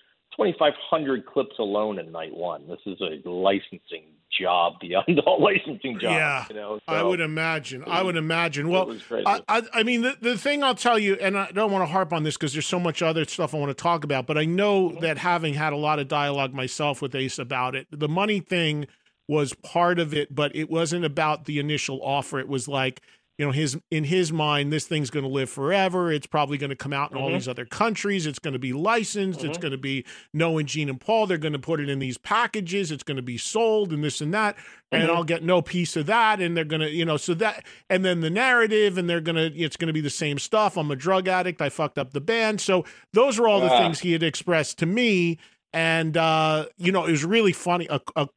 2,500 0.41 1.25
clips 1.25 1.59
alone 1.59 1.99
in 1.99 2.11
night 2.11 2.35
one. 2.35 2.67
This 2.67 2.79
is 2.85 2.99
a 3.01 3.27
licensing 3.29 4.05
job 4.39 4.73
beyond 4.79 5.19
all 5.25 5.41
licensing 5.41 5.99
jobs. 5.99 6.15
Yeah, 6.15 6.45
you 6.49 6.55
know, 6.55 6.79
so 6.87 6.95
I 6.95 7.03
would 7.03 7.19
imagine. 7.19 7.83
I 7.85 8.01
would 8.01 8.17
imagine. 8.17 8.69
Well, 8.69 8.95
I, 9.25 9.41
I, 9.47 9.61
I, 9.73 9.83
mean, 9.83 10.01
the, 10.01 10.15
the 10.19 10.37
thing 10.37 10.63
I'll 10.63 10.75
tell 10.75 10.97
you, 10.97 11.15
and 11.15 11.37
I 11.37 11.51
don't 11.51 11.71
want 11.71 11.83
to 11.83 11.91
harp 11.91 12.13
on 12.13 12.23
this 12.23 12.37
because 12.37 12.53
there's 12.53 12.65
so 12.65 12.79
much 12.79 13.01
other 13.01 13.25
stuff 13.25 13.53
I 13.53 13.57
want 13.57 13.69
to 13.69 13.81
talk 13.81 14.03
about, 14.03 14.27
but 14.27 14.37
I 14.37 14.45
know 14.45 14.89
mm-hmm. 14.89 14.99
that 15.01 15.17
having 15.17 15.53
had 15.53 15.73
a 15.73 15.77
lot 15.77 15.99
of 15.99 16.07
dialogue 16.07 16.53
myself 16.53 17.01
with 17.01 17.13
Ace 17.15 17.37
about 17.37 17.75
it, 17.75 17.87
the 17.91 18.09
money 18.09 18.39
thing 18.39 18.87
was 19.27 19.53
part 19.53 19.99
of 19.99 20.13
it, 20.13 20.33
but 20.33 20.55
it 20.55 20.69
wasn't 20.69 21.05
about 21.05 21.45
the 21.45 21.59
initial 21.59 22.01
offer. 22.03 22.39
It 22.39 22.47
was 22.47 22.67
like, 22.67 23.01
you 23.41 23.47
know 23.47 23.51
his 23.51 23.75
in 23.89 24.03
his 24.03 24.31
mind 24.31 24.71
this 24.71 24.85
thing's 24.85 25.09
going 25.09 25.23
to 25.23 25.29
live 25.29 25.49
forever. 25.49 26.11
It's 26.11 26.27
probably 26.27 26.59
going 26.59 26.69
to 26.69 26.75
come 26.75 26.93
out 26.93 27.09
in 27.09 27.17
mm-hmm. 27.17 27.23
all 27.23 27.31
these 27.31 27.47
other 27.47 27.65
countries. 27.65 28.27
It's 28.27 28.37
going 28.37 28.53
to 28.53 28.59
be 28.59 28.71
licensed. 28.71 29.39
Mm-hmm. 29.39 29.49
it's 29.49 29.57
going 29.57 29.71
to 29.71 29.79
be 29.79 30.05
knowing 30.31 30.67
gene 30.67 30.89
and 30.89 31.01
paul. 31.01 31.25
They're 31.25 31.39
going 31.39 31.53
to 31.53 31.59
put 31.59 31.79
it 31.79 31.89
in 31.89 31.97
these 31.97 32.19
packages. 32.19 32.91
It's 32.91 33.01
going 33.01 33.15
to 33.15 33.23
be 33.23 33.39
sold 33.39 33.91
and 33.93 34.03
this 34.03 34.21
and 34.21 34.31
that 34.35 34.55
and 34.91 35.01
mm-hmm. 35.01 35.11
i'll 35.11 35.23
get 35.23 35.41
no 35.41 35.59
piece 35.59 35.95
of 35.95 36.05
that 36.05 36.39
and 36.39 36.55
they're 36.55 36.63
going 36.63 36.81
to 36.81 36.91
you 36.91 37.03
know 37.03 37.17
so 37.17 37.33
that 37.33 37.65
and 37.89 38.05
then 38.05 38.21
the 38.21 38.29
narrative 38.29 38.99
and 38.99 39.09
they're 39.09 39.19
going 39.19 39.35
to 39.35 39.59
it's 39.59 39.75
going 39.75 39.87
to 39.87 39.93
be 39.93 40.01
the 40.01 40.09
same 40.11 40.37
stuff. 40.37 40.77
I'm 40.77 40.91
a 40.91 40.95
drug 40.95 41.27
addict. 41.27 41.63
I 41.63 41.69
fucked 41.69 41.97
up 41.97 42.13
the 42.13 42.21
band. 42.21 42.61
So 42.61 42.85
those 43.11 43.39
are 43.39 43.47
all 43.47 43.59
the 43.59 43.69
things 43.69 44.01
he 44.01 44.11
had 44.11 44.21
expressed 44.21 44.77
to 44.79 44.85
me. 44.85 45.39
And 45.73 46.15
uh 46.15 46.67
you 46.77 46.91
know 46.91 47.07
it 47.07 47.11
was 47.11 47.25
really 47.25 47.53
funny. 47.53 47.87
A, 47.89 47.99
a 48.15 48.29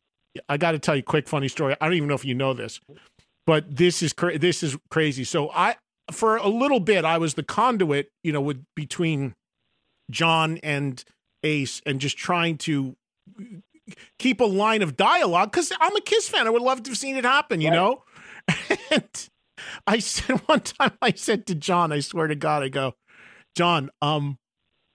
I 0.48 0.56
got 0.56 0.72
to 0.72 0.78
tell 0.78 0.96
you 0.96 1.00
a 1.00 1.02
quick 1.02 1.28
funny 1.28 1.46
story. 1.46 1.76
I 1.78 1.84
don't 1.84 1.94
even 1.94 2.08
know 2.08 2.14
if 2.14 2.24
you 2.24 2.34
know 2.34 2.54
this 2.54 2.80
but 3.46 3.76
this 3.76 4.02
is 4.02 4.12
cra- 4.12 4.38
this 4.38 4.62
is 4.62 4.76
crazy. 4.90 5.24
So 5.24 5.50
I 5.50 5.76
for 6.10 6.36
a 6.36 6.48
little 6.48 6.80
bit 6.80 7.04
I 7.04 7.18
was 7.18 7.34
the 7.34 7.42
conduit, 7.42 8.08
you 8.22 8.32
know, 8.32 8.40
with 8.40 8.64
between 8.74 9.34
John 10.10 10.58
and 10.62 11.02
Ace 11.42 11.80
and 11.86 12.00
just 12.00 12.16
trying 12.16 12.58
to 12.58 12.96
keep 14.18 14.40
a 14.40 14.44
line 14.44 14.82
of 14.82 14.96
dialogue 14.96 15.52
because 15.52 15.72
I'm 15.80 15.94
a 15.96 16.00
Kiss 16.00 16.28
fan. 16.28 16.46
I 16.46 16.50
would 16.50 16.62
love 16.62 16.82
to 16.84 16.90
have 16.90 16.98
seen 16.98 17.16
it 17.16 17.24
happen, 17.24 17.60
you 17.60 17.68
right. 17.68 17.74
know. 17.74 18.02
and 18.90 19.28
I 19.86 19.98
said 19.98 20.38
one 20.46 20.60
time, 20.60 20.92
I 21.00 21.12
said 21.12 21.46
to 21.46 21.54
John, 21.54 21.92
I 21.92 22.00
swear 22.00 22.26
to 22.26 22.34
God, 22.34 22.62
I 22.62 22.68
go, 22.68 22.94
John, 23.54 23.90
um, 24.02 24.38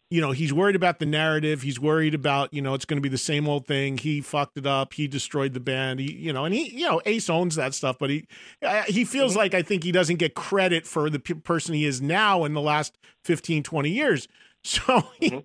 you 0.09 0.21
know, 0.21 0.31
he's 0.31 0.51
worried 0.51 0.75
about 0.75 0.97
the 0.97 1.05
narrative. 1.05 1.61
He's 1.61 1.79
worried 1.79 2.15
about, 2.15 2.51
you 2.51 2.61
know, 2.61 2.73
it's 2.73 2.85
going 2.85 2.97
to 2.97 3.01
be 3.01 3.09
the 3.09 3.17
same 3.17 3.47
old 3.47 3.67
thing. 3.67 3.97
He 3.97 4.21
fucked 4.21 4.57
it 4.57 4.65
up. 4.65 4.93
He 4.93 5.07
destroyed 5.07 5.53
the 5.53 5.59
band. 5.59 5.99
He, 5.99 6.11
you 6.13 6.33
know, 6.33 6.45
and 6.45 6.53
he, 6.53 6.69
you 6.75 6.87
know, 6.87 6.99
Ace 7.05 7.29
owns 7.29 7.55
that 7.55 7.75
stuff, 7.75 7.97
but 7.99 8.09
he, 8.09 8.25
he 8.87 9.05
feels 9.05 9.31
mm-hmm. 9.31 9.39
like 9.39 9.53
I 9.53 9.61
think 9.61 9.83
he 9.83 9.91
doesn't 9.91 10.15
get 10.15 10.33
credit 10.33 10.87
for 10.87 11.11
the 11.11 11.19
p- 11.19 11.35
person 11.35 11.75
he 11.75 11.85
is 11.85 12.01
now 12.01 12.43
in 12.43 12.53
the 12.53 12.61
last 12.61 12.97
15, 13.25 13.63
20 13.63 13.89
years. 13.89 14.27
So 14.61 15.07
he, 15.17 15.29
mm-hmm. 15.29 15.39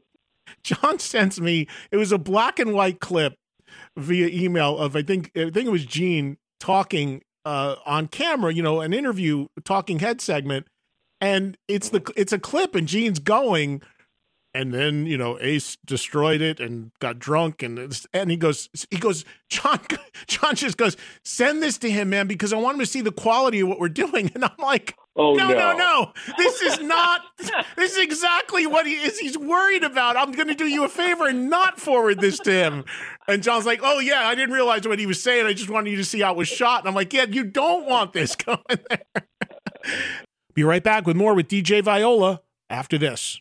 John 0.64 0.98
sends 0.98 1.40
me, 1.40 1.68
it 1.92 1.98
was 1.98 2.11
a 2.11 2.18
black 2.18 2.59
and 2.59 2.74
white 2.74 2.98
clip 2.98 3.35
via 3.96 4.27
email 4.27 4.77
of, 4.77 4.96
I 4.96 5.03
think, 5.03 5.31
I 5.37 5.50
think 5.50 5.68
it 5.68 5.70
was 5.70 5.87
Gene 5.87 6.37
talking 6.59 7.22
uh, 7.44 7.77
on 7.87 8.09
camera, 8.09 8.53
you 8.53 8.61
know, 8.61 8.81
an 8.81 8.92
interview, 8.92 9.46
talking 9.64 10.00
head 10.00 10.20
segment. 10.20 10.66
And 11.20 11.57
it's 11.68 11.90
the, 11.90 12.03
it's 12.16 12.33
a 12.33 12.40
clip 12.40 12.74
and 12.74 12.88
Gene's 12.88 13.20
going, 13.20 13.83
and 14.54 14.72
then 14.72 15.04
you 15.04 15.18
know 15.18 15.36
ace 15.40 15.76
destroyed 15.84 16.40
it 16.40 16.60
and 16.60 16.92
got 17.00 17.18
drunk 17.18 17.62
and 17.62 18.06
and 18.12 18.30
he 18.30 18.36
goes 18.36 18.68
he 18.90 18.96
goes 18.96 19.24
john 19.48 19.80
john 20.26 20.54
just 20.54 20.78
goes 20.78 20.96
send 21.24 21.62
this 21.62 21.76
to 21.76 21.90
him 21.90 22.10
man 22.10 22.26
because 22.26 22.52
i 22.52 22.56
want 22.56 22.76
him 22.76 22.80
to 22.80 22.86
see 22.86 23.00
the 23.00 23.12
quality 23.12 23.60
of 23.60 23.68
what 23.68 23.80
we're 23.80 23.88
doing. 23.88 24.30
And 24.34 24.44
i'm 24.44 24.50
like 24.58 24.96
oh 25.16 25.34
no 25.34 25.48
no 25.48 25.54
no, 25.54 25.76
no. 25.76 26.12
this 26.38 26.62
is 26.62 26.80
not 26.80 27.22
this 27.76 27.92
is 27.92 27.98
exactly 27.98 28.66
what 28.66 28.86
he 28.86 28.94
is 28.94 29.18
he's 29.18 29.36
worried 29.36 29.84
about. 29.84 30.16
I'm 30.16 30.32
going 30.32 30.48
to 30.48 30.54
do 30.54 30.66
you 30.66 30.84
a 30.84 30.88
favor 30.88 31.26
and 31.26 31.50
not 31.50 31.80
forward 31.80 32.20
this 32.20 32.38
to 32.40 32.52
him. 32.52 32.84
And 33.26 33.42
john's 33.42 33.66
like 33.66 33.80
oh 33.82 33.98
yeah 33.98 34.26
i 34.28 34.34
didn't 34.34 34.54
realize 34.54 34.86
what 34.86 34.98
he 34.98 35.06
was 35.06 35.22
saying. 35.22 35.46
I 35.46 35.52
just 35.52 35.70
wanted 35.70 35.90
you 35.90 35.96
to 35.96 36.04
see 36.04 36.20
how 36.20 36.32
it 36.32 36.36
was 36.36 36.48
shot. 36.48 36.80
And 36.80 36.88
i'm 36.88 36.94
like 36.94 37.12
yeah 37.12 37.26
you 37.28 37.44
don't 37.44 37.86
want 37.86 38.12
this. 38.12 38.36
Going 38.44 38.58
there. 38.68 39.26
Be 40.54 40.64
right 40.64 40.82
back 40.82 41.06
with 41.06 41.16
more 41.16 41.34
with 41.34 41.48
dj 41.48 41.82
viola 41.82 42.42
after 42.70 42.98
this 42.98 43.40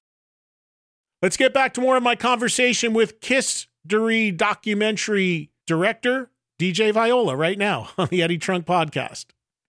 Let's 1.21 1.37
get 1.37 1.53
back 1.53 1.75
to 1.75 1.81
more 1.81 1.97
of 1.97 2.01
my 2.01 2.15
conversation 2.15 2.93
with 2.93 3.19
KISStory 3.19 4.35
documentary 4.35 5.51
director 5.67 6.31
DJ 6.59 6.91
Viola 6.91 7.35
right 7.35 7.59
now 7.59 7.89
on 7.99 8.07
the 8.07 8.23
Eddie 8.23 8.39
Trunk 8.39 8.65
podcast. 8.65 9.25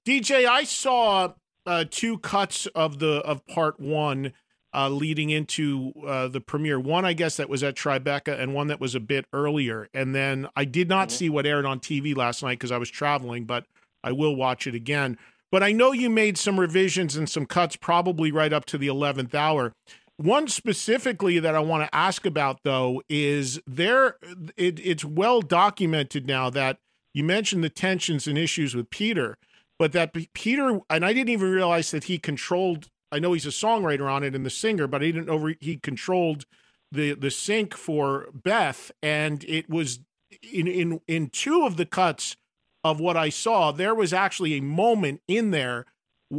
DJ, 0.09 0.47
I 0.47 0.65
saw 0.65 1.35
uh, 1.67 1.85
two 1.91 2.17
cuts 2.19 2.65
of 2.69 3.01
the 3.01 3.17
of 3.17 3.47
part 3.47 3.79
one 3.79 4.33
uh, 4.75 4.89
leading 4.89 5.29
into 5.29 5.93
uh, 6.07 6.29
the 6.29 6.41
premiere. 6.41 6.81
One, 6.81 7.05
I 7.05 7.13
guess, 7.13 7.37
that 7.37 7.51
was 7.51 7.63
at 7.63 7.75
Tribeca, 7.75 8.41
and 8.41 8.55
one 8.55 8.69
that 8.69 8.81
was 8.81 8.95
a 8.95 9.01
bit 9.01 9.27
earlier. 9.35 9.91
And 9.93 10.15
then 10.15 10.49
I 10.57 10.65
did 10.65 10.89
not 10.89 11.09
mm-hmm. 11.09 11.17
see 11.17 11.29
what 11.29 11.45
aired 11.45 11.67
on 11.67 11.81
TV 11.81 12.17
last 12.17 12.43
night 12.43 12.59
because 12.59 12.73
I 12.73 12.79
was 12.79 12.89
traveling, 12.89 13.45
but 13.45 13.67
I 14.03 14.13
will 14.13 14.35
watch 14.35 14.67
it 14.67 14.75
again. 14.75 15.19
But 15.51 15.63
I 15.63 15.73
know 15.73 15.93
you 15.93 16.09
made 16.09 16.39
some 16.39 16.59
revisions 16.59 17.15
and 17.15 17.29
some 17.29 17.45
cuts, 17.45 17.77
probably 17.77 18.33
right 18.33 18.55
up 18.55 18.65
to 18.67 18.79
the 18.79 18.87
eleventh 18.87 19.35
hour. 19.35 19.75
One 20.17 20.47
specifically 20.49 21.39
that 21.39 21.55
I 21.55 21.61
want 21.61 21.85
to 21.85 21.95
ask 21.95 22.27
about, 22.27 22.61
though, 22.65 23.03
is 23.09 23.61
there. 23.67 24.17
It, 24.57 24.79
it's 24.85 25.05
well 25.05 25.41
documented 25.41 26.27
now 26.27 26.51
that 26.51 26.79
you 27.15 27.25
mentioned 27.25 27.65
the 27.65 27.71
tensions 27.71 28.27
and 28.27 28.39
issues 28.39 28.75
with 28.75 28.91
Peter, 28.91 29.37
but 29.79 29.93
that 29.93 30.15
Peter 30.35 30.81
and 30.89 31.05
I 31.05 31.13
didn't 31.13 31.31
even 31.31 31.51
realize 31.51 31.91
that 31.91 32.05
he 32.05 32.19
controlled 32.19 32.89
I 33.11 33.19
know 33.19 33.35
he's 33.35 33.47
a 33.47 33.51
songwriter 33.51 34.11
on 34.11 34.23
it 34.25 34.35
and 34.35 34.47
the 34.47 34.51
singer, 34.51 34.87
but 34.87 35.03
I 35.03 35.07
didn't 35.07 35.27
know 35.27 35.53
he 35.61 35.77
controlled 35.77 36.47
the 36.91 37.15
the 37.15 37.31
sync 37.31 37.75
for 37.75 38.29
Beth, 38.33 38.91
and 39.03 39.45
it 39.45 39.69
was 39.69 40.01
in 40.43 40.67
in 40.67 41.01
in 41.07 41.29
two 41.29 41.65
of 41.67 41.77
the 41.77 41.87
cuts 41.87 42.37
of 42.85 43.01
what 43.01 43.17
I 43.17 43.29
saw, 43.29 43.71
there 43.71 43.95
was 43.95 44.13
actually 44.13 44.55
a 44.55 44.63
moment 44.63 45.21
in 45.29 45.51
there 45.53 45.87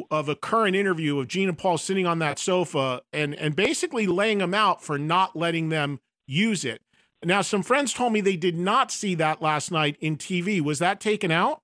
of 0.09 0.29
a 0.29 0.35
current 0.35 0.75
interview 0.75 1.19
of 1.19 1.27
and 1.35 1.57
Paul 1.57 1.77
sitting 1.77 2.05
on 2.05 2.19
that 2.19 2.39
sofa 2.39 3.01
and 3.11 3.35
and 3.35 3.55
basically 3.55 4.07
laying 4.07 4.39
them 4.39 4.53
out 4.53 4.83
for 4.83 4.97
not 4.97 5.35
letting 5.35 5.69
them 5.69 5.99
use 6.25 6.65
it. 6.65 6.81
Now, 7.23 7.41
some 7.41 7.63
friends 7.63 7.93
told 7.93 8.11
me 8.11 8.21
they 8.21 8.35
did 8.35 8.57
not 8.57 8.91
see 8.91 9.15
that 9.15 9.41
last 9.41 9.71
night 9.71 9.95
in 10.01 10.17
TV. 10.17 10.59
Was 10.61 10.79
that 10.79 10.99
taken 10.99 11.31
out? 11.31 11.61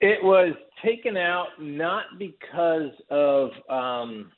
It 0.00 0.22
was 0.22 0.54
taken 0.84 1.16
out 1.16 1.48
not 1.58 2.04
because 2.18 2.90
of 3.08 3.50
um, 3.70 4.32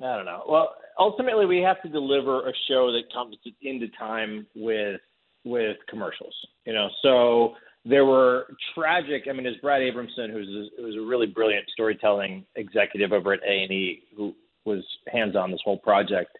I 0.00 0.16
don't 0.16 0.26
know. 0.26 0.42
Well, 0.48 0.74
ultimately, 0.98 1.46
we 1.46 1.58
have 1.58 1.80
to 1.82 1.88
deliver 1.88 2.48
a 2.48 2.52
show 2.68 2.92
that 2.92 3.12
comes 3.12 3.36
into 3.62 3.88
time 3.98 4.46
with 4.54 5.00
with 5.44 5.76
commercials. 5.88 6.34
You 6.66 6.72
know, 6.72 6.88
so 7.02 7.54
there 7.84 8.04
were 8.04 8.46
tragic. 8.74 9.24
I 9.28 9.32
mean, 9.32 9.44
there's 9.44 9.56
Brad 9.58 9.82
Abramson, 9.82 10.32
who's 10.32 10.48
a, 10.48 10.82
who's 10.82 10.96
a 10.96 11.06
really 11.06 11.26
brilliant 11.26 11.66
storytelling 11.72 12.44
executive 12.56 13.12
over 13.12 13.32
at 13.32 13.40
A 13.42 13.62
and 13.62 13.70
E, 13.70 14.02
who 14.16 14.34
was 14.64 14.84
hands 15.12 15.36
on 15.36 15.50
this 15.50 15.60
whole 15.64 15.78
project 15.78 16.38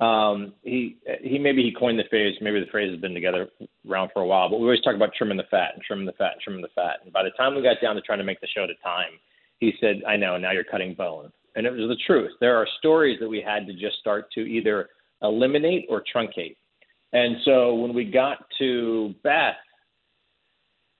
um, 0.00 0.54
he 0.62 0.96
he 1.22 1.38
maybe 1.38 1.62
he 1.62 1.72
coined 1.78 1.98
the 1.98 2.04
phrase. 2.08 2.34
Maybe 2.40 2.58
the 2.58 2.70
phrase 2.70 2.90
has 2.90 3.00
been 3.00 3.12
together 3.12 3.48
around 3.88 4.10
for 4.14 4.22
a 4.22 4.26
while. 4.26 4.48
But 4.48 4.58
we 4.58 4.64
always 4.64 4.80
talk 4.80 4.96
about 4.96 5.12
trimming 5.16 5.36
the 5.36 5.44
fat 5.50 5.74
and 5.74 5.82
trimming 5.82 6.06
the 6.06 6.12
fat 6.12 6.32
and 6.32 6.40
trimming 6.40 6.62
the 6.62 6.68
fat. 6.74 7.00
And 7.04 7.12
by 7.12 7.22
the 7.22 7.30
time 7.30 7.54
we 7.54 7.62
got 7.62 7.82
down 7.82 7.96
to 7.96 8.00
trying 8.00 8.18
to 8.18 8.24
make 8.24 8.40
the 8.40 8.48
show 8.48 8.66
to 8.66 8.72
time, 8.82 9.20
he 9.58 9.74
said, 9.78 10.02
"I 10.08 10.16
know. 10.16 10.38
Now 10.38 10.52
you're 10.52 10.64
cutting 10.64 10.94
bone." 10.94 11.30
And 11.54 11.66
it 11.66 11.72
was 11.72 11.88
the 11.88 12.02
truth. 12.06 12.30
There 12.40 12.56
are 12.56 12.66
stories 12.78 13.18
that 13.20 13.28
we 13.28 13.42
had 13.42 13.66
to 13.66 13.74
just 13.74 13.98
start 13.98 14.32
to 14.32 14.40
either 14.40 14.88
eliminate 15.22 15.86
or 15.90 16.02
truncate. 16.14 16.56
And 17.12 17.36
so 17.44 17.74
when 17.74 17.92
we 17.92 18.04
got 18.04 18.46
to 18.58 19.14
Beth, 19.22 19.56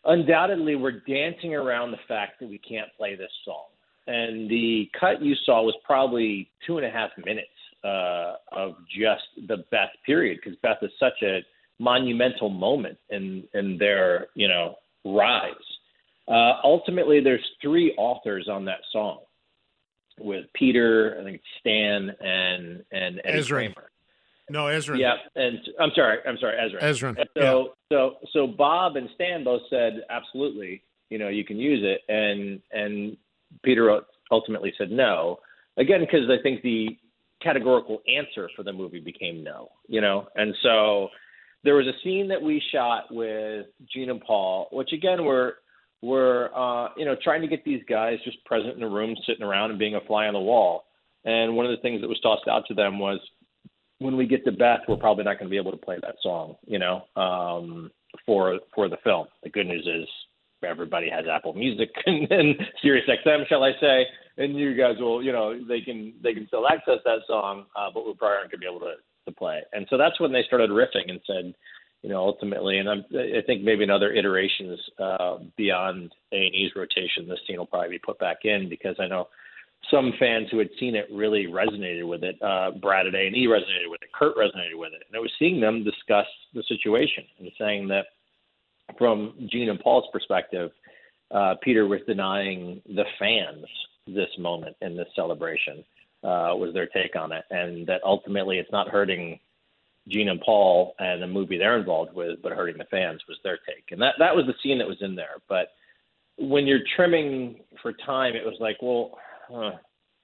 undoubtedly 0.04 0.76
we're 0.76 1.00
dancing 1.06 1.54
around 1.54 1.90
the 1.90 1.98
fact 2.08 2.40
that 2.40 2.48
we 2.48 2.58
can't 2.58 2.88
play 2.96 3.14
this 3.14 3.30
song. 3.44 3.66
And 4.06 4.50
the 4.50 4.90
cut 4.98 5.22
you 5.22 5.34
saw 5.44 5.62
was 5.62 5.74
probably 5.84 6.50
two 6.66 6.78
and 6.78 6.86
a 6.86 6.90
half 6.90 7.10
minutes 7.24 7.48
uh, 7.84 8.34
of 8.52 8.76
just 8.88 9.22
the 9.48 9.58
Beth 9.70 9.90
period 10.04 10.40
because 10.42 10.58
Beth 10.62 10.78
is 10.82 10.90
such 10.98 11.22
a 11.22 11.40
monumental 11.78 12.50
moment 12.50 12.98
in 13.10 13.44
in 13.54 13.78
their 13.78 14.28
you 14.34 14.48
know 14.48 14.76
rise. 15.04 15.54
Uh, 16.28 16.60
ultimately, 16.64 17.20
there's 17.20 17.44
three 17.60 17.94
authors 17.96 18.48
on 18.48 18.64
that 18.64 18.80
song 18.92 19.18
with 20.18 20.44
Peter, 20.54 21.16
I 21.20 21.24
think 21.24 21.40
Stan 21.60 22.10
and 22.20 22.84
and 22.92 23.20
Eddie 23.24 23.38
Ezra. 23.38 23.58
Kramer. 23.58 23.90
No, 24.50 24.66
Ezra. 24.66 24.98
Yeah, 24.98 25.14
and 25.36 25.58
I'm 25.78 25.90
sorry, 25.94 26.18
I'm 26.26 26.36
sorry, 26.38 26.56
Ezra. 26.58 26.82
Ezra. 26.82 27.14
so 27.16 27.24
yeah. 27.36 27.62
so 27.92 28.14
so 28.32 28.46
Bob 28.46 28.96
and 28.96 29.08
Stan 29.14 29.44
both 29.44 29.62
said 29.70 30.02
absolutely, 30.10 30.82
you 31.08 31.18
know, 31.18 31.28
you 31.28 31.44
can 31.44 31.58
use 31.58 31.80
it, 31.82 32.00
and 32.12 32.60
and 32.72 33.16
Peter 33.62 34.00
ultimately 34.30 34.72
said 34.78 34.90
no. 34.90 35.38
Again, 35.76 36.00
because 36.00 36.28
I 36.28 36.42
think 36.42 36.62
the 36.62 36.98
categorical 37.42 38.02
answer 38.06 38.48
for 38.54 38.62
the 38.62 38.72
movie 38.72 39.00
became 39.00 39.42
no, 39.42 39.70
you 39.88 40.00
know? 40.00 40.28
And 40.34 40.54
so 40.62 41.08
there 41.64 41.74
was 41.74 41.86
a 41.86 41.92
scene 42.02 42.28
that 42.28 42.40
we 42.40 42.62
shot 42.72 43.04
with 43.10 43.66
Gene 43.92 44.10
and 44.10 44.20
Paul, 44.20 44.68
which 44.72 44.92
again 44.92 45.24
were 45.24 45.56
were 46.02 46.50
uh, 46.56 46.88
you 46.96 47.04
know, 47.04 47.16
trying 47.22 47.42
to 47.42 47.48
get 47.48 47.64
these 47.64 47.82
guys 47.88 48.18
just 48.24 48.42
present 48.44 48.74
in 48.74 48.80
the 48.80 48.86
room, 48.86 49.14
sitting 49.26 49.42
around 49.42 49.70
and 49.70 49.78
being 49.78 49.94
a 49.94 50.00
fly 50.06 50.26
on 50.26 50.34
the 50.34 50.40
wall. 50.40 50.84
And 51.24 51.54
one 51.54 51.66
of 51.66 51.72
the 51.72 51.82
things 51.82 52.00
that 52.00 52.08
was 52.08 52.18
tossed 52.20 52.48
out 52.48 52.64
to 52.68 52.74
them 52.74 52.98
was 52.98 53.20
when 54.00 54.16
we 54.16 54.26
get 54.26 54.44
to 54.44 54.52
Beth, 54.52 54.80
we're 54.88 54.96
probably 54.96 55.24
not 55.24 55.38
going 55.38 55.46
to 55.46 55.50
be 55.50 55.56
able 55.56 55.72
to 55.72 55.76
play 55.76 55.96
that 56.02 56.16
song, 56.22 56.56
you 56.66 56.78
know, 56.78 57.02
um, 57.16 57.90
for 58.26 58.58
for 58.74 58.88
the 58.88 58.98
film. 59.04 59.28
The 59.44 59.50
good 59.50 59.66
news 59.66 59.86
is 59.86 60.08
everybody 60.68 61.08
has 61.08 61.24
Apple 61.32 61.54
Music 61.54 61.88
and, 62.06 62.30
and 62.30 62.56
Sirius 62.82 63.08
XM, 63.08 63.46
shall 63.48 63.62
I 63.62 63.72
say? 63.80 64.04
and 64.40 64.56
you 64.56 64.74
guys 64.74 64.96
will, 64.98 65.22
you 65.22 65.32
know, 65.32 65.54
they 65.68 65.80
can 65.80 66.14
they 66.22 66.32
can 66.32 66.46
still 66.46 66.66
access 66.66 66.98
that 67.04 67.20
song, 67.26 67.66
uh, 67.76 67.90
but 67.92 68.06
we 68.06 68.14
probably 68.14 68.36
aren't 68.36 68.50
going 68.50 68.60
to 68.60 68.66
be 68.66 68.66
able 68.66 68.80
to 68.80 68.94
to 69.26 69.32
play. 69.32 69.60
And 69.72 69.86
so 69.90 69.98
that's 69.98 70.18
when 70.18 70.32
they 70.32 70.42
started 70.46 70.70
riffing 70.70 71.08
and 71.08 71.20
said, 71.26 71.54
you 72.02 72.08
know, 72.08 72.20
ultimately, 72.20 72.78
and 72.78 72.88
I'm, 72.88 73.04
I 73.12 73.42
think 73.46 73.62
maybe 73.62 73.84
in 73.84 73.90
other 73.90 74.12
iterations 74.12 74.80
uh, 74.98 75.36
beyond 75.58 76.12
A 76.32 76.36
and 76.36 76.54
E's 76.54 76.72
rotation, 76.74 77.28
this 77.28 77.38
scene 77.46 77.58
will 77.58 77.66
probably 77.66 77.90
be 77.90 77.98
put 77.98 78.18
back 78.18 78.38
in 78.44 78.70
because 78.70 78.96
I 78.98 79.06
know 79.06 79.28
some 79.90 80.12
fans 80.18 80.48
who 80.50 80.58
had 80.58 80.68
seen 80.78 80.94
it 80.94 81.08
really 81.10 81.46
resonated 81.46 82.06
with 82.06 82.22
it. 82.22 82.40
Uh, 82.42 82.72
Brad 82.72 83.06
at 83.06 83.14
A 83.14 83.26
and 83.26 83.36
E 83.36 83.46
resonated 83.46 83.90
with 83.90 84.02
it. 84.02 84.12
Curt 84.12 84.36
resonated 84.36 84.78
with 84.78 84.92
it, 84.92 85.02
and 85.08 85.16
I 85.16 85.20
was 85.20 85.32
seeing 85.38 85.60
them 85.60 85.84
discuss 85.84 86.26
the 86.54 86.62
situation 86.68 87.24
and 87.38 87.50
saying 87.58 87.88
that 87.88 88.06
from 88.98 89.34
Gene 89.50 89.70
and 89.70 89.80
Paul's 89.80 90.08
perspective, 90.12 90.70
uh, 91.30 91.54
Peter 91.62 91.86
was 91.86 92.00
denying 92.06 92.82
the 92.86 93.04
fans 93.18 93.64
this 94.06 94.28
moment 94.38 94.76
in 94.80 94.96
this 94.96 95.08
celebration 95.14 95.84
uh, 96.22 96.52
was 96.54 96.74
their 96.74 96.86
take 96.86 97.16
on 97.16 97.32
it, 97.32 97.44
and 97.50 97.86
that 97.86 98.02
ultimately 98.04 98.58
it's 98.58 98.72
not 98.72 98.88
hurting 98.88 99.38
Gene 100.08 100.28
and 100.28 100.40
Paul 100.40 100.94
and 100.98 101.22
the 101.22 101.26
movie 101.26 101.56
they're 101.56 101.78
involved 101.78 102.14
with, 102.14 102.42
but 102.42 102.52
hurting 102.52 102.78
the 102.78 102.84
fans 102.84 103.20
was 103.28 103.38
their 103.44 103.58
take, 103.66 103.84
and 103.90 104.02
that 104.02 104.14
that 104.18 104.34
was 104.34 104.46
the 104.46 104.54
scene 104.62 104.78
that 104.78 104.88
was 104.88 105.00
in 105.00 105.14
there. 105.14 105.36
But 105.48 105.68
when 106.38 106.66
you're 106.66 106.80
trimming 106.96 107.60
for 107.82 107.92
time, 107.92 108.34
it 108.34 108.44
was 108.44 108.56
like, 108.60 108.78
well, 108.82 109.18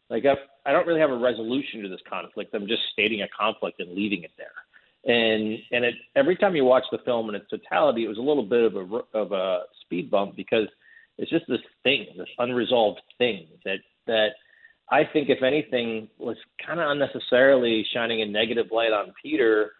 like 0.08 0.24
I, 0.24 0.34
I 0.68 0.72
don't 0.72 0.86
really 0.86 1.00
have 1.00 1.10
a 1.10 1.18
resolution 1.18 1.82
to 1.82 1.88
this 1.88 2.00
conflict. 2.08 2.54
I'm 2.54 2.66
just 2.66 2.82
stating 2.92 3.22
a 3.22 3.28
conflict 3.28 3.80
and 3.80 3.94
leaving 3.94 4.22
it 4.22 4.32
there. 4.36 4.52
And 5.04 5.58
and 5.70 5.84
it, 5.84 5.94
every 6.16 6.36
time 6.36 6.56
you 6.56 6.64
watch 6.64 6.84
the 6.90 6.98
film 7.04 7.28
in 7.28 7.34
its 7.34 7.48
totality, 7.48 8.04
it 8.04 8.08
was 8.08 8.18
a 8.18 8.22
little 8.22 8.42
bit 8.42 8.64
of 8.64 8.76
a 8.76 9.18
of 9.18 9.32
a 9.32 9.62
speed 9.82 10.10
bump 10.10 10.36
because 10.36 10.66
it's 11.18 11.30
just 11.30 11.46
this 11.48 11.60
thing, 11.82 12.06
this 12.16 12.28
unresolved 12.38 13.00
thing 13.18 13.46
that 13.64 13.78
that 14.06 14.30
I 14.90 15.02
think, 15.12 15.28
if 15.28 15.42
anything, 15.42 16.08
was 16.18 16.36
kind 16.64 16.80
of 16.80 16.90
unnecessarily 16.90 17.86
shining 17.92 18.22
a 18.22 18.26
negative 18.26 18.66
light 18.70 18.92
on 18.92 19.12
Peter 19.20 19.72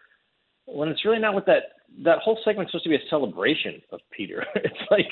when 0.67 0.89
it's 0.89 1.03
really 1.05 1.19
not 1.19 1.33
what 1.33 1.45
that 1.47 1.63
that 2.03 2.19
whole 2.19 2.37
segment's 2.43 2.71
supposed 2.71 2.83
to 2.83 2.89
be 2.89 2.95
a 2.95 3.09
celebration 3.09 3.81
of 3.91 3.99
Peter. 4.11 4.45
it's 4.55 4.91
like 4.91 5.07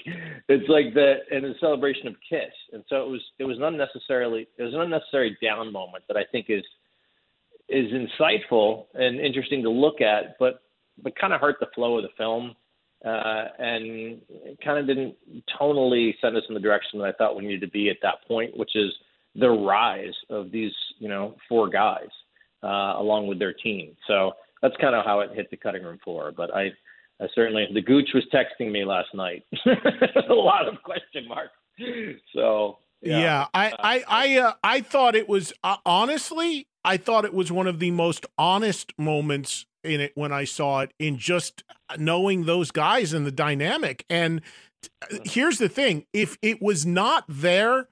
it's 0.47 0.69
like 0.69 0.93
that 0.93 1.21
and 1.31 1.45
a 1.45 1.57
celebration 1.59 2.07
of 2.07 2.15
Kiss. 2.29 2.53
And 2.73 2.83
so 2.87 3.03
it 3.03 3.09
was 3.09 3.21
it 3.39 3.45
was 3.45 3.57
unnecessarily 3.61 4.47
it 4.57 4.63
was 4.63 4.73
an 4.73 4.81
unnecessary 4.81 5.37
down 5.41 5.71
moment 5.71 6.03
that 6.07 6.17
I 6.17 6.25
think 6.31 6.47
is 6.49 6.63
is 7.69 7.91
insightful 7.91 8.85
and 8.93 9.19
interesting 9.19 9.63
to 9.63 9.69
look 9.69 10.01
at, 10.01 10.37
but 10.39 10.61
but 11.01 11.15
kind 11.17 11.33
of 11.33 11.41
hurt 11.41 11.57
the 11.59 11.67
flow 11.73 11.97
of 11.97 12.03
the 12.03 12.09
film 12.17 12.55
uh, 13.05 13.45
and 13.59 14.21
kind 14.63 14.79
of 14.79 14.87
didn't 14.87 15.15
tonally 15.59 16.13
send 16.21 16.35
us 16.35 16.43
in 16.47 16.53
the 16.53 16.61
direction 16.61 16.99
that 16.99 17.05
I 17.05 17.11
thought 17.13 17.35
we 17.35 17.45
needed 17.45 17.61
to 17.61 17.71
be 17.71 17.89
at 17.89 17.97
that 18.01 18.27
point, 18.27 18.55
which 18.55 18.75
is 18.75 18.91
the 19.35 19.49
rise 19.49 20.13
of 20.29 20.51
these, 20.51 20.71
you 20.99 21.09
know, 21.09 21.35
four 21.49 21.69
guys 21.69 22.07
uh, 22.63 22.95
along 22.97 23.27
with 23.27 23.37
their 23.37 23.53
team. 23.53 23.95
So 24.07 24.33
that's 24.61 24.75
kind 24.81 24.95
of 24.95 25.05
how 25.05 25.19
it 25.21 25.31
hit 25.33 25.49
the 25.51 25.57
cutting 25.57 25.83
room 25.83 25.99
floor. 26.03 26.31
But 26.35 26.53
I, 26.55 26.71
I 27.21 27.27
certainly, 27.33 27.67
the 27.73 27.81
Gooch 27.81 28.09
was 28.13 28.23
texting 28.33 28.71
me 28.71 28.85
last 28.85 29.09
night. 29.13 29.43
a 30.29 30.33
lot 30.33 30.67
of 30.67 30.81
question 30.83 31.27
marks. 31.27 31.53
So 32.33 32.77
yeah, 33.01 33.19
yeah 33.19 33.47
I, 33.53 33.71
uh, 33.71 33.75
I, 33.79 34.03
I, 34.08 34.37
uh, 34.39 34.53
I 34.63 34.81
thought 34.81 35.15
it 35.15 35.29
was 35.29 35.53
uh, 35.63 35.77
honestly, 35.85 36.67
I 36.83 36.97
thought 36.97 37.25
it 37.25 37.33
was 37.33 37.51
one 37.51 37.67
of 37.67 37.79
the 37.79 37.91
most 37.91 38.25
honest 38.37 38.93
moments 38.97 39.65
in 39.83 40.01
it 40.01 40.12
when 40.15 40.31
I 40.31 40.43
saw 40.45 40.81
it 40.81 40.93
in 40.99 41.17
just 41.17 41.63
knowing 41.97 42.45
those 42.45 42.71
guys 42.71 43.13
and 43.13 43.25
the 43.25 43.31
dynamic. 43.31 44.06
And 44.10 44.41
here's 45.23 45.58
the 45.58 45.69
thing: 45.69 46.06
if 46.13 46.37
it 46.41 46.62
was 46.62 46.85
not 46.85 47.25
there, 47.27 47.89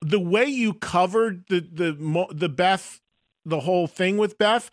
the 0.00 0.20
way 0.20 0.46
you 0.46 0.74
covered 0.74 1.44
the 1.48 1.60
the 1.60 2.26
the 2.32 2.48
Beth, 2.48 3.00
the 3.44 3.60
whole 3.60 3.86
thing 3.86 4.16
with 4.16 4.38
Beth, 4.38 4.70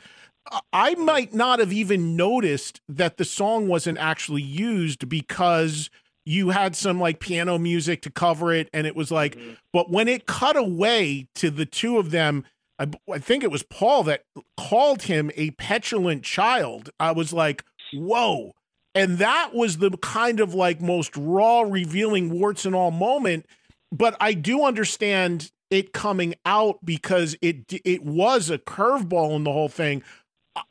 I 0.72 0.96
might 0.96 1.34
not 1.34 1.60
have 1.60 1.74
even 1.74 2.16
noticed 2.16 2.82
that 2.88 3.18
the 3.18 3.26
song 3.26 3.68
wasn't 3.68 3.98
actually 3.98 4.42
used 4.42 5.10
because 5.10 5.90
you 6.26 6.50
had 6.50 6.76
some 6.76 7.00
like 7.00 7.20
piano 7.20 7.58
music 7.58 8.02
to 8.04 8.10
cover 8.10 8.52
it, 8.54 8.70
and 8.74 8.86
it 8.86 8.96
was 8.96 9.12
like, 9.12 9.36
mm-hmm. 9.36 9.54
but 9.72 9.90
when 9.90 10.08
it 10.08 10.26
cut 10.26 10.58
away 10.58 11.28
to 11.36 11.50
the 11.50 11.66
two 11.66 11.98
of 11.98 12.12
them, 12.12 12.44
I, 12.80 12.88
I 13.12 13.20
think 13.20 13.44
it 13.44 13.52
was 13.52 13.64
Paul 13.64 14.04
that 14.04 14.24
called 14.58 15.04
him 15.04 15.32
a 15.36 15.52
petulant 15.52 16.24
child. 16.24 16.90
I 17.00 17.12
was 17.12 17.34
like, 17.34 17.64
whoa. 17.94 18.54
And 18.94 19.20
that 19.20 19.52
was 19.54 19.78
the 19.78 19.92
kind 19.98 20.40
of 20.40 20.54
like 20.54 20.82
most 20.82 21.16
raw, 21.16 21.62
revealing 21.62 22.30
warts 22.30 22.66
and 22.66 22.76
all 22.76 22.92
moment. 22.92 23.46
But 23.92 24.18
I 24.20 24.34
do 24.34 24.64
understand 24.64 25.52
it 25.70 25.94
coming 25.94 26.34
out 26.46 26.84
because 26.84 27.38
it 27.42 27.72
it 27.86 28.04
was 28.04 28.50
a 28.50 28.58
curveball 28.58 29.36
in 29.36 29.44
the 29.44 29.52
whole 29.52 29.70
thing. 29.70 30.04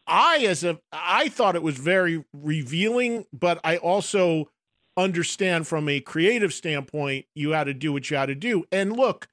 I 0.07 0.39
as 0.49 0.65
a 0.65 0.79
I 0.93 1.29
thought 1.29 1.57
it 1.57 1.63
was 1.63 1.77
very 1.77 2.25
revealing, 2.33 3.27
but 3.33 3.61
I 3.65 3.77
also 3.77 4.51
understand 4.97 5.67
from 5.67 5.89
a 5.89 6.01
creative 6.01 6.53
standpoint 6.53 7.27
you 7.35 7.51
had 7.51 7.65
to 7.65 7.75
do 7.75 7.93
what 7.93 8.11
you 8.11 8.17
had 8.17 8.27
to 8.27 8.35
do. 8.35 8.65
And 8.73 8.97
look, 8.97 9.29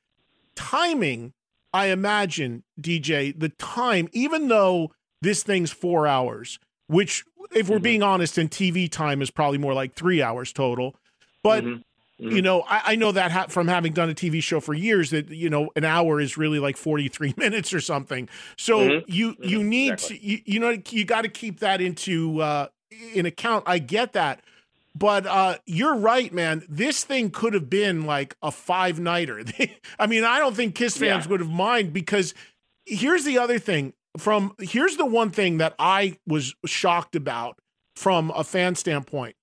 timing, 0.56 1.34
I 1.74 1.88
imagine, 1.88 2.64
DJ, 2.80 3.38
the 3.38 3.50
time, 3.50 4.10
even 4.12 4.48
though 4.48 4.92
this 5.22 5.44
thing's 5.44 5.72
four 5.72 6.06
hours, 6.06 6.60
which 6.88 7.24
if 7.54 7.70
we're 7.70 7.78
mm-hmm. 7.78 7.84
being 7.84 8.04
honest, 8.04 8.38
in 8.38 8.50
TV 8.50 8.92
time 8.92 9.22
is 9.22 9.32
probably 9.32 9.58
more 9.58 9.74
like 9.74 9.96
three 9.96 10.22
hours 10.22 10.52
total. 10.52 10.96
But 11.42 11.64
mm-hmm. 11.64 11.82
Mm-hmm. 12.22 12.36
You 12.36 12.42
know, 12.44 12.62
I, 12.62 12.82
I 12.86 12.96
know 12.96 13.12
that 13.12 13.32
ha- 13.32 13.48
from 13.48 13.68
having 13.68 13.94
done 13.94 14.10
a 14.10 14.14
TV 14.14 14.42
show 14.42 14.60
for 14.60 14.74
years 14.74 15.10
that 15.10 15.30
you 15.30 15.50
know 15.50 15.72
an 15.76 15.84
hour 15.84 16.22
is 16.22 16.38
really 16.38 16.60
like 16.60 16.78
forty 16.78 17.08
three 17.08 17.34
minutes 17.38 17.74
or 17.74 17.82
something. 17.82 18.30
So 18.58 18.80
mm-hmm. 18.80 19.12
you 19.12 19.36
you 19.42 19.60
mm-hmm. 19.60 19.70
need 19.70 19.94
exactly. 19.94 20.20
to 20.20 20.26
you, 20.26 20.40
you 20.46 20.60
know 20.60 20.78
you 20.90 21.06
got 21.06 21.24
to 21.24 21.30
keep 21.30 21.60
that 21.60 21.82
into 21.82 22.42
uh, 22.42 22.68
in 23.14 23.26
account. 23.26 23.64
I 23.66 23.80
get 23.80 24.14
that, 24.14 24.42
but 24.96 25.26
uh, 25.26 25.58
you're 25.66 25.96
right, 25.96 26.32
man. 26.32 26.64
This 26.70 27.04
thing 27.04 27.32
could 27.32 27.54
have 27.56 27.70
been 27.70 28.06
like 28.06 28.36
a 28.44 28.52
five 28.52 29.00
nighter. 29.00 29.44
I 30.00 30.06
mean, 30.08 30.24
I 30.24 30.38
don't 30.38 30.56
think 30.56 30.76
Kiss 30.76 30.96
fans 30.96 31.26
yeah. 31.26 31.32
would 31.32 31.40
have 31.40 31.50
mind 31.50 31.94
because 31.94 32.36
here's 32.86 33.24
the 33.24 33.40
other 33.40 33.58
thing. 33.58 33.94
From 34.20 34.54
here's 34.60 34.98
the 34.98 35.08
one 35.08 35.32
thing 35.32 35.58
that 35.58 35.74
I 35.80 36.20
was 36.28 36.54
shocked 36.66 37.16
about 37.16 37.58
from 37.96 38.32
a 38.36 38.44
fan 38.44 38.76
standpoint. 38.76 39.36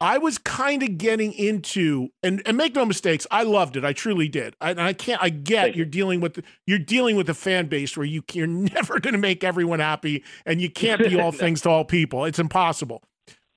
I 0.00 0.18
was 0.18 0.36
kind 0.36 0.82
of 0.82 0.98
getting 0.98 1.32
into, 1.32 2.10
and, 2.22 2.42
and 2.44 2.56
make 2.56 2.74
no 2.74 2.84
mistakes, 2.84 3.26
I 3.30 3.44
loved 3.44 3.76
it. 3.76 3.84
I 3.84 3.94
truly 3.94 4.28
did. 4.28 4.54
I, 4.60 4.70
and 4.70 4.80
I 4.80 4.92
can't. 4.92 5.22
I 5.22 5.30
get 5.30 5.74
you're 5.74 5.86
dealing 5.86 6.20
with 6.20 6.44
you're 6.66 6.78
dealing 6.78 7.16
with 7.16 7.30
a 7.30 7.34
fan 7.34 7.66
base 7.66 7.96
where 7.96 8.04
you 8.04 8.22
you're 8.32 8.46
never 8.46 9.00
going 9.00 9.14
to 9.14 9.18
make 9.18 9.42
everyone 9.42 9.80
happy, 9.80 10.22
and 10.44 10.60
you 10.60 10.70
can't 10.70 11.00
be 11.00 11.18
all 11.20 11.32
things 11.32 11.62
to 11.62 11.70
all 11.70 11.84
people. 11.84 12.26
It's 12.26 12.38
impossible. 12.38 13.02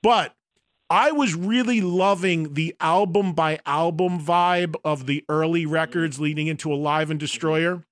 But 0.01 0.33
I 0.89 1.11
was 1.11 1.35
really 1.35 1.81
loving 1.81 2.53
the 2.53 2.75
album 2.79 3.33
by 3.33 3.59
album 3.65 4.19
vibe 4.19 4.75
of 4.83 5.05
the 5.05 5.23
early 5.29 5.65
records 5.65 6.15
mm-hmm. 6.15 6.23
leading 6.23 6.47
into 6.47 6.73
Alive 6.73 7.11
and 7.11 7.19
Destroyer. 7.19 7.83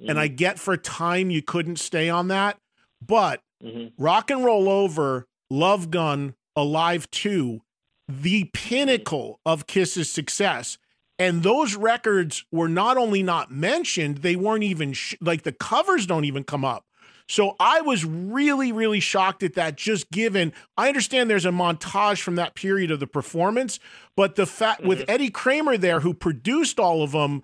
Mm-hmm. 0.00 0.10
And 0.10 0.18
I 0.18 0.28
get 0.28 0.58
for 0.58 0.76
time 0.76 1.30
you 1.30 1.42
couldn't 1.42 1.78
stay 1.78 2.08
on 2.08 2.28
that, 2.28 2.58
but 3.04 3.42
mm-hmm. 3.64 4.00
Rock 4.02 4.30
and 4.30 4.44
Roll 4.44 4.68
Over, 4.68 5.26
Love 5.50 5.90
Gun, 5.90 6.34
Alive 6.58 7.10
2, 7.10 7.60
the 8.08 8.50
pinnacle 8.52 9.40
of 9.46 9.66
Kiss's 9.66 10.10
success. 10.10 10.76
And 11.18 11.42
those 11.42 11.74
records 11.74 12.44
were 12.52 12.68
not 12.68 12.96
only 12.96 13.22
not 13.22 13.50
mentioned, 13.50 14.18
they 14.18 14.36
weren't 14.36 14.64
even 14.64 14.92
sh- 14.92 15.14
like 15.20 15.42
the 15.42 15.52
covers 15.52 16.06
don't 16.06 16.24
even 16.24 16.44
come 16.44 16.64
up. 16.64 16.84
So 17.28 17.54
I 17.60 17.82
was 17.82 18.04
really, 18.04 18.72
really 18.72 19.00
shocked 19.00 19.42
at 19.42 19.54
that. 19.54 19.76
Just 19.76 20.10
given, 20.10 20.52
I 20.76 20.88
understand 20.88 21.28
there's 21.28 21.44
a 21.44 21.50
montage 21.50 22.22
from 22.22 22.36
that 22.36 22.54
period 22.54 22.90
of 22.90 23.00
the 23.00 23.06
performance, 23.06 23.78
but 24.16 24.34
the 24.36 24.46
fact 24.46 24.80
mm-hmm. 24.80 24.88
with 24.88 25.04
Eddie 25.08 25.30
Kramer 25.30 25.76
there, 25.76 26.00
who 26.00 26.14
produced 26.14 26.80
all 26.80 27.02
of 27.02 27.12
them, 27.12 27.42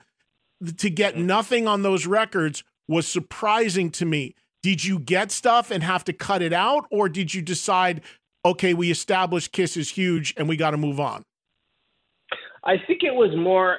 to 0.78 0.88
get 0.88 1.14
mm-hmm. 1.14 1.26
nothing 1.26 1.68
on 1.68 1.82
those 1.82 2.06
records 2.06 2.64
was 2.88 3.06
surprising 3.06 3.90
to 3.90 4.06
me. 4.06 4.34
Did 4.62 4.84
you 4.84 4.98
get 4.98 5.30
stuff 5.30 5.70
and 5.70 5.82
have 5.82 6.04
to 6.04 6.14
cut 6.14 6.40
it 6.40 6.54
out, 6.54 6.86
or 6.90 7.10
did 7.10 7.34
you 7.34 7.42
decide 7.42 8.00
okay, 8.44 8.74
we 8.74 8.90
established 8.90 9.52
Kiss 9.52 9.76
is 9.76 9.90
huge 9.90 10.34
and 10.36 10.48
we 10.48 10.56
got 10.56 10.70
to 10.70 10.76
move 10.76 11.00
on? 11.00 11.24
I 12.64 12.76
think 12.86 13.02
it 13.02 13.14
was 13.14 13.30
more. 13.36 13.78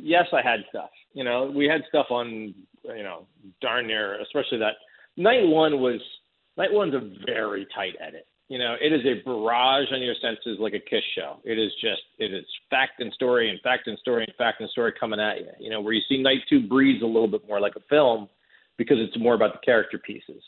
Yes, 0.00 0.26
I 0.32 0.42
had 0.42 0.60
stuff. 0.70 0.90
You 1.12 1.24
know, 1.24 1.52
we 1.54 1.66
had 1.66 1.82
stuff 1.88 2.06
on. 2.10 2.54
You 2.82 3.02
know, 3.02 3.26
darn 3.60 3.88
near, 3.88 4.18
especially 4.22 4.56
that 4.58 4.72
night 5.18 5.46
one 5.46 5.80
was 5.80 6.00
night 6.56 6.72
one's 6.72 6.94
a 6.94 7.10
very 7.26 7.66
tight 7.74 7.94
edit. 8.00 8.26
You 8.48 8.58
know, 8.58 8.74
it 8.80 8.92
is 8.92 9.02
a 9.04 9.22
barrage 9.22 9.92
on 9.92 10.00
your 10.00 10.14
senses 10.20 10.58
like 10.58 10.72
a 10.72 10.80
Kiss 10.80 11.04
show. 11.14 11.36
It 11.44 11.58
is 11.58 11.70
just 11.80 12.02
it 12.18 12.32
is 12.32 12.44
fact 12.70 13.00
and 13.00 13.12
story 13.12 13.50
and 13.50 13.60
fact 13.60 13.86
and 13.86 13.98
story 13.98 14.24
and 14.26 14.34
fact 14.36 14.60
and 14.60 14.70
story 14.70 14.92
coming 14.98 15.20
at 15.20 15.40
you. 15.40 15.46
You 15.60 15.70
know, 15.70 15.82
where 15.82 15.92
you 15.92 16.00
see 16.08 16.20
night 16.20 16.40
two 16.48 16.66
breathes 16.66 17.02
a 17.02 17.06
little 17.06 17.28
bit 17.28 17.46
more 17.46 17.60
like 17.60 17.76
a 17.76 17.82
film 17.90 18.28
because 18.78 18.96
it's 18.98 19.16
more 19.18 19.34
about 19.34 19.52
the 19.52 19.64
character 19.64 19.98
pieces. 19.98 20.42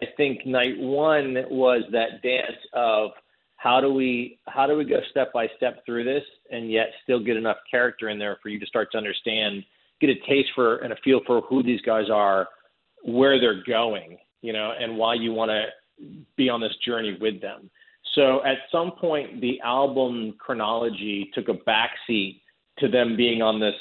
I 0.00 0.06
think 0.16 0.46
night 0.46 0.78
one 0.78 1.44
was 1.50 1.82
that 1.92 2.22
dance 2.22 2.58
of 2.72 3.10
how 3.56 3.80
do 3.80 3.92
we 3.92 4.38
how 4.46 4.66
do 4.66 4.76
we 4.76 4.84
go 4.84 5.00
step 5.10 5.32
by 5.32 5.46
step 5.56 5.84
through 5.86 6.04
this 6.04 6.24
and 6.50 6.70
yet 6.70 6.88
still 7.04 7.22
get 7.22 7.36
enough 7.36 7.58
character 7.70 8.08
in 8.08 8.18
there 8.18 8.38
for 8.42 8.48
you 8.48 8.58
to 8.58 8.66
start 8.66 8.90
to 8.92 8.98
understand, 8.98 9.64
get 10.00 10.10
a 10.10 10.14
taste 10.28 10.50
for 10.54 10.78
and 10.78 10.92
a 10.92 10.96
feel 11.04 11.20
for 11.26 11.42
who 11.42 11.62
these 11.62 11.80
guys 11.82 12.10
are, 12.10 12.48
where 13.04 13.40
they're 13.40 13.62
going, 13.64 14.18
you 14.40 14.52
know, 14.52 14.72
and 14.78 14.96
why 14.96 15.14
you 15.14 15.32
want 15.32 15.50
to 15.50 15.64
be 16.36 16.48
on 16.48 16.60
this 16.60 16.74
journey 16.84 17.16
with 17.20 17.40
them. 17.40 17.70
So 18.14 18.44
at 18.44 18.58
some 18.70 18.92
point, 18.92 19.40
the 19.40 19.60
album 19.60 20.34
chronology 20.38 21.30
took 21.32 21.48
a 21.48 21.54
backseat 21.54 22.40
to 22.78 22.88
them 22.88 23.16
being 23.16 23.42
on 23.42 23.60
this 23.60 23.74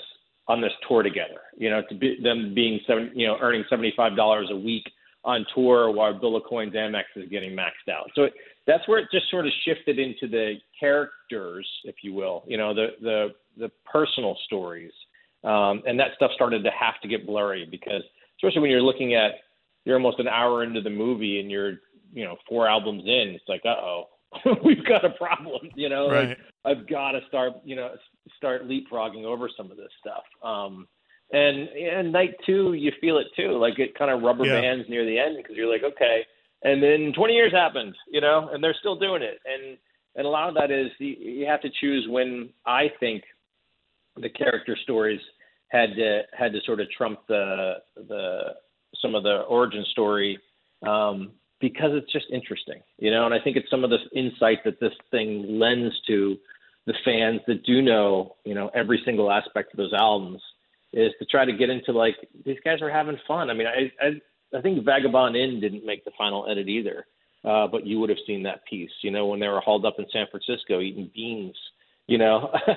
on 0.47 0.61
this 0.61 0.71
tour 0.87 1.01
together. 1.01 1.41
You 1.57 1.69
know, 1.69 1.81
to 1.89 1.95
be, 1.95 2.17
them 2.21 2.53
being 2.53 2.79
seven, 2.85 3.11
you 3.15 3.25
know, 3.25 3.37
earning 3.41 3.63
seventy 3.69 3.93
five 3.97 4.15
dollars 4.15 4.49
a 4.51 4.55
week 4.55 4.83
on 5.23 5.45
tour 5.53 5.91
while 5.91 6.17
Bill 6.19 6.39
Aucoin's 6.39 6.73
Amex 6.73 7.03
is 7.15 7.29
getting 7.29 7.51
maxed 7.51 7.91
out. 7.91 8.09
So 8.15 8.23
it, 8.23 8.33
that's 8.65 8.87
where 8.87 8.99
it 8.99 9.07
just 9.11 9.29
sort 9.29 9.45
of 9.45 9.51
shifted 9.65 9.99
into 9.99 10.27
the 10.27 10.55
characters, 10.79 11.67
if 11.83 11.95
you 12.03 12.13
will, 12.13 12.43
you 12.47 12.57
know, 12.57 12.73
the 12.73 12.87
the 13.01 13.27
the 13.57 13.71
personal 13.91 14.37
stories, 14.45 14.91
um, 15.43 15.83
and 15.85 15.99
that 15.99 16.09
stuff 16.15 16.31
started 16.33 16.63
to 16.63 16.71
have 16.71 16.99
to 17.01 17.07
get 17.07 17.27
blurry 17.27 17.67
because, 17.69 18.03
especially 18.37 18.61
when 18.61 18.71
you're 18.71 18.81
looking 18.81 19.15
at 19.15 19.31
you're 19.85 19.95
almost 19.95 20.19
an 20.19 20.27
hour 20.27 20.63
into 20.63 20.81
the 20.81 20.89
movie 20.89 21.39
and 21.39 21.49
you're 21.49 21.73
you 22.13 22.23
know 22.23 22.37
four 22.47 22.67
albums 22.67 23.03
in, 23.05 23.33
it's 23.35 23.47
like, 23.47 23.61
uh 23.65 23.69
oh, 23.69 24.05
we've 24.65 24.85
got 24.85 25.05
a 25.05 25.11
problem, 25.11 25.69
you 25.75 25.89
know. 25.89 26.09
Right. 26.09 26.29
Like, 26.29 26.37
I've 26.63 26.87
got 26.87 27.11
to 27.11 27.21
start, 27.27 27.53
you 27.63 27.75
know, 27.75 27.91
start 28.37 28.67
leapfrogging 28.67 29.23
over 29.23 29.49
some 29.55 29.71
of 29.71 29.77
this 29.77 29.89
stuff. 29.99 30.23
Um, 30.43 30.87
and 31.31 31.69
and 31.69 32.11
night 32.11 32.35
two, 32.45 32.73
you 32.73 32.91
feel 32.99 33.17
it 33.17 33.27
too. 33.35 33.57
Like 33.57 33.79
it 33.79 33.97
kind 33.97 34.11
of 34.11 34.21
rubber 34.21 34.45
yeah. 34.45 34.61
bands 34.61 34.85
near 34.89 35.05
the 35.05 35.17
end 35.17 35.37
because 35.37 35.55
you're 35.55 35.71
like, 35.71 35.83
okay. 35.83 36.25
And 36.63 36.81
then 36.81 37.11
20 37.15 37.33
years 37.33 37.51
happened, 37.51 37.95
you 38.09 38.21
know, 38.21 38.49
and 38.53 38.63
they're 38.63 38.75
still 38.79 38.95
doing 38.95 39.21
it. 39.21 39.39
And 39.45 39.77
and 40.15 40.27
a 40.27 40.29
lot 40.29 40.49
of 40.49 40.55
that 40.55 40.71
is 40.71 40.91
you, 40.99 41.15
you 41.19 41.45
have 41.47 41.61
to 41.61 41.69
choose 41.79 42.05
when 42.09 42.49
I 42.65 42.91
think 42.99 43.23
the 44.17 44.29
character 44.29 44.77
stories 44.83 45.21
had 45.69 45.95
to 45.95 46.21
had 46.37 46.51
to 46.51 46.59
sort 46.65 46.81
of 46.81 46.91
trump 46.91 47.19
the 47.27 47.75
the 47.95 48.55
some 49.01 49.15
of 49.15 49.23
the 49.23 49.41
origin 49.41 49.85
story 49.91 50.37
um, 50.85 51.31
because 51.61 51.91
it's 51.93 52.11
just 52.11 52.25
interesting, 52.31 52.81
you 52.97 53.09
know. 53.09 53.25
And 53.25 53.33
I 53.33 53.39
think 53.39 53.55
it's 53.55 53.69
some 53.69 53.85
of 53.85 53.89
the 53.89 53.99
insight 54.13 54.65
that 54.65 54.81
this 54.81 54.93
thing 55.11 55.59
lends 55.59 55.95
to 56.07 56.37
the 56.87 56.93
fans 57.05 57.39
that 57.47 57.63
do 57.63 57.81
know, 57.81 58.35
you 58.43 58.53
know, 58.53 58.69
every 58.73 59.01
single 59.05 59.31
aspect 59.31 59.71
of 59.71 59.77
those 59.77 59.93
albums 59.93 60.41
is 60.93 61.11
to 61.19 61.25
try 61.25 61.45
to 61.45 61.53
get 61.53 61.69
into 61.69 61.91
like 61.91 62.15
these 62.45 62.57
guys 62.63 62.81
are 62.81 62.89
having 62.89 63.17
fun. 63.27 63.49
I 63.49 63.53
mean, 63.53 63.67
I 63.67 63.91
I, 64.05 64.57
I 64.57 64.61
think 64.61 64.83
Vagabond 64.83 65.35
Inn 65.35 65.59
didn't 65.59 65.85
make 65.85 66.03
the 66.05 66.11
final 66.17 66.49
edit 66.49 66.67
either, 66.67 67.05
uh, 67.45 67.67
but 67.67 67.85
you 67.85 67.99
would 67.99 68.09
have 68.09 68.19
seen 68.27 68.43
that 68.43 68.65
piece. 68.65 68.91
You 69.01 69.11
know, 69.11 69.27
when 69.27 69.39
they 69.39 69.47
were 69.47 69.61
hauled 69.61 69.85
up 69.85 69.95
in 69.99 70.05
San 70.11 70.27
Francisco 70.29 70.81
eating 70.81 71.09
beans, 71.13 71.55
you 72.07 72.17
know, 72.17 72.51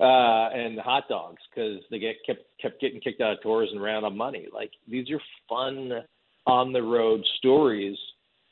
uh, 0.00 0.48
and 0.54 0.78
hot 0.78 1.04
dogs 1.08 1.42
because 1.50 1.80
they 1.90 1.98
get 1.98 2.16
kept 2.24 2.44
kept 2.60 2.80
getting 2.80 3.00
kicked 3.00 3.20
out 3.20 3.32
of 3.32 3.42
tours 3.42 3.68
and 3.72 3.82
ran 3.82 3.96
out 3.96 4.04
of 4.04 4.14
money. 4.14 4.46
Like 4.52 4.70
these 4.88 5.10
are 5.10 5.20
fun 5.48 6.04
on 6.46 6.72
the 6.72 6.82
road 6.82 7.22
stories, 7.38 7.98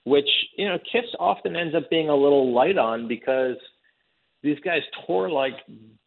which 0.04 0.28
you 0.56 0.68
know 0.68 0.78
Kiss 0.92 1.06
often 1.18 1.56
ends 1.56 1.74
up 1.74 1.88
being 1.88 2.10
a 2.10 2.14
little 2.14 2.52
light 2.52 2.76
on 2.76 3.08
because 3.08 3.56
these 4.46 4.60
guys 4.64 4.80
tour 5.06 5.28
like 5.28 5.54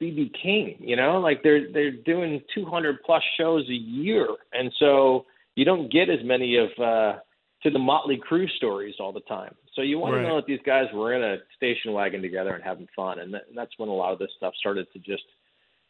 BB 0.01 0.31
King, 0.41 0.77
you 0.79 0.95
know, 0.95 1.19
like 1.19 1.43
they're 1.43 1.71
they're 1.71 1.91
doing 1.91 2.41
200 2.55 3.03
plus 3.05 3.21
shows 3.37 3.67
a 3.69 3.73
year, 3.73 4.27
and 4.53 4.71
so 4.79 5.25
you 5.55 5.65
don't 5.65 5.91
get 5.91 6.09
as 6.09 6.19
many 6.23 6.57
of 6.57 6.69
uh, 6.81 7.19
to 7.63 7.69
the 7.69 7.79
Motley 7.79 8.17
Crue 8.17 8.49
stories 8.55 8.95
all 8.99 9.11
the 9.11 9.21
time. 9.21 9.53
So 9.75 9.81
you 9.81 9.99
want 9.99 10.15
right. 10.15 10.21
to 10.21 10.27
know 10.27 10.35
that 10.37 10.45
these 10.47 10.61
guys 10.65 10.85
were 10.93 11.13
in 11.13 11.23
a 11.23 11.37
station 11.55 11.91
wagon 11.91 12.21
together 12.21 12.55
and 12.55 12.63
having 12.63 12.87
fun, 12.95 13.19
and, 13.19 13.33
that, 13.33 13.43
and 13.49 13.57
that's 13.57 13.71
when 13.77 13.89
a 13.89 13.93
lot 13.93 14.13
of 14.13 14.19
this 14.19 14.29
stuff 14.37 14.53
started 14.57 14.87
to 14.93 14.99
just 14.99 15.23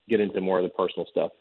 get 0.09 0.19
into 0.19 0.41
more 0.41 0.57
of 0.57 0.63
the 0.63 0.69
personal 0.69 1.05
stuff. 1.11 1.31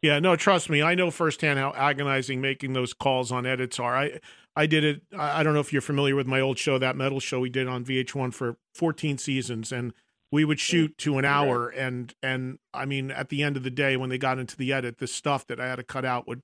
Yeah, 0.00 0.20
no, 0.20 0.36
trust 0.36 0.70
me, 0.70 0.80
I 0.80 0.94
know 0.94 1.10
firsthand 1.10 1.58
how 1.58 1.72
agonizing 1.76 2.40
making 2.40 2.74
those 2.74 2.92
calls 2.92 3.32
on 3.32 3.44
edits 3.44 3.80
are. 3.80 3.96
I 3.96 4.20
I 4.54 4.66
did 4.66 4.84
it. 4.84 5.02
I 5.16 5.42
don't 5.42 5.54
know 5.54 5.60
if 5.60 5.72
you're 5.72 5.82
familiar 5.82 6.14
with 6.14 6.28
my 6.28 6.40
old 6.40 6.58
show, 6.58 6.78
that 6.78 6.94
metal 6.94 7.18
show 7.18 7.40
we 7.40 7.50
did 7.50 7.66
on 7.66 7.84
VH1 7.84 8.32
for 8.32 8.56
14 8.74 9.18
seasons, 9.18 9.72
and 9.72 9.92
we 10.30 10.44
would 10.44 10.60
shoot 10.60 10.96
to 10.98 11.18
an 11.18 11.24
hour, 11.24 11.68
and 11.68 12.14
and 12.22 12.58
I 12.74 12.84
mean, 12.84 13.10
at 13.10 13.28
the 13.28 13.42
end 13.42 13.56
of 13.56 13.62
the 13.62 13.70
day, 13.70 13.96
when 13.96 14.10
they 14.10 14.18
got 14.18 14.38
into 14.38 14.56
the 14.56 14.72
edit, 14.72 14.98
the 14.98 15.06
stuff 15.06 15.46
that 15.46 15.60
I 15.60 15.68
had 15.68 15.76
to 15.76 15.84
cut 15.84 16.04
out 16.04 16.28
would 16.28 16.42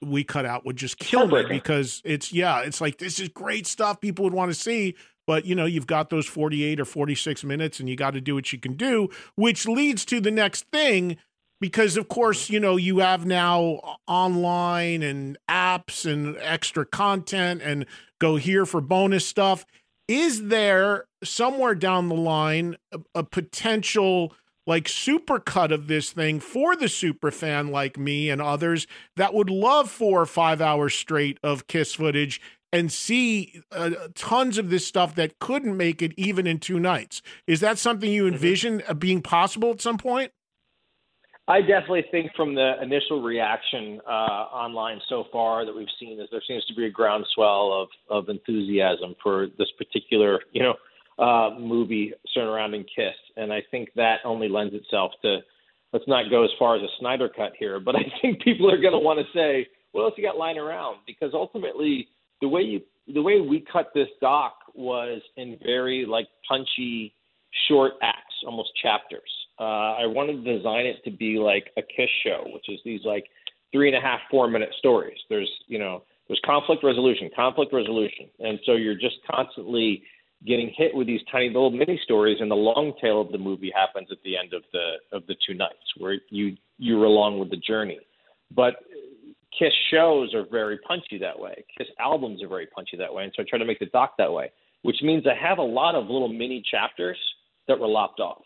we 0.00 0.24
cut 0.24 0.46
out 0.46 0.64
would 0.64 0.76
just 0.76 0.98
kill 0.98 1.26
me 1.26 1.44
because 1.48 2.02
it's 2.04 2.32
yeah, 2.32 2.60
it's 2.60 2.80
like 2.80 2.98
this 2.98 3.18
is 3.18 3.28
great 3.28 3.66
stuff 3.66 4.00
people 4.00 4.24
would 4.24 4.34
want 4.34 4.50
to 4.50 4.54
see, 4.54 4.94
but 5.26 5.44
you 5.44 5.54
know 5.54 5.66
you've 5.66 5.86
got 5.86 6.10
those 6.10 6.26
48 6.26 6.80
or 6.80 6.84
46 6.84 7.44
minutes 7.44 7.80
and 7.80 7.88
you 7.88 7.96
got 7.96 8.12
to 8.12 8.20
do 8.20 8.34
what 8.34 8.52
you 8.52 8.58
can 8.58 8.74
do 8.74 9.08
which 9.34 9.66
leads 9.66 10.04
to 10.06 10.20
the 10.20 10.30
next 10.30 10.66
thing 10.72 11.16
because 11.60 11.96
of 11.96 12.04
mm-hmm. 12.04 12.14
course 12.14 12.50
you 12.50 12.60
know 12.60 12.76
you 12.76 12.98
have 12.98 13.26
now 13.26 13.98
online 14.06 15.02
and 15.02 15.38
apps 15.48 16.10
and 16.10 16.36
extra 16.40 16.84
content 16.84 17.62
and 17.62 17.86
go 18.20 18.36
here 18.36 18.66
for 18.66 18.80
bonus 18.80 19.26
stuff 19.26 19.64
is 20.08 20.48
there 20.48 21.06
somewhere 21.22 21.74
down 21.74 22.08
the 22.08 22.14
line 22.14 22.76
a, 22.92 22.98
a 23.16 23.22
potential 23.22 24.32
like 24.66 24.88
super 24.88 25.40
cut 25.40 25.72
of 25.72 25.88
this 25.88 26.12
thing 26.12 26.38
for 26.38 26.76
the 26.76 26.88
super 26.88 27.30
fan 27.30 27.68
like 27.68 27.98
me 27.98 28.30
and 28.30 28.40
others 28.40 28.86
that 29.16 29.34
would 29.34 29.50
love 29.50 29.90
four 29.90 30.20
or 30.20 30.26
five 30.26 30.60
hours 30.60 30.94
straight 30.94 31.38
of 31.42 31.66
kiss 31.66 31.94
footage 31.94 32.40
and 32.72 32.90
see 32.90 33.60
uh, 33.70 33.90
tons 34.14 34.56
of 34.56 34.70
this 34.70 34.86
stuff 34.86 35.14
that 35.14 35.38
couldn't 35.38 35.76
make 35.76 36.00
it 36.00 36.12
even 36.16 36.46
in 36.46 36.58
two 36.58 36.80
nights. 36.80 37.20
Is 37.46 37.60
that 37.60 37.78
something 37.78 38.10
you 38.10 38.24
mm-hmm. 38.24 38.34
envision 38.34 38.78
mm-hmm. 38.80 38.98
being 38.98 39.22
possible 39.22 39.70
at 39.70 39.80
some 39.80 39.98
point? 39.98 40.32
I 41.48 41.60
definitely 41.60 42.04
think 42.10 42.30
from 42.36 42.54
the 42.54 42.74
initial 42.80 43.20
reaction 43.20 44.00
uh, 44.06 44.10
online 44.10 45.00
so 45.08 45.24
far 45.32 45.66
that 45.66 45.74
we've 45.74 45.88
seen 45.98 46.20
is 46.20 46.28
there 46.30 46.42
seems 46.46 46.64
to 46.66 46.74
be 46.74 46.86
a 46.86 46.90
groundswell 46.90 47.72
of, 47.72 47.88
of 48.08 48.28
enthusiasm 48.28 49.16
for 49.20 49.48
this 49.58 49.68
particular, 49.76 50.40
you 50.52 50.62
know, 50.62 50.74
uh, 51.18 51.58
movie 51.58 52.12
surrounding 52.32 52.84
Kiss, 52.84 53.14
and 53.36 53.52
I 53.52 53.62
think 53.70 53.90
that 53.96 54.18
only 54.24 54.48
lends 54.48 54.74
itself 54.74 55.12
to. 55.22 55.38
Let's 55.92 56.08
not 56.08 56.30
go 56.30 56.42
as 56.42 56.50
far 56.58 56.76
as 56.76 56.82
a 56.82 56.88
Snyder 57.00 57.28
cut 57.28 57.52
here, 57.58 57.78
but 57.78 57.94
I 57.96 58.04
think 58.22 58.40
people 58.42 58.70
are 58.70 58.80
going 58.80 58.94
to 58.94 58.98
want 58.98 59.18
to 59.18 59.26
say, 59.38 59.66
"What 59.90 60.04
else 60.04 60.14
you 60.16 60.24
got 60.24 60.38
lying 60.38 60.58
around?" 60.58 60.98
Because 61.06 61.32
ultimately, 61.34 62.08
the 62.40 62.48
way 62.48 62.62
you 62.62 62.80
the 63.12 63.20
way 63.20 63.40
we 63.40 63.60
cut 63.60 63.90
this 63.94 64.08
doc 64.20 64.54
was 64.74 65.20
in 65.36 65.58
very 65.62 66.06
like 66.06 66.28
punchy 66.48 67.12
short 67.68 67.92
acts 68.02 68.34
almost 68.46 68.70
chapters 68.80 69.28
uh, 69.58 69.94
i 69.98 70.06
wanted 70.06 70.44
to 70.44 70.56
design 70.56 70.86
it 70.86 70.96
to 71.04 71.10
be 71.10 71.38
like 71.38 71.70
a 71.76 71.82
kiss 71.82 72.10
show 72.24 72.44
which 72.52 72.68
is 72.68 72.78
these 72.84 73.00
like 73.04 73.24
three 73.72 73.88
and 73.88 73.96
a 73.96 74.00
half 74.00 74.20
four 74.30 74.48
minute 74.48 74.70
stories 74.78 75.18
there's 75.28 75.50
you 75.66 75.78
know 75.78 76.02
there's 76.28 76.40
conflict 76.44 76.82
resolution 76.84 77.30
conflict 77.34 77.72
resolution 77.72 78.28
and 78.40 78.58
so 78.64 78.72
you're 78.72 78.94
just 78.94 79.16
constantly 79.30 80.02
getting 80.44 80.72
hit 80.76 80.92
with 80.94 81.06
these 81.06 81.20
tiny 81.30 81.46
little 81.46 81.70
mini 81.70 82.00
stories 82.02 82.38
and 82.40 82.50
the 82.50 82.54
long 82.54 82.92
tail 83.00 83.20
of 83.20 83.30
the 83.30 83.38
movie 83.38 83.72
happens 83.74 84.08
at 84.10 84.18
the 84.24 84.36
end 84.36 84.52
of 84.52 84.62
the 84.72 85.16
of 85.16 85.26
the 85.26 85.36
two 85.46 85.54
nights 85.54 85.86
where 85.98 86.18
you 86.30 86.56
you're 86.78 87.04
along 87.04 87.38
with 87.38 87.50
the 87.50 87.56
journey 87.56 87.98
but 88.54 88.76
Kiss 89.58 89.72
shows 89.90 90.34
are 90.34 90.44
very 90.50 90.78
punchy 90.78 91.18
that 91.18 91.38
way. 91.38 91.64
Kiss 91.76 91.86
albums 91.98 92.42
are 92.42 92.48
very 92.48 92.66
punchy 92.66 92.96
that 92.96 93.12
way. 93.12 93.24
And 93.24 93.32
so 93.36 93.42
I 93.42 93.46
try 93.48 93.58
to 93.58 93.64
make 93.64 93.78
the 93.78 93.86
doc 93.86 94.14
that 94.18 94.32
way, 94.32 94.50
which 94.82 95.02
means 95.02 95.24
I 95.26 95.34
have 95.34 95.58
a 95.58 95.62
lot 95.62 95.94
of 95.94 96.04
little 96.04 96.28
mini 96.28 96.62
chapters 96.68 97.18
that 97.68 97.78
were 97.78 97.86
lopped 97.86 98.20
off. 98.20 98.42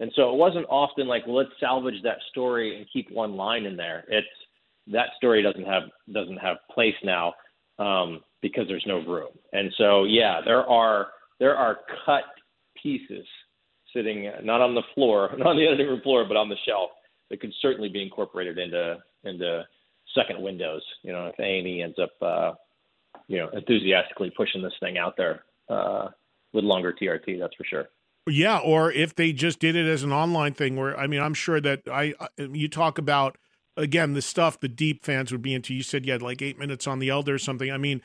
And 0.00 0.10
so 0.16 0.30
it 0.30 0.36
wasn't 0.36 0.66
often 0.70 1.06
like, 1.06 1.26
well, 1.26 1.36
let's 1.36 1.50
salvage 1.60 2.02
that 2.02 2.18
story 2.30 2.76
and 2.76 2.86
keep 2.90 3.10
one 3.10 3.36
line 3.36 3.66
in 3.66 3.76
there. 3.76 4.04
It's 4.08 4.26
that 4.88 5.08
story 5.16 5.42
doesn't 5.42 5.66
have 5.66 5.84
doesn't 6.12 6.38
have 6.38 6.56
place 6.72 6.94
now 7.04 7.34
um, 7.78 8.22
because 8.40 8.64
there's 8.66 8.84
no 8.86 9.04
room. 9.06 9.28
And 9.52 9.70
so 9.76 10.04
yeah, 10.04 10.40
there 10.44 10.68
are 10.68 11.08
there 11.38 11.54
are 11.54 11.80
cut 12.06 12.24
pieces 12.82 13.26
sitting 13.94 14.30
not 14.42 14.62
on 14.62 14.74
the 14.74 14.82
floor, 14.94 15.30
not 15.38 15.48
on 15.48 15.56
the 15.56 15.66
editing 15.66 15.86
room 15.86 16.00
floor, 16.00 16.24
but 16.26 16.36
on 16.36 16.48
the 16.48 16.56
shelf 16.66 16.90
that 17.28 17.40
could 17.40 17.52
certainly 17.60 17.90
be 17.90 18.02
incorporated 18.02 18.58
into 18.58 18.96
into 19.24 19.64
second 20.14 20.42
windows. 20.42 20.82
You 21.02 21.12
know, 21.12 21.26
if 21.26 21.38
A 21.38 21.58
and 21.58 21.68
E 21.68 21.82
ends 21.82 21.98
up, 22.02 22.10
uh, 22.22 22.52
you 23.28 23.36
know, 23.36 23.50
enthusiastically 23.50 24.32
pushing 24.34 24.62
this 24.62 24.72
thing 24.80 24.96
out 24.96 25.14
there 25.18 25.44
uh, 25.68 26.08
with 26.54 26.64
longer 26.64 26.92
TRT, 26.92 27.38
that's 27.38 27.54
for 27.54 27.64
sure. 27.64 27.88
Yeah, 28.28 28.58
or 28.58 28.92
if 28.92 29.14
they 29.14 29.32
just 29.32 29.58
did 29.58 29.74
it 29.76 29.86
as 29.86 30.02
an 30.02 30.12
online 30.12 30.54
thing, 30.54 30.76
where 30.76 30.96
I 30.98 31.06
mean, 31.06 31.20
I'm 31.20 31.34
sure 31.34 31.60
that 31.60 31.82
I 31.90 32.14
you 32.38 32.68
talk 32.68 32.98
about 32.98 33.36
again 33.76 34.12
the 34.12 34.22
stuff 34.22 34.60
the 34.60 34.68
deep 34.68 35.04
fans 35.04 35.32
would 35.32 35.42
be 35.42 35.54
into. 35.54 35.74
You 35.74 35.82
said 35.82 36.06
you 36.06 36.12
had 36.12 36.22
like 36.22 36.42
eight 36.42 36.58
minutes 36.58 36.86
on 36.86 36.98
the 36.98 37.08
Elder 37.08 37.34
or 37.34 37.38
something. 37.38 37.70
I 37.70 37.78
mean, 37.78 38.02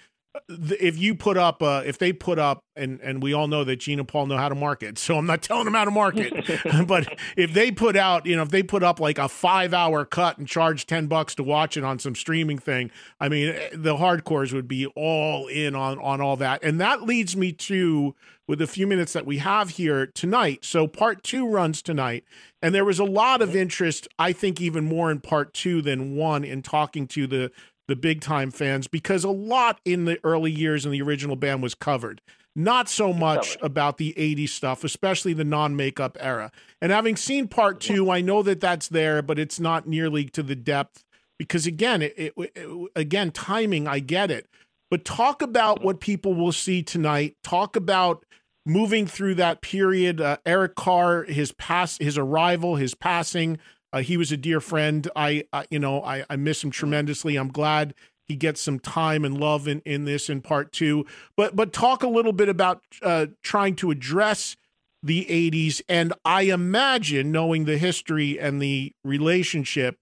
if 0.49 0.97
you 0.97 1.15
put 1.15 1.37
up 1.37 1.61
uh, 1.61 1.83
if 1.85 1.97
they 1.97 2.13
put 2.13 2.39
up 2.39 2.63
and 2.75 2.99
and 3.01 3.21
we 3.21 3.33
all 3.33 3.47
know 3.47 3.63
that 3.63 3.77
Gene 3.77 3.99
and 3.99 4.07
Paul 4.07 4.25
know 4.27 4.37
how 4.37 4.49
to 4.49 4.55
market 4.55 4.97
so 4.97 5.17
I'm 5.17 5.25
not 5.25 5.41
telling 5.43 5.65
them 5.65 5.73
how 5.73 5.85
to 5.85 5.91
market 5.91 6.33
but 6.87 7.17
if 7.37 7.53
they 7.53 7.71
put 7.71 7.95
out 7.95 8.25
you 8.25 8.35
know 8.35 8.41
if 8.41 8.49
they 8.49 8.63
put 8.63 8.83
up 8.83 8.99
like 8.99 9.17
a 9.17 9.29
5 9.29 9.73
hour 9.73 10.05
cut 10.05 10.37
and 10.37 10.47
charge 10.47 10.85
10 10.85 11.07
bucks 11.07 11.35
to 11.35 11.43
watch 11.43 11.77
it 11.77 11.83
on 11.83 11.99
some 11.99 12.15
streaming 12.15 12.59
thing 12.59 12.91
I 13.19 13.29
mean 13.29 13.49
eh, 13.49 13.69
the 13.73 13.95
hardcores 13.95 14.53
would 14.53 14.67
be 14.67 14.85
all 14.95 15.47
in 15.47 15.75
on 15.75 15.99
on 15.99 16.21
all 16.21 16.37
that. 16.37 16.63
And 16.63 16.79
that 16.81 17.03
leads 17.03 17.35
me 17.35 17.51
to 17.53 18.15
with 18.47 18.59
the 18.59 18.67
few 18.67 18.85
minutes 18.85 19.13
that 19.13 19.25
we 19.25 19.39
have 19.39 19.71
here 19.71 20.05
tonight 20.05 20.65
so 20.65 20.87
part 20.87 21.23
2 21.23 21.47
runs 21.47 21.81
tonight 21.81 22.23
and 22.61 22.75
there 22.75 22.85
was 22.85 22.99
a 22.99 23.05
lot 23.05 23.41
of 23.41 23.55
interest 23.55 24.07
I 24.19 24.33
think 24.33 24.61
even 24.61 24.85
more 24.85 25.11
in 25.11 25.19
part 25.19 25.53
2 25.53 25.81
than 25.81 26.15
1 26.15 26.43
in 26.43 26.61
talking 26.61 27.07
to 27.07 27.27
the 27.27 27.51
the 27.87 27.95
big 27.95 28.21
time 28.21 28.51
fans 28.51 28.87
because 28.87 29.23
a 29.23 29.29
lot 29.29 29.79
in 29.85 30.05
the 30.05 30.19
early 30.23 30.51
years 30.51 30.85
in 30.85 30.91
the 30.91 31.01
original 31.01 31.35
band 31.35 31.61
was 31.61 31.75
covered. 31.75 32.21
Not 32.57 32.87
so 32.87 33.11
much 33.11 33.57
about 33.61 33.97
the 33.97 34.13
80s 34.17 34.49
stuff, 34.49 34.85
especially 34.85 35.33
the 35.33 35.43
non 35.43 35.75
makeup 35.75 36.17
era. 36.21 36.51
And 36.81 36.91
having 36.91 37.17
seen 37.17 37.49
part 37.49 37.81
two, 37.81 38.09
I 38.09 38.21
know 38.21 38.41
that 38.43 38.61
that's 38.61 38.87
there, 38.87 39.21
but 39.21 39.37
it's 39.37 39.59
not 39.59 39.87
nearly 39.87 40.25
to 40.25 40.41
the 40.41 40.55
depth 40.55 41.03
because, 41.37 41.67
again, 41.67 42.01
it, 42.01 42.13
it, 42.15 42.33
it 42.37 42.89
again, 42.95 43.31
timing, 43.31 43.89
I 43.89 43.99
get 43.99 44.31
it. 44.31 44.47
But 44.89 45.03
talk 45.03 45.41
about 45.41 45.83
what 45.83 45.99
people 45.99 46.33
will 46.33 46.53
see 46.53 46.81
tonight. 46.81 47.35
Talk 47.43 47.75
about 47.75 48.25
moving 48.65 49.05
through 49.05 49.35
that 49.35 49.61
period. 49.61 50.21
Uh, 50.21 50.37
Eric 50.45 50.75
Carr, 50.75 51.23
his 51.23 51.51
pass, 51.51 51.97
his 51.97 52.17
arrival, 52.17 52.77
his 52.77 52.95
passing, 52.95 53.57
uh, 53.93 53.99
he 53.99 54.17
was 54.17 54.31
a 54.31 54.37
dear 54.37 54.59
friend. 54.59 55.09
I, 55.15 55.45
I 55.53 55.65
you 55.69 55.79
know, 55.79 56.01
I, 56.03 56.25
I 56.29 56.35
miss 56.35 56.63
him 56.63 56.71
tremendously. 56.71 57.35
I'm 57.35 57.51
glad 57.51 57.93
he 58.25 58.35
gets 58.35 58.61
some 58.61 58.79
time 58.79 59.23
and 59.23 59.39
love 59.39 59.67
in, 59.67 59.81
in 59.85 60.05
this 60.05 60.29
in 60.29 60.41
part 60.41 60.71
two. 60.71 61.05
But 61.35 61.55
but 61.55 61.73
talk 61.73 62.03
a 62.03 62.07
little 62.07 62.33
bit 62.33 62.49
about 62.49 62.81
uh, 63.01 63.27
trying 63.43 63.75
to 63.77 63.91
address 63.91 64.57
the 65.01 65.25
80s. 65.29 65.81
And 65.87 66.13
I 66.25 66.43
imagine, 66.43 67.31
knowing 67.31 67.65
the 67.65 67.77
history 67.77 68.39
and 68.39 68.59
the 68.59 68.93
relationship, 69.03 69.97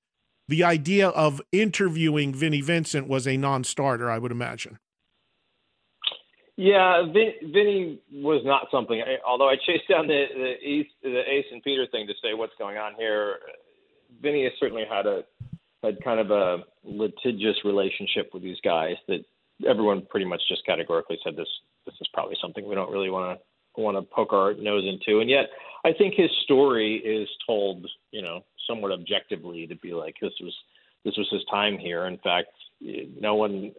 the 0.47 0.63
idea 0.63 1.09
of 1.09 1.41
interviewing 1.51 2.33
Vinnie 2.33 2.61
Vincent 2.61 3.07
was 3.07 3.27
a 3.27 3.35
non-starter. 3.37 4.09
I 4.09 4.17
would 4.17 4.31
imagine. 4.31 4.79
Yeah, 6.55 7.03
Vin, 7.11 7.97
was 8.11 8.43
not 8.45 8.67
something. 8.71 9.01
Although 9.25 9.49
I 9.49 9.55
chased 9.55 9.89
down 9.89 10.07
the 10.07 10.25
the, 10.35 10.67
East, 10.67 10.91
the 11.01 11.21
Ace 11.27 11.45
and 11.51 11.63
Peter 11.63 11.87
thing 11.91 12.05
to 12.07 12.13
say 12.21 12.35
what's 12.35 12.53
going 12.59 12.77
on 12.77 12.93
here, 12.95 13.37
Vinnie 14.23 14.45
has 14.45 14.53
certainly 14.59 14.85
had 14.89 15.05
a 15.05 15.23
had 15.83 16.01
kind 16.03 16.19
of 16.19 16.31
a 16.31 16.63
litigious 16.85 17.57
relationship 17.65 18.29
with 18.33 18.41
these 18.41 18.57
guys 18.63 18.95
that 19.09 19.19
everyone 19.67 20.07
pretty 20.09 20.25
much 20.25 20.41
just 20.47 20.65
categorically 20.65 21.19
said 21.23 21.35
this 21.35 21.47
this 21.85 21.95
is 21.99 22.07
probably 22.13 22.37
something 22.41 22.67
we 22.67 22.73
don't 22.73 22.91
really 22.91 23.09
want 23.09 23.37
to 23.37 23.81
want 23.81 23.97
to 23.97 24.01
poke 24.03 24.33
our 24.33 24.53
nose 24.53 24.83
into. 24.87 25.19
And 25.19 25.29
yet, 25.29 25.45
I 25.83 25.91
think 25.93 26.13
his 26.15 26.29
story 26.43 26.97
is 26.97 27.27
told, 27.45 27.85
you 28.11 28.21
know, 28.21 28.45
somewhat 28.67 28.91
objectively 28.91 29.67
to 29.67 29.75
be 29.75 29.93
like 29.93 30.15
this 30.21 30.33
was 30.41 30.53
this 31.03 31.17
was 31.17 31.27
his 31.31 31.41
time 31.51 31.77
here. 31.77 32.05
In 32.05 32.17
fact, 32.19 32.49
no 33.19 33.35
one 33.35 33.71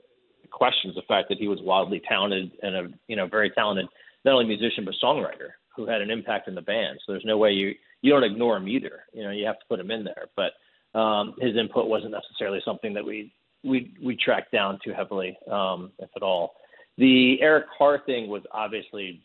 questions 0.51 0.95
the 0.95 1.03
fact 1.09 1.29
that 1.29 1.39
he 1.39 1.49
was 1.49 1.59
wildly 1.63 2.03
talented 2.07 2.53
and 2.63 2.77
a 2.77 2.89
you 3.09 3.17
know 3.17 3.27
very 3.27 3.51
talented 3.51 3.87
not 4.25 4.35
only 4.35 4.47
musician 4.47 4.85
but 4.85 4.95
songwriter 5.03 5.51
who 5.75 5.87
had 5.87 6.01
an 6.01 6.11
impact 6.11 6.49
in 6.49 6.55
the 6.55 6.63
band. 6.63 6.99
So 7.05 7.13
there's 7.13 7.25
no 7.25 7.39
way 7.39 7.51
you 7.51 7.75
you 8.05 8.13
don't 8.13 8.23
ignore 8.23 8.59
him 8.59 8.69
either. 8.69 9.05
You 9.15 9.23
know, 9.23 9.31
you 9.31 9.47
have 9.47 9.59
to 9.59 9.65
put 9.67 9.81
him 9.81 9.91
in 9.91 10.05
there. 10.05 10.27
But 10.37 10.99
um, 10.99 11.35
his 11.41 11.57
input 11.57 11.89
wasn't 11.89 12.13
necessarily 12.13 12.61
something 12.63 12.93
that 12.93 13.05
we 13.05 13.33
we 13.65 13.95
we 14.05 14.15
tracked 14.15 14.53
down 14.53 14.79
too 14.85 14.93
heavily, 14.93 15.39
um, 15.51 15.91
if 15.99 16.11
at 16.15 16.23
all. 16.23 16.53
The 16.99 17.39
Eric 17.41 17.65
Carr 17.79 18.03
thing 18.05 18.29
was 18.29 18.43
obviously 18.53 19.23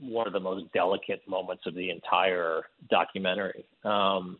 one 0.00 0.26
of 0.26 0.32
the 0.32 0.40
most 0.40 0.64
delicate 0.72 1.28
moments 1.28 1.64
of 1.66 1.74
the 1.74 1.90
entire 1.90 2.62
documentary, 2.88 3.66
um, 3.84 4.38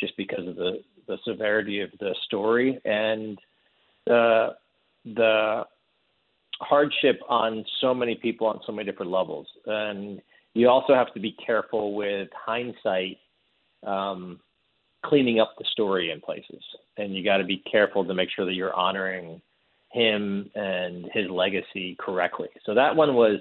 just 0.00 0.16
because 0.16 0.48
of 0.48 0.56
the 0.56 0.82
the 1.06 1.18
severity 1.26 1.80
of 1.80 1.90
the 2.00 2.14
story 2.24 2.80
and 2.86 3.38
the 4.06 4.54
the 5.04 5.64
hardship 6.60 7.20
on 7.28 7.62
so 7.82 7.92
many 7.92 8.14
people 8.14 8.46
on 8.46 8.60
so 8.66 8.72
many 8.72 8.90
different 8.90 9.12
levels. 9.12 9.46
And 9.66 10.22
you 10.58 10.68
also 10.68 10.92
have 10.92 11.12
to 11.14 11.20
be 11.20 11.36
careful 11.44 11.94
with 11.94 12.28
hindsight 12.34 13.18
um, 13.86 14.40
cleaning 15.04 15.38
up 15.38 15.54
the 15.56 15.64
story 15.70 16.10
in 16.10 16.20
places, 16.20 16.62
and 16.96 17.14
you 17.14 17.22
got 17.22 17.36
to 17.36 17.44
be 17.44 17.62
careful 17.70 18.04
to 18.04 18.12
make 18.12 18.28
sure 18.34 18.44
that 18.44 18.54
you're 18.54 18.74
honoring 18.74 19.40
him 19.92 20.50
and 20.56 21.06
his 21.14 21.30
legacy 21.30 21.96
correctly. 22.00 22.48
So 22.66 22.74
that 22.74 22.94
one 22.94 23.14
was 23.14 23.38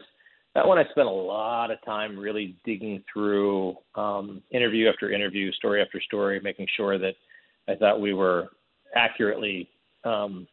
that 0.54 0.68
one 0.68 0.78
I 0.78 0.84
spent 0.92 1.08
a 1.08 1.12
lot 1.12 1.72
of 1.72 1.84
time 1.84 2.18
really 2.18 2.56
digging 2.64 3.04
through 3.12 3.78
um, 3.96 4.44
interview 4.52 4.88
after 4.88 5.12
interview, 5.12 5.52
story 5.54 5.82
after 5.82 6.00
story, 6.02 6.40
making 6.40 6.68
sure 6.76 7.00
that 7.00 7.16
I 7.68 7.76
thought 7.76 8.00
we 8.00 8.14
were 8.14 8.50
accurately 8.96 9.68
um, 10.04 10.48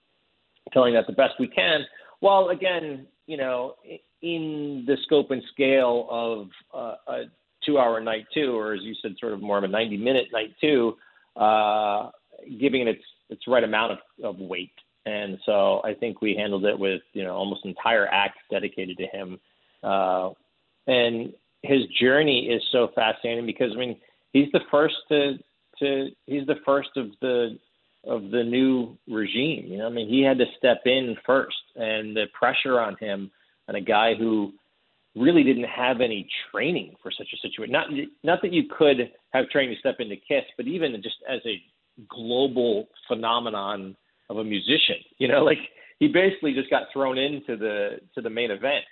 telling 0.73 0.95
that 0.95 1.07
the 1.07 1.13
best 1.13 1.35
we 1.39 1.47
can. 1.47 1.81
While 2.21 2.49
again, 2.49 3.07
you 3.27 3.37
know, 3.37 3.75
in 4.23 4.85
the 4.87 4.97
scope 5.05 5.31
and 5.31 5.43
scale 5.53 6.07
of 6.11 6.49
uh, 6.75 7.13
a 7.13 7.23
two-hour 7.65 8.01
night 8.01 8.27
two, 8.33 8.57
or 8.57 8.75
as 8.75 8.83
you 8.83 8.95
said, 9.01 9.15
sort 9.19 9.33
of 9.33 9.41
more 9.41 9.59
of 9.59 9.65
a 9.65 9.69
90-minute 9.69 10.27
night 10.33 10.55
two, 10.61 10.95
uh, 11.37 12.11
giving 12.61 12.83
it 12.83 12.89
its 12.89 13.05
its 13.31 13.43
right 13.49 13.65
amount 13.65 13.93
of, 13.93 13.99
of 14.23 14.39
weight. 14.39 14.73
And 15.07 15.39
so 15.45 15.81
I 15.85 15.95
think 15.95 16.21
we 16.21 16.35
handled 16.35 16.65
it 16.65 16.79
with 16.79 17.03
you 17.13 17.25
know 17.25 17.35
almost 17.35 17.65
entire 17.65 18.07
act 18.07 18.39
dedicated 18.51 18.99
to 18.99 19.07
him. 19.07 19.39
Uh, 19.83 20.31
and 20.87 21.33
his 21.63 21.83
journey 22.01 22.47
is 22.47 22.63
so 22.73 22.91
fascinating 22.95 23.47
because 23.47 23.73
I 23.75 23.79
mean 23.79 23.97
he's 24.33 24.51
the 24.53 24.61
first 24.71 24.95
to 25.09 25.39
to 25.81 26.09
he's 26.27 26.47
the 26.47 26.57
first 26.65 26.91
of 26.97 27.09
the 27.21 27.59
of 28.07 28.31
the 28.31 28.43
new 28.43 28.97
regime. 29.09 29.67
You 29.67 29.79
know, 29.79 29.87
I 29.87 29.91
mean, 29.91 30.09
he 30.09 30.23
had 30.23 30.39
to 30.39 30.45
step 30.59 30.83
in 30.87 31.17
first, 31.27 31.57
and 31.77 32.17
the 32.17 32.27
pressure 32.39 32.81
on 32.81 32.97
him, 33.01 33.31
and 33.69 33.77
a 33.77 33.81
guy 33.81 34.15
who 34.15 34.53
really 35.17 35.45
didn't 35.45 35.65
have 35.65 36.01
any 36.01 36.27
training 36.51 36.95
for 37.03 37.11
such 37.11 37.29
a 37.33 37.37
situation. 37.39 37.73
Not 37.73 37.87
not 38.23 38.43
that 38.43 38.53
you 38.53 38.65
could 38.77 39.11
have 39.33 39.49
training 39.49 39.75
to 39.75 39.81
step 39.81 39.97
into 39.99 40.17
Kiss, 40.17 40.45
but 40.57 40.67
even 40.67 40.95
just 41.03 41.17
as 41.29 41.41
a 41.47 41.63
global 42.09 42.89
phenomenon 43.09 43.97
of 44.29 44.39
a 44.39 44.45
musician, 44.45 44.97
you 45.19 45.29
know, 45.29 45.45
like 45.45 45.59
he 45.99 46.09
basically 46.09 46.55
just 46.55 46.71
got 46.71 46.85
thrown 46.93 47.19
into 47.19 47.57
the 47.57 48.01
to 48.15 48.21
the 48.21 48.31
main 48.31 48.51
event 48.51 48.85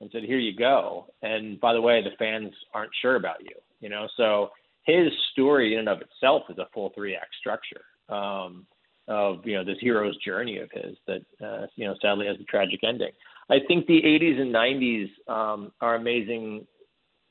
and 0.00 0.10
said, 0.12 0.22
"Here 0.22 0.38
you 0.38 0.56
go." 0.56 1.06
And 1.22 1.60
by 1.60 1.72
the 1.72 1.80
way, 1.80 2.02
the 2.02 2.16
fans 2.18 2.52
aren't 2.74 2.92
sure 3.00 3.16
about 3.16 3.42
you, 3.42 3.56
you 3.80 3.88
know. 3.88 4.06
So 4.16 4.50
his 4.84 5.08
story 5.32 5.74
in 5.74 5.80
and 5.80 5.88
of 5.88 6.00
itself 6.00 6.42
is 6.50 6.58
a 6.58 6.68
full 6.72 6.90
three 6.94 7.16
act 7.16 7.34
structure 7.38 7.82
um, 8.10 8.66
of 9.08 9.44
you 9.44 9.56
know 9.56 9.64
this 9.64 9.76
hero's 9.80 10.16
journey 10.18 10.58
of 10.58 10.70
his 10.72 10.96
that 11.06 11.22
uh, 11.44 11.66
you 11.76 11.86
know 11.86 11.94
sadly 12.00 12.26
has 12.26 12.36
a 12.40 12.44
tragic 12.44 12.80
ending. 12.86 13.10
I 13.50 13.56
think 13.66 13.86
the 13.86 14.00
80s 14.02 14.40
and 14.40 14.54
90s 14.54 15.08
um, 15.28 15.72
are 15.80 15.96
amazing, 15.96 16.66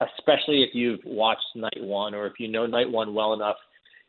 especially 0.02 0.64
if 0.64 0.76
you've 0.76 1.00
watched 1.06 1.46
Night 1.56 1.80
One 1.80 2.14
or 2.14 2.28
if 2.28 2.34
you 2.38 2.50
know 2.50 2.66
Night 2.66 2.90
One 2.90 3.14
well 3.14 3.34
enough. 3.34 3.56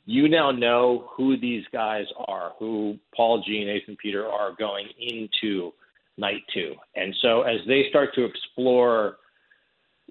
You 0.07 0.29
now 0.29 0.51
know 0.51 1.09
who 1.16 1.39
these 1.39 1.62
guys 1.73 2.07
are, 2.27 2.53
who 2.59 2.99
Paul, 3.14 3.45
Ace, 3.47 3.83
and 3.87 3.99
Peter 3.99 4.27
are 4.27 4.53
going 4.59 4.89
into 4.99 5.73
Night 6.16 6.43
Two, 6.53 6.75
and 6.97 7.14
so 7.23 7.43
as 7.43 7.61
they 7.68 7.85
start 7.89 8.14
to 8.16 8.25
explore 8.25 9.18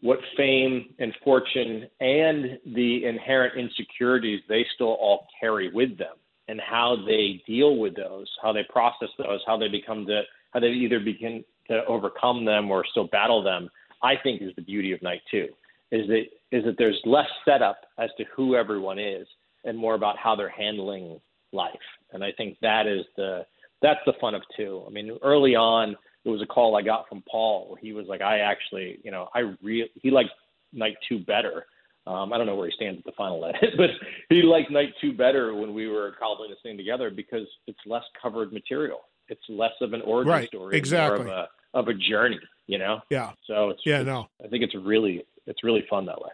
what 0.01 0.19
fame 0.37 0.93
and 0.99 1.13
fortune 1.25 1.85
and 1.99 2.57
the 2.73 3.03
inherent 3.03 3.57
insecurities 3.59 4.39
they 4.47 4.65
still 4.73 4.93
all 4.93 5.27
carry 5.41 5.69
with 5.73 5.97
them 5.97 6.15
and 6.49 6.59
how 6.59 6.97
they 7.05 7.41
deal 7.45 7.77
with 7.77 7.95
those, 7.95 8.27
how 8.41 8.51
they 8.51 8.63
process 8.69 9.09
those, 9.19 9.39
how 9.45 9.55
they 9.55 9.67
become 9.67 10.03
the, 10.03 10.21
how 10.51 10.59
they 10.59 10.69
either 10.69 10.99
begin 10.99 11.45
to 11.67 11.85
overcome 11.85 12.43
them 12.43 12.71
or 12.71 12.83
still 12.89 13.07
battle 13.07 13.43
them, 13.43 13.69
I 14.01 14.15
think 14.21 14.41
is 14.41 14.51
the 14.55 14.63
beauty 14.63 14.91
of 14.91 15.01
night 15.03 15.21
two. 15.29 15.47
Is 15.91 16.07
that 16.07 16.23
is 16.51 16.65
that 16.65 16.75
there's 16.77 16.99
less 17.05 17.27
setup 17.45 17.81
as 17.99 18.09
to 18.17 18.25
who 18.35 18.55
everyone 18.55 18.97
is 18.97 19.27
and 19.63 19.77
more 19.77 19.93
about 19.93 20.17
how 20.17 20.35
they're 20.35 20.49
handling 20.49 21.19
life. 21.51 21.73
And 22.11 22.23
I 22.23 22.31
think 22.31 22.57
that 22.61 22.87
is 22.87 23.05
the 23.15 23.45
that's 23.81 23.99
the 24.05 24.13
fun 24.19 24.33
of 24.33 24.41
two. 24.57 24.83
I 24.87 24.89
mean, 24.89 25.17
early 25.23 25.55
on 25.55 25.95
it 26.25 26.29
was 26.29 26.41
a 26.41 26.47
call 26.47 26.75
I 26.75 26.81
got 26.81 27.07
from 27.07 27.23
Paul 27.29 27.69
where 27.69 27.79
he 27.79 27.93
was 27.93 28.07
like, 28.07 28.21
I 28.21 28.39
actually, 28.39 28.99
you 29.03 29.11
know, 29.11 29.29
I 29.35 29.53
really 29.61 29.89
he 30.01 30.09
liked 30.09 30.31
night 30.73 30.95
two 31.07 31.19
better 31.19 31.65
um, 32.09 32.33
I 32.33 32.37
don't 32.37 32.47
know 32.47 32.55
where 32.55 32.67
he 32.67 32.73
stands 32.75 32.97
at 32.97 33.05
the 33.05 33.11
final 33.15 33.45
edit, 33.45 33.73
but 33.77 33.91
he 34.29 34.41
liked 34.41 34.71
night 34.71 34.89
two 34.99 35.13
better 35.13 35.53
when 35.53 35.73
we 35.73 35.87
were 35.87 36.15
cobbling 36.19 36.49
this 36.49 36.59
thing 36.63 36.75
together 36.75 37.11
because 37.11 37.47
it's 37.67 37.79
less 37.85 38.03
covered 38.19 38.51
material. 38.51 39.01
It's 39.27 39.41
less 39.47 39.73
of 39.81 39.93
an 39.93 40.01
origin 40.01 40.31
right, 40.31 40.47
story, 40.47 40.75
exactly. 40.75 41.25
more 41.25 41.33
of 41.33 41.47
a 41.73 41.77
of 41.77 41.87
a 41.87 41.93
journey. 41.93 42.39
You 42.65 42.79
know. 42.79 43.01
Yeah. 43.11 43.31
So 43.45 43.69
it's 43.69 43.81
yeah, 43.85 43.99
it's, 43.99 44.07
no. 44.07 44.27
I 44.43 44.47
think 44.47 44.63
it's 44.63 44.73
really 44.75 45.23
it's 45.45 45.63
really 45.63 45.85
fun 45.87 46.07
that 46.07 46.19
way. 46.19 46.29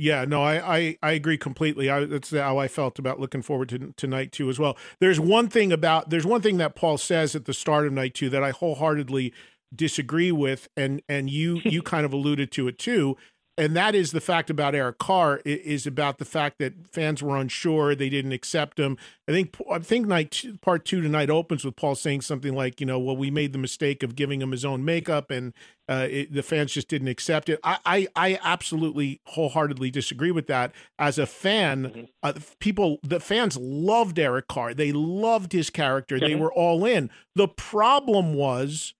Yeah, 0.00 0.24
no, 0.24 0.44
I, 0.44 0.76
I, 0.76 0.98
I 1.02 1.10
agree 1.10 1.36
completely. 1.36 1.90
I, 1.90 2.04
that's 2.04 2.30
how 2.30 2.56
I 2.58 2.68
felt 2.68 3.00
about 3.00 3.18
looking 3.18 3.42
forward 3.42 3.68
to, 3.70 3.92
to 3.96 4.06
night 4.06 4.30
two 4.30 4.48
as 4.48 4.56
well. 4.56 4.76
There's 5.00 5.18
one 5.18 5.48
thing 5.48 5.72
about 5.72 6.10
there's 6.10 6.24
one 6.24 6.40
thing 6.40 6.58
that 6.58 6.76
Paul 6.76 6.98
says 6.98 7.34
at 7.34 7.46
the 7.46 7.52
start 7.52 7.88
of 7.88 7.92
night 7.92 8.14
two 8.14 8.30
that 8.30 8.44
I 8.44 8.52
wholeheartedly 8.52 9.32
disagree 9.74 10.30
with, 10.30 10.68
and 10.76 11.02
and 11.08 11.28
you 11.28 11.60
you 11.64 11.82
kind 11.82 12.06
of 12.06 12.12
alluded 12.12 12.52
to 12.52 12.68
it 12.68 12.78
too 12.78 13.16
and 13.58 13.76
that 13.76 13.94
is 13.94 14.12
the 14.12 14.20
fact 14.20 14.48
about 14.48 14.74
Eric 14.74 14.98
Carr 14.98 15.42
is 15.44 15.86
about 15.86 16.18
the 16.18 16.24
fact 16.24 16.58
that 16.58 16.86
fans 16.86 17.22
were 17.22 17.36
unsure, 17.36 17.94
they 17.94 18.08
didn't 18.08 18.32
accept 18.32 18.78
him. 18.78 18.96
I 19.28 19.32
think 19.32 19.56
I 19.70 19.80
think 19.80 20.06
night 20.06 20.44
part 20.62 20.84
two 20.84 21.02
tonight 21.02 21.28
opens 21.28 21.64
with 21.64 21.76
Paul 21.76 21.96
saying 21.96 22.22
something 22.22 22.54
like, 22.54 22.80
you 22.80 22.86
know, 22.86 22.98
well, 22.98 23.16
we 23.16 23.30
made 23.30 23.52
the 23.52 23.58
mistake 23.58 24.02
of 24.02 24.14
giving 24.14 24.40
him 24.40 24.52
his 24.52 24.64
own 24.64 24.84
makeup, 24.84 25.30
and 25.30 25.52
uh, 25.88 26.06
it, 26.08 26.32
the 26.32 26.42
fans 26.42 26.72
just 26.72 26.88
didn't 26.88 27.08
accept 27.08 27.48
it. 27.48 27.58
I, 27.64 27.78
I, 27.84 28.08
I 28.14 28.38
absolutely 28.42 29.20
wholeheartedly 29.24 29.90
disagree 29.90 30.30
with 30.30 30.46
that. 30.46 30.72
As 30.98 31.18
a 31.18 31.26
fan, 31.26 31.84
mm-hmm. 31.84 32.04
uh, 32.22 32.34
people, 32.60 32.98
the 33.02 33.20
fans 33.20 33.56
loved 33.56 34.18
Eric 34.18 34.48
Carr. 34.48 34.72
They 34.72 34.92
loved 34.92 35.52
his 35.52 35.68
character. 35.68 36.16
Mm-hmm. 36.16 36.26
They 36.26 36.34
were 36.34 36.52
all 36.52 36.84
in. 36.84 37.10
The 37.34 37.48
problem 37.48 38.34
was 38.34 38.94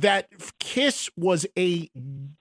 that 0.00 0.28
Kiss 0.58 1.08
was 1.16 1.46
a 1.58 1.88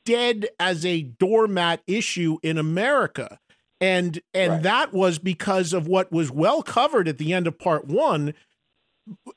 dead 0.06 0.47
as 0.60 0.86
a 0.86 1.03
doormat 1.03 1.82
issue 1.88 2.38
in 2.43 2.58
America. 2.58 3.39
And 3.80 4.22
and 4.34 4.53
right. 4.53 4.64
that 4.64 4.93
was 4.93 5.20
because 5.20 5.74
of 5.74 5.88
what 5.88 6.12
was 6.12 6.32
well 6.32 6.64
covered 6.64 7.08
at 7.08 7.18
the 7.18 7.34
end 7.34 7.47
of 7.47 7.58
part 7.58 7.88
1 7.88 8.34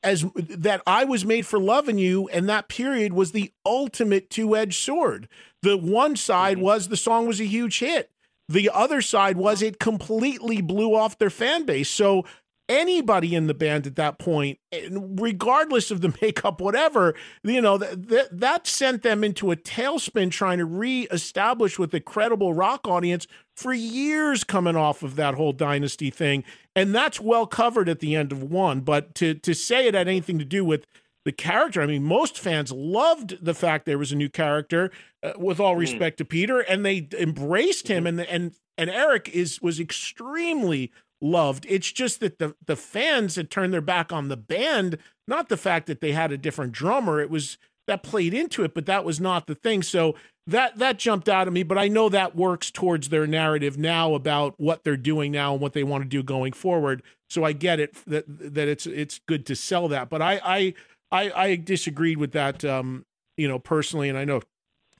as 0.03 0.25
that 0.35 0.81
I 0.87 1.05
was 1.05 1.25
made 1.25 1.47
for 1.47 1.59
loving 1.59 1.99
you 1.99 2.29
and 2.29 2.49
that 2.49 2.69
period 2.69 3.13
was 3.13 3.33
the 3.33 3.53
ultimate 3.67 4.31
two-edged 4.31 4.81
sword. 4.83 5.29
The 5.63 5.77
one 5.77 6.17
side 6.17 6.57
mm-hmm. 6.57 6.65
was 6.65 6.89
the 6.89 6.97
song 6.97 7.27
was 7.27 7.41
a 7.41 7.45
huge 7.45 7.79
hit. 7.81 8.11
The 8.49 8.71
other 8.73 9.03
side 9.03 9.37
was 9.37 9.61
it 9.61 9.79
completely 9.79 10.63
blew 10.63 10.95
off 10.95 11.19
their 11.19 11.31
fan 11.31 11.67
base. 11.67 11.91
So 11.91 12.25
anybody 12.69 13.35
in 13.35 13.47
the 13.47 13.55
band 13.55 13.87
at 13.87 13.97
that 13.97 14.19
point, 14.19 14.59
regardless 14.91 15.91
of 15.91 16.01
the 16.01 16.15
makeup, 16.23 16.61
whatever, 16.61 17.15
you 17.43 17.61
know, 17.61 17.79
that, 17.79 18.09
that, 18.09 18.41
that 18.41 18.67
sent 18.67 19.03
them 19.03 19.25
into 19.25 19.51
a 19.51 19.57
tailspin 19.57 20.31
trying 20.31 20.59
to 20.59 20.65
reestablish 20.65 21.79
with 21.79 21.95
a 21.95 22.01
credible 22.01 22.55
rock 22.55 22.87
audience 22.87 23.27
for 23.57 23.73
years 23.73 24.45
coming 24.45 24.77
off 24.77 25.03
of 25.03 25.17
that 25.17 25.35
whole 25.35 25.53
dynasty 25.53 26.11
thing. 26.11 26.45
And 26.77 26.95
that's 26.95 27.21
well 27.21 27.47
covered 27.47 27.89
at 27.89 28.01
the 28.01 28.15
end 28.15 28.33
of 28.33 28.43
one. 28.43 28.81
But 28.81 29.15
to, 29.17 29.35
to 29.35 29.55
say 29.55 29.87
it 29.87 29.95
had 29.95 30.09
anything 30.09 30.39
to 30.39 30.45
do 30.45 30.65
with 30.65 30.87
the 31.25 31.33
character, 31.33 31.83
I 31.83 31.87
mean, 31.87 32.05
most 32.05 32.39
fans 32.39 32.71
loved 32.71 33.45
the 33.45 33.55
fact 33.55 33.85
there 33.85 33.99
was 33.99 34.13
a 34.13 34.17
new 34.17 34.29
character, 34.29 34.91
uh, 35.23 35.33
with 35.37 35.59
all 35.59 35.75
hmm. 35.75 35.81
respect 35.81 36.15
mm. 36.15 36.19
to 36.19 36.25
Peter, 36.25 36.61
and 36.61 36.87
they 36.87 37.09
embraced 37.19 37.89
him. 37.89 38.05
Mm-hmm. 38.05 38.21
And, 38.21 38.29
and, 38.29 38.55
and 38.79 38.91
Eric 38.91 39.29
is 39.31 39.61
was 39.61 39.81
extremely 39.81 40.93
loved. 41.21 41.67
It's 41.69 41.91
just 41.91 42.21
that 42.21 42.39
the 42.39 42.55
the 42.65 42.77
fans 42.77 43.37
had 43.37 43.51
turned 43.51 43.73
their 43.73 43.81
back 43.81 44.13
on 44.13 44.29
the 44.29 44.37
band, 44.37 44.99
not 45.27 45.49
the 45.49 45.57
fact 45.57 45.87
that 45.87 46.01
they 46.01 46.13
had 46.13 46.33
a 46.33 46.39
different 46.39 46.73
drummer. 46.73 47.21
It 47.21 47.31
was 47.31 47.59
that 47.87 48.03
played 48.03 48.35
into 48.35 48.65
it, 48.65 48.75
but 48.75 48.87
that 48.87 49.05
was 49.05 49.21
not 49.21 49.47
the 49.47 49.55
thing. 49.55 49.83
So 49.83 50.15
that 50.47 50.79
that 50.79 50.99
jumped 50.99 51.29
out 51.29 51.47
at 51.47 51.53
me, 51.53 51.63
but 51.63 51.79
I 51.79 51.89
know 51.89 52.09
that 52.09 52.37
works 52.37 52.71
towards 52.71 53.09
their 53.09 53.27
narrative 53.27 53.77
now 53.77 54.15
about 54.15 54.55
what 54.59 54.85
they're 54.85 54.97
doing 54.97 55.33
now 55.33 55.53
and 55.53 55.61
what 55.61 55.73
they 55.73 55.85
want 55.85 56.05
to 56.05 56.09
do 56.09 56.23
going 56.23 56.53
forward. 56.53 57.03
So 57.29 57.45
I 57.45 57.53
get 57.53 57.81
it 57.81 57.95
that 58.07 58.25
that 58.29 58.69
it's 58.69 58.87
it's 58.87 59.21
good 59.27 59.45
to 59.47 59.57
sell 59.57 59.89
that, 59.89 60.09
but 60.09 60.23
I 60.23 60.41
I 60.45 60.75
I, 61.11 61.33
I 61.35 61.57
disagreed 61.57 62.19
with 62.19 62.33
that 62.33 62.65
um, 62.65 63.05
you 63.37 63.49
know 63.49 63.59
personally, 63.59 64.09
and 64.09 64.17
I 64.17 64.25
know 64.25 64.43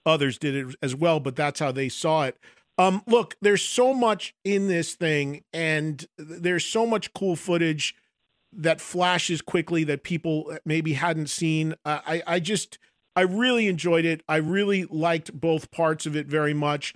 others 0.05 0.39
did 0.39 0.55
it 0.55 0.77
as 0.83 0.95
well, 0.95 1.21
but 1.21 1.37
that's 1.37 1.61
how 1.61 1.73
they 1.73 1.89
saw 1.89 2.25
it. 2.25 2.37
Um, 2.79 3.03
look, 3.07 3.37
there's 3.43 3.63
so 3.63 3.93
much 3.93 4.35
in 4.45 4.69
this 4.69 4.95
thing, 4.95 5.43
and 5.53 6.07
there's 6.17 6.65
so 6.65 6.87
much 6.87 7.13
cool 7.13 7.35
footage 7.35 7.95
that 8.53 8.81
flashes 8.81 9.43
quickly 9.43 9.85
that 9.85 10.05
people 10.05 10.57
maybe 10.65 10.95
hadn't 10.95 11.29
seen. 11.29 11.75
Uh, 11.85 12.01
I, 12.07 12.23
I 12.27 12.41
just, 12.41 12.79
I 13.17 13.23
really 13.23 13.67
enjoyed 13.67 14.05
it. 14.05 14.23
I 14.29 14.37
really 14.37 14.85
liked 14.85 15.39
both 15.39 15.71
parts 15.71 16.07
of 16.07 16.17
it 16.17 16.27
very 16.29 16.55
much. 16.55 16.95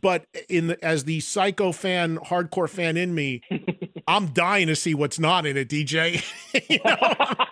But 0.00 0.26
in 0.48 0.68
the, 0.68 0.84
as 0.84 1.04
the 1.04 1.20
psycho 1.20 1.72
fan, 1.72 2.18
hardcore 2.18 2.68
fan 2.68 2.96
in 2.96 3.14
me, 3.14 3.42
I'm 4.08 4.28
dying 4.28 4.68
to 4.68 4.76
see 4.76 4.94
what's 4.94 5.18
not 5.18 5.44
in 5.44 5.58
it, 5.58 5.68
DJ. 5.68 6.24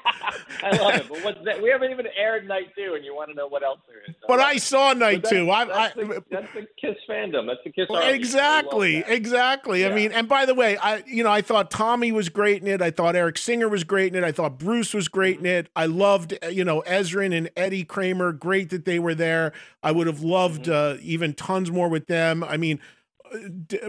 I 0.62 0.70
love 0.76 0.94
it. 0.94 1.08
But 1.08 1.22
what's 1.22 1.44
that? 1.44 1.62
We 1.62 1.68
haven't 1.68 1.90
even 1.90 2.06
aired 2.16 2.48
night 2.48 2.74
two, 2.74 2.94
and 2.94 3.04
you 3.04 3.14
want 3.14 3.28
to 3.30 3.36
know 3.36 3.46
what 3.46 3.62
else 3.62 3.80
there 3.86 3.98
is. 4.08 4.14
But 4.26 4.40
I 4.40 4.56
saw 4.56 4.94
night 4.94 5.24
two. 5.24 5.50
I, 5.50 5.66
that's, 5.66 5.94
the, 5.94 6.24
that's 6.30 6.52
the 6.54 6.66
Kiss 6.80 6.96
fandom. 7.08 7.46
That's 7.46 7.60
the 7.62 7.70
Kiss. 7.70 7.88
Well, 7.90 8.08
exactly, 8.08 9.04
exactly. 9.06 9.82
Yeah. 9.82 9.88
I 9.88 9.94
mean, 9.94 10.12
and 10.12 10.28
by 10.28 10.46
the 10.46 10.54
way, 10.54 10.78
I 10.78 11.02
you 11.06 11.22
know 11.22 11.30
I 11.30 11.42
thought 11.42 11.70
Tommy 11.70 12.10
was 12.10 12.28
great 12.28 12.62
in 12.62 12.68
it. 12.68 12.80
I 12.80 12.90
thought 12.90 13.16
Eric 13.16 13.36
Singer 13.36 13.68
was 13.68 13.84
great 13.84 14.14
in 14.14 14.22
it. 14.22 14.26
I 14.26 14.32
thought 14.32 14.58
Bruce 14.58 14.94
was 14.94 15.08
great 15.08 15.38
in 15.38 15.46
it. 15.46 15.68
I 15.76 15.86
loved 15.86 16.36
you 16.50 16.64
know 16.64 16.82
Ezrin 16.86 17.36
and 17.36 17.50
Eddie 17.56 17.84
Kramer. 17.84 18.32
Great 18.32 18.70
that 18.70 18.86
they 18.86 18.98
were 18.98 19.14
there. 19.14 19.52
I 19.82 19.92
would 19.92 20.06
have 20.06 20.22
loved 20.22 20.64
mm-hmm. 20.64 20.96
uh, 20.96 21.00
even 21.02 21.34
tons 21.34 21.70
more 21.70 21.88
with 21.88 22.06
them. 22.06 22.42
I 22.42 22.56
mean. 22.56 22.80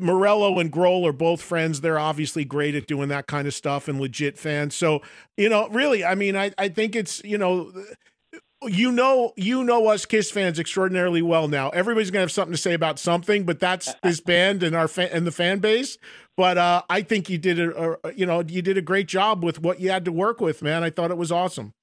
Morello 0.01 0.59
and 0.59 0.71
Grohl 0.71 1.07
are 1.07 1.13
both 1.13 1.41
friends. 1.41 1.81
They're 1.81 1.99
obviously 1.99 2.45
great 2.45 2.75
at 2.75 2.87
doing 2.87 3.09
that 3.09 3.27
kind 3.27 3.47
of 3.47 3.53
stuff 3.53 3.87
and 3.87 3.99
legit 3.99 4.37
fans. 4.37 4.75
So, 4.75 5.01
you 5.35 5.49
know, 5.49 5.67
really, 5.69 6.03
I 6.03 6.15
mean, 6.15 6.35
I, 6.35 6.51
I 6.57 6.69
think 6.69 6.95
it's, 6.95 7.23
you 7.23 7.37
know, 7.37 7.71
you 8.63 8.91
know, 8.91 9.33
you 9.35 9.63
know 9.63 9.87
us 9.87 10.05
Kiss 10.05 10.31
fans 10.31 10.59
extraordinarily 10.59 11.21
well 11.21 11.47
now. 11.47 11.69
Everybody's 11.69 12.11
gonna 12.11 12.21
have 12.21 12.31
something 12.31 12.53
to 12.53 12.57
say 12.57 12.73
about 12.73 12.99
something, 12.99 13.43
but 13.43 13.59
that's 13.59 13.93
this 14.03 14.19
band 14.19 14.63
and 14.63 14.75
our 14.75 14.87
fan 14.87 15.09
and 15.11 15.27
the 15.27 15.31
fan 15.31 15.59
base. 15.59 15.97
But 16.35 16.57
uh, 16.57 16.83
I 16.89 17.01
think 17.01 17.29
you 17.29 17.37
did 17.37 17.59
a, 17.59 17.97
a, 18.03 18.13
you 18.13 18.25
know, 18.25 18.41
you 18.41 18.61
did 18.61 18.77
a 18.77 18.81
great 18.81 19.07
job 19.07 19.43
with 19.43 19.61
what 19.61 19.79
you 19.79 19.89
had 19.89 20.05
to 20.05 20.11
work 20.11 20.39
with, 20.39 20.61
man. 20.61 20.83
I 20.83 20.89
thought 20.89 21.11
it 21.11 21.17
was 21.17 21.31
awesome. 21.31 21.73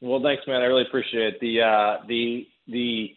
Well, 0.00 0.20
thanks, 0.22 0.42
man. 0.46 0.60
I 0.60 0.66
really 0.66 0.82
appreciate 0.82 1.34
it. 1.34 1.40
the 1.40 1.62
uh, 1.62 2.06
the 2.06 2.46
the 2.66 3.14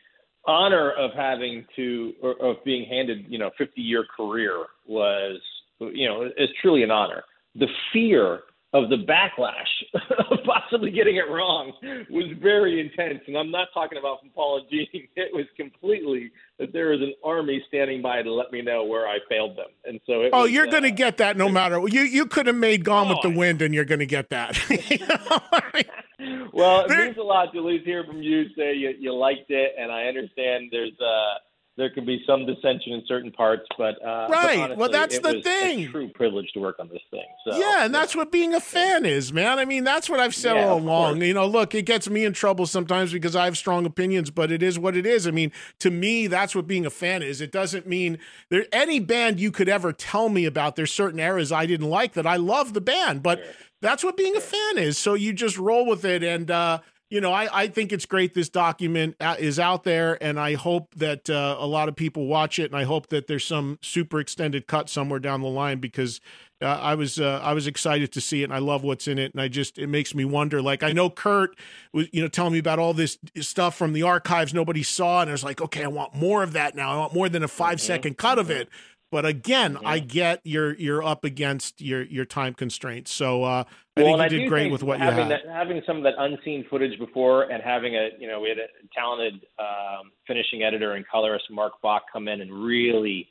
honor 0.47 0.91
of 0.91 1.11
having 1.15 1.65
to 1.75 2.13
or 2.21 2.31
of 2.41 2.63
being 2.63 2.87
handed 2.89 3.25
you 3.27 3.37
know 3.37 3.51
50 3.57 3.81
year 3.81 4.05
career 4.15 4.65
was 4.87 5.39
you 5.79 6.07
know 6.07 6.23
is 6.23 6.49
truly 6.61 6.83
an 6.83 6.91
honor. 6.91 7.23
The 7.55 7.67
fear 7.93 8.41
of 8.73 8.89
the 8.89 8.97
backlash 8.97 9.65
of 10.31 10.39
possibly 10.45 10.91
getting 10.91 11.15
it 11.15 11.29
wrong 11.29 11.71
was 12.09 12.25
very 12.41 12.79
intense. 12.79 13.21
And 13.27 13.37
I'm 13.37 13.49
not 13.49 13.69
talking 13.73 13.97
about 13.97 14.19
from 14.19 14.29
Paula 14.31 14.61
Jean. 14.69 14.87
It 15.15 15.33
was 15.33 15.45
completely 15.55 16.31
that 16.59 16.73
there 16.73 16.89
was 16.89 17.01
an 17.01 17.13
army 17.23 17.63
standing 17.67 18.01
by 18.01 18.21
to 18.21 18.31
let 18.31 18.51
me 18.51 18.61
know 18.61 18.83
where 18.83 19.07
I 19.07 19.19
failed 19.29 19.57
them. 19.57 19.67
And 19.85 19.99
so 20.05 20.29
Oh, 20.33 20.43
was, 20.43 20.51
you're 20.51 20.67
uh, 20.67 20.71
gonna 20.71 20.91
get 20.91 21.17
that 21.17 21.37
no 21.37 21.49
matter 21.49 21.81
you 21.87 22.01
you 22.01 22.25
could 22.25 22.47
have 22.47 22.55
made 22.55 22.83
Gone 22.83 23.07
oh, 23.07 23.09
with 23.11 23.21
the 23.21 23.37
Wind 23.37 23.61
and 23.61 23.73
you're 23.73 23.85
gonna 23.85 24.05
get 24.05 24.29
that. 24.29 24.57
well, 26.53 26.85
it 26.85 26.89
means 26.89 27.17
a 27.17 27.23
lot 27.23 27.53
to 27.53 27.61
lose 27.61 27.83
here 27.85 28.03
from 28.03 28.21
you 28.21 28.49
say 28.55 28.73
you, 28.73 28.93
you 28.99 29.13
liked 29.13 29.49
it 29.49 29.73
and 29.79 29.91
I 29.91 30.03
understand 30.03 30.69
there's 30.71 30.99
uh 30.99 31.39
there 31.77 31.91
can 31.91 32.05
be 32.05 32.23
some 32.25 32.47
dissension 32.47 32.93
in 32.93 33.03
certain 33.07 33.31
parts, 33.31 33.63
but 33.77 34.03
uh, 34.03 34.27
right. 34.29 34.29
But 34.29 34.57
honestly, 34.57 34.75
well, 34.77 34.89
that's 34.89 35.19
the 35.19 35.41
thing. 35.43 35.91
true 35.91 36.09
privilege 36.09 36.51
to 36.53 36.59
work 36.59 36.77
on 36.79 36.89
this 36.89 37.01
thing. 37.11 37.25
So, 37.45 37.55
yeah, 37.55 37.85
and 37.85 37.93
that's 37.93 38.15
what 38.15 38.31
being 38.31 38.55
a 38.55 38.59
fan 38.59 39.05
is, 39.05 39.31
man. 39.31 39.59
I 39.59 39.65
mean, 39.65 39.83
that's 39.83 40.09
what 40.09 40.19
I've 40.19 40.33
said 40.33 40.55
yeah, 40.55 40.67
all 40.67 40.79
along. 40.79 41.21
You 41.21 41.35
know, 41.35 41.45
look, 41.45 41.75
it 41.75 41.83
gets 41.83 42.09
me 42.09 42.25
in 42.25 42.33
trouble 42.33 42.65
sometimes 42.65 43.13
because 43.13 43.35
I 43.35 43.45
have 43.45 43.57
strong 43.57 43.85
opinions, 43.85 44.31
but 44.31 44.51
it 44.51 44.63
is 44.63 44.79
what 44.79 44.97
it 44.97 45.05
is. 45.05 45.27
I 45.27 45.31
mean, 45.31 45.51
to 45.77 45.91
me, 45.91 46.25
that's 46.25 46.55
what 46.55 46.65
being 46.65 46.85
a 46.85 46.89
fan 46.89 47.21
is. 47.21 47.41
It 47.41 47.51
doesn't 47.51 47.85
mean 47.85 48.17
there 48.49 48.65
any 48.71 48.99
band 48.99 49.39
you 49.39 49.51
could 49.51 49.69
ever 49.69 49.93
tell 49.93 50.29
me 50.29 50.45
about. 50.45 50.77
There's 50.77 50.91
certain 50.91 51.19
eras 51.19 51.51
I 51.51 51.67
didn't 51.67 51.89
like 51.89 52.13
that 52.13 52.25
I 52.25 52.37
love 52.37 52.73
the 52.73 52.81
band, 52.81 53.21
but 53.21 53.37
sure. 53.37 53.53
that's 53.81 54.03
what 54.03 54.17
being 54.17 54.35
a 54.35 54.41
fan 54.41 54.79
is. 54.79 54.97
So 54.97 55.13
you 55.13 55.31
just 55.31 55.59
roll 55.59 55.85
with 55.85 56.03
it 56.03 56.23
and. 56.23 56.49
uh 56.49 56.79
you 57.09 57.21
know, 57.21 57.31
I, 57.31 57.63
I 57.63 57.67
think 57.67 57.93
it's 57.93 58.05
great 58.05 58.33
this 58.33 58.49
document 58.49 59.15
uh, 59.21 59.35
is 59.39 59.59
out 59.59 59.83
there, 59.85 60.21
and 60.21 60.37
I 60.37 60.55
hope 60.55 60.93
that 60.95 61.29
uh, 61.29 61.55
a 61.57 61.65
lot 61.65 61.87
of 61.87 61.95
people 61.95 62.27
watch 62.27 62.59
it, 62.59 62.65
and 62.65 62.75
I 62.75 62.83
hope 62.83 63.07
that 63.07 63.27
there's 63.27 63.45
some 63.45 63.79
super 63.81 64.19
extended 64.19 64.67
cut 64.67 64.89
somewhere 64.89 65.19
down 65.19 65.41
the 65.41 65.47
line 65.47 65.79
because 65.79 66.19
uh, 66.61 66.65
I 66.65 66.95
was 66.95 67.17
uh, 67.17 67.39
I 67.41 67.53
was 67.53 67.65
excited 67.65 68.11
to 68.11 68.19
see 68.19 68.41
it, 68.41 68.45
and 68.45 68.53
I 68.53 68.59
love 68.59 68.83
what's 68.83 69.07
in 69.07 69.19
it, 69.19 69.31
and 69.31 69.41
I 69.41 69.47
just 69.47 69.77
it 69.77 69.87
makes 69.87 70.13
me 70.13 70.25
wonder. 70.25 70.61
Like 70.61 70.83
I 70.83 70.91
know 70.91 71.09
Curt 71.09 71.57
was 71.93 72.07
you 72.11 72.21
know 72.21 72.27
telling 72.27 72.53
me 72.53 72.59
about 72.59 72.77
all 72.77 72.93
this 72.93 73.17
stuff 73.39 73.77
from 73.77 73.93
the 73.93 74.03
archives 74.03 74.53
nobody 74.53 74.83
saw, 74.83 75.21
and 75.21 75.29
I 75.29 75.33
was 75.33 75.45
like, 75.45 75.61
okay, 75.61 75.85
I 75.85 75.87
want 75.87 76.13
more 76.13 76.43
of 76.43 76.53
that 76.53 76.75
now. 76.75 76.91
I 76.91 76.97
want 76.97 77.13
more 77.13 77.29
than 77.29 77.43
a 77.43 77.47
5 77.47 77.77
mm-hmm. 77.77 77.85
second 77.85 78.17
cut 78.17 78.37
of 78.37 78.49
it. 78.49 78.67
But 79.09 79.25
again, 79.25 79.77
yeah. 79.81 79.87
I 79.87 79.99
get 79.99 80.41
you're 80.43 80.73
you're 80.75 81.03
up 81.03 81.23
against 81.23 81.81
your 81.81 82.03
your 82.03 82.25
time 82.25 82.53
constraints. 82.53 83.11
So 83.11 83.43
uh, 83.43 83.63
I 83.95 84.03
well, 84.03 84.17
think 84.17 84.31
you 84.31 84.39
did 84.39 84.49
great 84.49 84.71
with 84.71 84.83
what 84.83 84.99
you 84.99 85.05
had. 85.05 85.31
That, 85.31 85.41
having 85.47 85.81
some 85.87 85.97
of 85.97 86.03
that 86.03 86.15
unseen 86.17 86.65
footage 86.69 86.99
before, 86.99 87.43
and 87.43 87.63
having 87.63 87.95
a 87.95 88.09
you 88.19 88.27
know 88.27 88.41
we 88.41 88.49
had 88.49 88.57
a 88.57 88.67
talented 88.93 89.45
um, 89.59 90.11
finishing 90.27 90.63
editor 90.63 90.93
and 90.93 91.07
colorist 91.07 91.45
Mark 91.49 91.73
Bach 91.81 92.03
come 92.11 92.27
in 92.27 92.41
and 92.41 92.51
really 92.51 93.29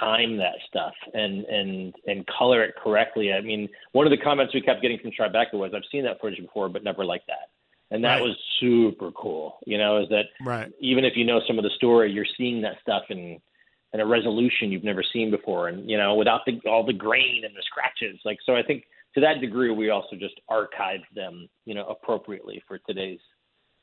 time 0.00 0.36
that 0.38 0.54
stuff 0.68 0.94
and 1.14 1.44
and 1.44 1.94
and 2.06 2.26
color 2.26 2.62
it 2.64 2.74
correctly. 2.82 3.32
I 3.32 3.40
mean, 3.40 3.68
one 3.92 4.06
of 4.06 4.10
the 4.10 4.22
comments 4.22 4.54
we 4.54 4.60
kept 4.60 4.82
getting 4.82 4.98
from 4.98 5.12
Tribeca 5.12 5.54
was, 5.54 5.72
"I've 5.74 5.82
seen 5.92 6.02
that 6.04 6.20
footage 6.20 6.40
before, 6.40 6.68
but 6.68 6.82
never 6.82 7.04
like 7.04 7.24
that." 7.26 7.50
And 7.92 8.02
that 8.04 8.14
right. 8.14 8.22
was 8.22 8.36
super 8.58 9.12
cool. 9.12 9.58
You 9.66 9.78
know, 9.78 10.02
is 10.02 10.08
that 10.08 10.24
right. 10.44 10.72
even 10.80 11.04
if 11.04 11.12
you 11.14 11.24
know 11.24 11.40
some 11.46 11.58
of 11.58 11.64
the 11.64 11.70
story, 11.76 12.10
you're 12.10 12.26
seeing 12.36 12.62
that 12.62 12.76
stuff 12.80 13.04
in 13.10 13.40
and 13.92 14.00
a 14.00 14.06
resolution 14.06 14.72
you've 14.72 14.84
never 14.84 15.02
seen 15.12 15.30
before, 15.30 15.68
and 15.68 15.88
you 15.88 15.96
know, 15.96 16.14
without 16.14 16.40
the, 16.46 16.60
all 16.68 16.84
the 16.84 16.92
grain 16.92 17.42
and 17.44 17.54
the 17.54 17.62
scratches. 17.62 18.18
Like, 18.24 18.38
so 18.44 18.54
I 18.54 18.62
think 18.62 18.84
to 19.14 19.20
that 19.20 19.40
degree, 19.40 19.70
we 19.70 19.90
also 19.90 20.16
just 20.16 20.40
archived 20.50 21.08
them, 21.14 21.48
you 21.64 21.74
know, 21.74 21.86
appropriately 21.86 22.62
for 22.66 22.78
today's 22.78 23.20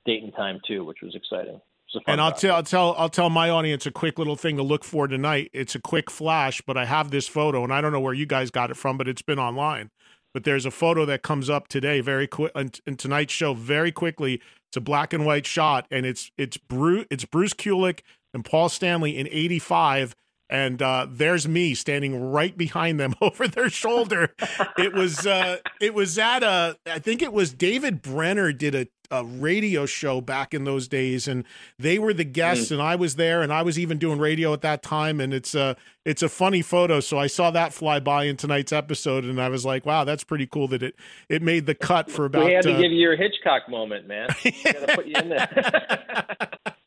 date 0.06 0.24
and 0.24 0.34
time 0.36 0.60
too, 0.68 0.84
which 0.84 1.00
was 1.04 1.16
exciting. 1.16 1.62
And 2.06 2.22
I'll 2.22 2.34
tell, 2.34 2.56
I'll 2.56 2.64
tell, 2.64 2.96
I'll 2.98 3.10
tell 3.10 3.32
my 3.32 3.50
audience 3.50 3.86
a 3.88 3.92
quick 3.92 4.20
little 4.20 4.36
thing 4.36 4.58
to 4.58 4.64
look 4.64 4.84
for 4.84 5.08
tonight. 5.08 5.50
It's 5.54 5.74
a 5.74 5.80
quick 5.80 6.12
flash, 6.12 6.62
but 6.62 6.78
I 6.78 6.86
have 6.86 7.10
this 7.10 7.28
photo, 7.28 7.64
and 7.64 7.74
I 7.74 7.82
don't 7.82 7.92
know 7.92 8.00
where 8.00 8.14
you 8.14 8.28
guys 8.28 8.52
got 8.52 8.70
it 8.70 8.78
from, 8.78 8.98
but 8.98 9.08
it's 9.08 9.24
been 9.24 9.40
online. 9.40 9.90
But 10.32 10.44
there's 10.44 10.68
a 10.68 10.72
photo 10.72 11.06
that 11.06 11.24
comes 11.24 11.50
up 11.50 11.68
today, 11.68 12.02
very 12.02 12.28
quick, 12.28 12.52
in 12.56 12.96
tonight's 12.96 13.34
show, 13.34 13.56
very 13.56 13.92
quickly. 13.92 14.40
It's 14.68 14.78
a 14.78 14.82
black 14.82 15.14
and 15.14 15.26
white 15.26 15.48
shot, 15.48 15.88
and 15.90 16.06
it's 16.06 16.30
it's 16.38 16.58
Bruce, 16.58 17.08
it's 17.10 17.26
Bruce 17.26 17.56
Kulick 17.56 18.02
and 18.34 18.46
Paul 18.46 18.70
Stanley 18.70 19.18
in 19.18 19.28
85 19.28 20.16
and 20.50 20.82
uh, 20.82 21.06
there's 21.10 21.48
me 21.48 21.76
standing 21.76 22.32
right 22.32 22.58
behind 22.58 23.00
them 23.00 23.14
over 23.22 23.48
their 23.48 23.70
shoulder. 23.70 24.34
it 24.78 24.94
was 24.94 25.26
uh, 25.26 25.58
it 25.80 25.94
was 25.94 26.18
at 26.18 26.44
a 26.44 26.78
I 26.86 27.00
think 27.00 27.22
it 27.22 27.32
was 27.32 27.54
David 27.54 28.02
Brenner 28.02 28.52
did 28.52 28.74
a, 28.76 28.88
a 29.12 29.24
radio 29.24 29.86
show 29.86 30.22
back 30.22 30.54
in 30.54 30.64
those 30.64 30.88
days, 30.88 31.28
and 31.28 31.44
they 31.78 32.00
were 32.00 32.14
the 32.14 32.24
guests, 32.24 32.70
mm. 32.70 32.74
and 32.74 32.82
I 32.82 32.96
was 32.96 33.16
there, 33.16 33.42
and 33.42 33.54
I 33.54 33.62
was 33.62 33.78
even 33.78 33.98
doing 33.98 34.20
radio 34.20 34.54
at 34.54 34.62
that 34.62 34.82
time, 34.82 35.22
and 35.22 35.34
it's 35.34 35.54
a 35.54 35.76
it's 36.06 36.24
a 36.24 36.30
funny 36.30 36.62
photo. 36.62 37.00
So 37.00 37.20
I 37.20 37.28
saw 37.28 37.52
that 37.52 37.72
fly 37.72 38.00
by 38.00 38.24
in 38.24 38.36
tonight's 38.36 38.74
episode, 38.74 39.26
and 39.26 39.40
I 39.40 39.50
was 39.50 39.66
like, 39.66 39.86
wow, 39.86 40.04
that's 40.04 40.24
pretty 40.24 40.48
cool 40.48 40.68
that 40.70 40.82
it 40.82 40.96
it 41.28 41.44
made 41.44 41.68
the 41.68 41.76
cut 41.76 42.10
for 42.10 42.26
about. 42.26 42.46
We 42.46 42.54
had 42.54 42.64
to 42.64 42.74
uh, 42.74 42.82
give 42.82 42.92
you 42.92 43.00
your 43.00 43.16
Hitchcock 43.16 43.70
moment, 43.70 44.08
man. 44.08 44.30
Got 44.64 44.88
to 44.88 44.96
put 44.96 45.06
you 45.06 45.16
in 45.16 45.30
there. 45.30 46.50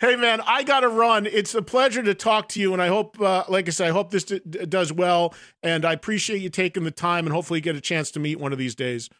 hey 0.00 0.16
man, 0.16 0.40
I 0.46 0.62
got 0.62 0.80
to 0.80 0.88
run. 0.88 1.26
It's 1.26 1.54
a 1.54 1.62
pleasure 1.62 2.02
to 2.02 2.14
talk 2.14 2.48
to 2.50 2.60
you, 2.60 2.72
and 2.72 2.82
I 2.82 2.88
hope, 2.88 3.20
uh, 3.20 3.44
like 3.48 3.68
I 3.68 3.70
said, 3.70 3.88
I 3.88 3.92
hope 3.92 4.10
this 4.10 4.24
d- 4.24 4.40
does 4.40 4.92
well. 4.92 5.34
And 5.62 5.84
I 5.84 5.92
appreciate 5.92 6.40
you 6.40 6.50
taking 6.50 6.84
the 6.84 6.90
time, 6.90 7.26
and 7.26 7.34
hopefully 7.34 7.60
get 7.60 7.76
a 7.76 7.80
chance 7.80 8.10
to 8.12 8.20
meet 8.20 8.38
one 8.38 8.52
of 8.52 8.58
these 8.58 8.74
days. 8.74 9.10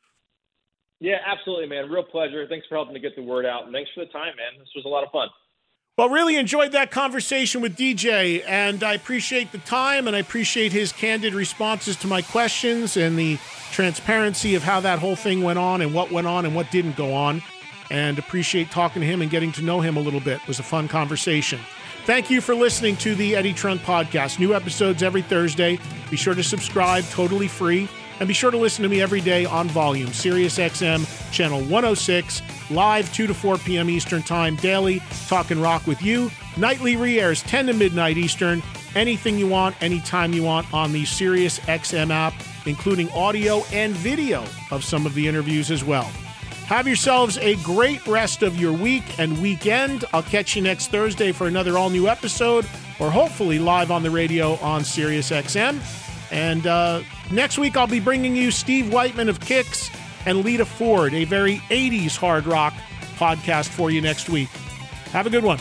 Yeah, 1.01 1.17
absolutely, 1.27 1.69
man. 1.69 1.91
Real 1.91 2.05
pleasure. 2.05 2.47
Thanks 2.49 2.67
for 2.69 2.77
helping 2.77 2.95
to 2.95 3.01
get 3.01 3.15
the 3.17 3.23
word 3.23 3.45
out, 3.45 3.65
and 3.65 3.73
thanks 3.73 3.91
for 3.95 4.05
the 4.05 4.11
time, 4.11 4.35
man. 4.37 4.59
This 4.59 4.69
was 4.75 4.85
a 4.85 4.89
lot 4.89 5.05
of 5.05 5.11
fun. 5.11 5.29
Well, 5.99 6.11
really 6.11 6.37
enjoyed 6.37 6.73
that 6.73 6.91
conversation 6.91 7.63
with 7.63 7.75
DJ, 7.75 8.43
and 8.47 8.83
I 8.85 8.93
appreciate 8.93 9.53
the 9.53 9.59
time, 9.59 10.07
and 10.07 10.15
I 10.15 10.19
appreciate 10.19 10.73
his 10.73 10.93
candid 10.93 11.33
responses 11.33 11.97
to 11.97 12.07
my 12.07 12.21
questions 12.21 12.99
and 12.99 13.19
the 13.19 13.39
transparency 13.73 14.55
of 14.55 14.63
how 14.63 14.81
that 14.81 14.99
whole 14.99 15.17
thing 15.17 15.43
went 15.43 15.59
on 15.59 15.81
and 15.81 15.95
what 15.95 16.13
went 16.13 16.27
on 16.27 16.45
and 16.45 16.55
what 16.55 16.71
didn't 16.71 16.97
go 16.97 17.15
on 17.15 17.43
and 17.91 18.19
appreciate 18.19 18.71
talking 18.71 19.01
to 19.01 19.07
him 19.07 19.23
and 19.23 19.31
getting 19.31 19.53
to 19.53 19.63
know 19.63 19.81
him 19.81 19.97
a 19.97 20.01
little 20.01 20.21
bit. 20.21 20.41
It 20.43 20.49
was 20.49 20.59
a 20.59 20.65
fun 20.65 20.89
conversation. 20.89 21.61
Thank 22.05 22.31
you 22.31 22.41
for 22.41 22.55
listening 22.55 22.97
to 22.99 23.15
the 23.15 23.35
Eddie 23.35 23.53
Trunk 23.53 23.83
Podcast. 23.83 24.39
New 24.39 24.55
episodes 24.55 25.03
every 25.03 25.23
Thursday. 25.23 25.79
Be 26.09 26.17
sure 26.17 26.35
to 26.35 26.45
subscribe, 26.45 27.05
totally 27.07 27.49
free. 27.49 27.89
And 28.19 28.29
be 28.29 28.35
sure 28.35 28.51
to 28.51 28.57
listen 28.57 28.83
to 28.85 28.89
me 28.89 29.03
every 29.03 29.21
day 29.21 29.45
on 29.45 29.69
volume, 29.69 30.13
Sirius 30.13 30.59
XM, 30.59 31.05
channel 31.33 31.61
106, 31.61 32.43
live 32.71 33.13
2 33.13 33.27
to 33.27 33.35
4 33.35 33.59
p.m. 33.59 33.91
Eastern 33.91 34.23
Time, 34.23 34.57
daily, 34.57 35.03
talking 35.27 35.61
rock 35.61 35.87
with 35.87 36.01
you. 36.01 36.31
Nightly 36.57 36.97
re 36.97 37.21
airs 37.21 37.43
10 37.43 37.67
to 37.67 37.73
midnight 37.75 38.17
Eastern. 38.17 38.63
Anything 38.95 39.37
you 39.37 39.47
want, 39.49 39.81
anytime 39.83 40.33
you 40.33 40.43
want 40.43 40.73
on 40.73 40.93
the 40.93 41.05
Sirius 41.05 41.59
XM 41.61 42.11
app, 42.11 42.33
including 42.65 43.11
audio 43.11 43.63
and 43.73 43.93
video 43.93 44.45
of 44.71 44.83
some 44.83 45.05
of 45.05 45.15
the 45.15 45.29
interviews 45.29 45.71
as 45.71 45.85
well. 45.85 46.11
Have 46.67 46.89
yourselves 46.89 47.39
a 47.39 47.55
great 47.63 48.05
rest 48.09 48.43
of 48.43 48.57
your 48.57 48.73
week 48.73 49.21
and 49.21 49.41
weekend. 49.41 50.05
I'll 50.13 50.25
catch 50.25 50.57
you 50.57 50.63
next 50.63 50.89
Thursday 50.89 51.31
for 51.31 51.47
another 51.47 51.79
all 51.79 51.91
new 51.91 52.09
episode, 52.09 52.67
or 52.99 53.09
hopefully 53.09 53.61
live 53.61 53.93
on 53.93 54.03
the 54.03 54.11
radio 54.11 54.55
on 54.57 54.83
Sirius 54.83 55.31
XM. 55.31 55.81
And 56.33 56.67
uh, 56.67 57.03
next 57.31 57.57
week, 57.57 57.77
I'll 57.77 57.87
be 57.87 58.01
bringing 58.01 58.35
you 58.35 58.51
Steve 58.51 58.93
Whiteman 58.93 59.29
of 59.29 59.39
Kix 59.39 59.97
and 60.27 60.45
Lita 60.45 60.65
Ford, 60.65 61.15
a 61.15 61.23
very 61.23 61.59
80s 61.71 62.17
hard 62.17 62.47
rock 62.47 62.75
podcast 63.15 63.69
for 63.69 63.93
you 63.93 64.01
next 64.01 64.29
week. 64.29 64.49
Have 65.13 65.29
a 65.29 65.31
good 65.31 65.45
one. 65.45 65.61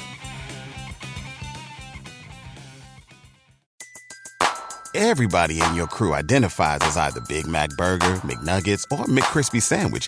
Everybody 4.95 5.61
in 5.61 5.75
your 5.75 5.85
crew 5.85 6.15
identifies 6.15 6.79
as 6.81 6.97
either 6.97 7.21
Big 7.29 7.45
Mac 7.45 7.69
Burger, 7.77 8.15
McNuggets, 8.23 8.85
or 8.91 9.05
McCrispy 9.05 9.61
Sandwich. 9.61 10.07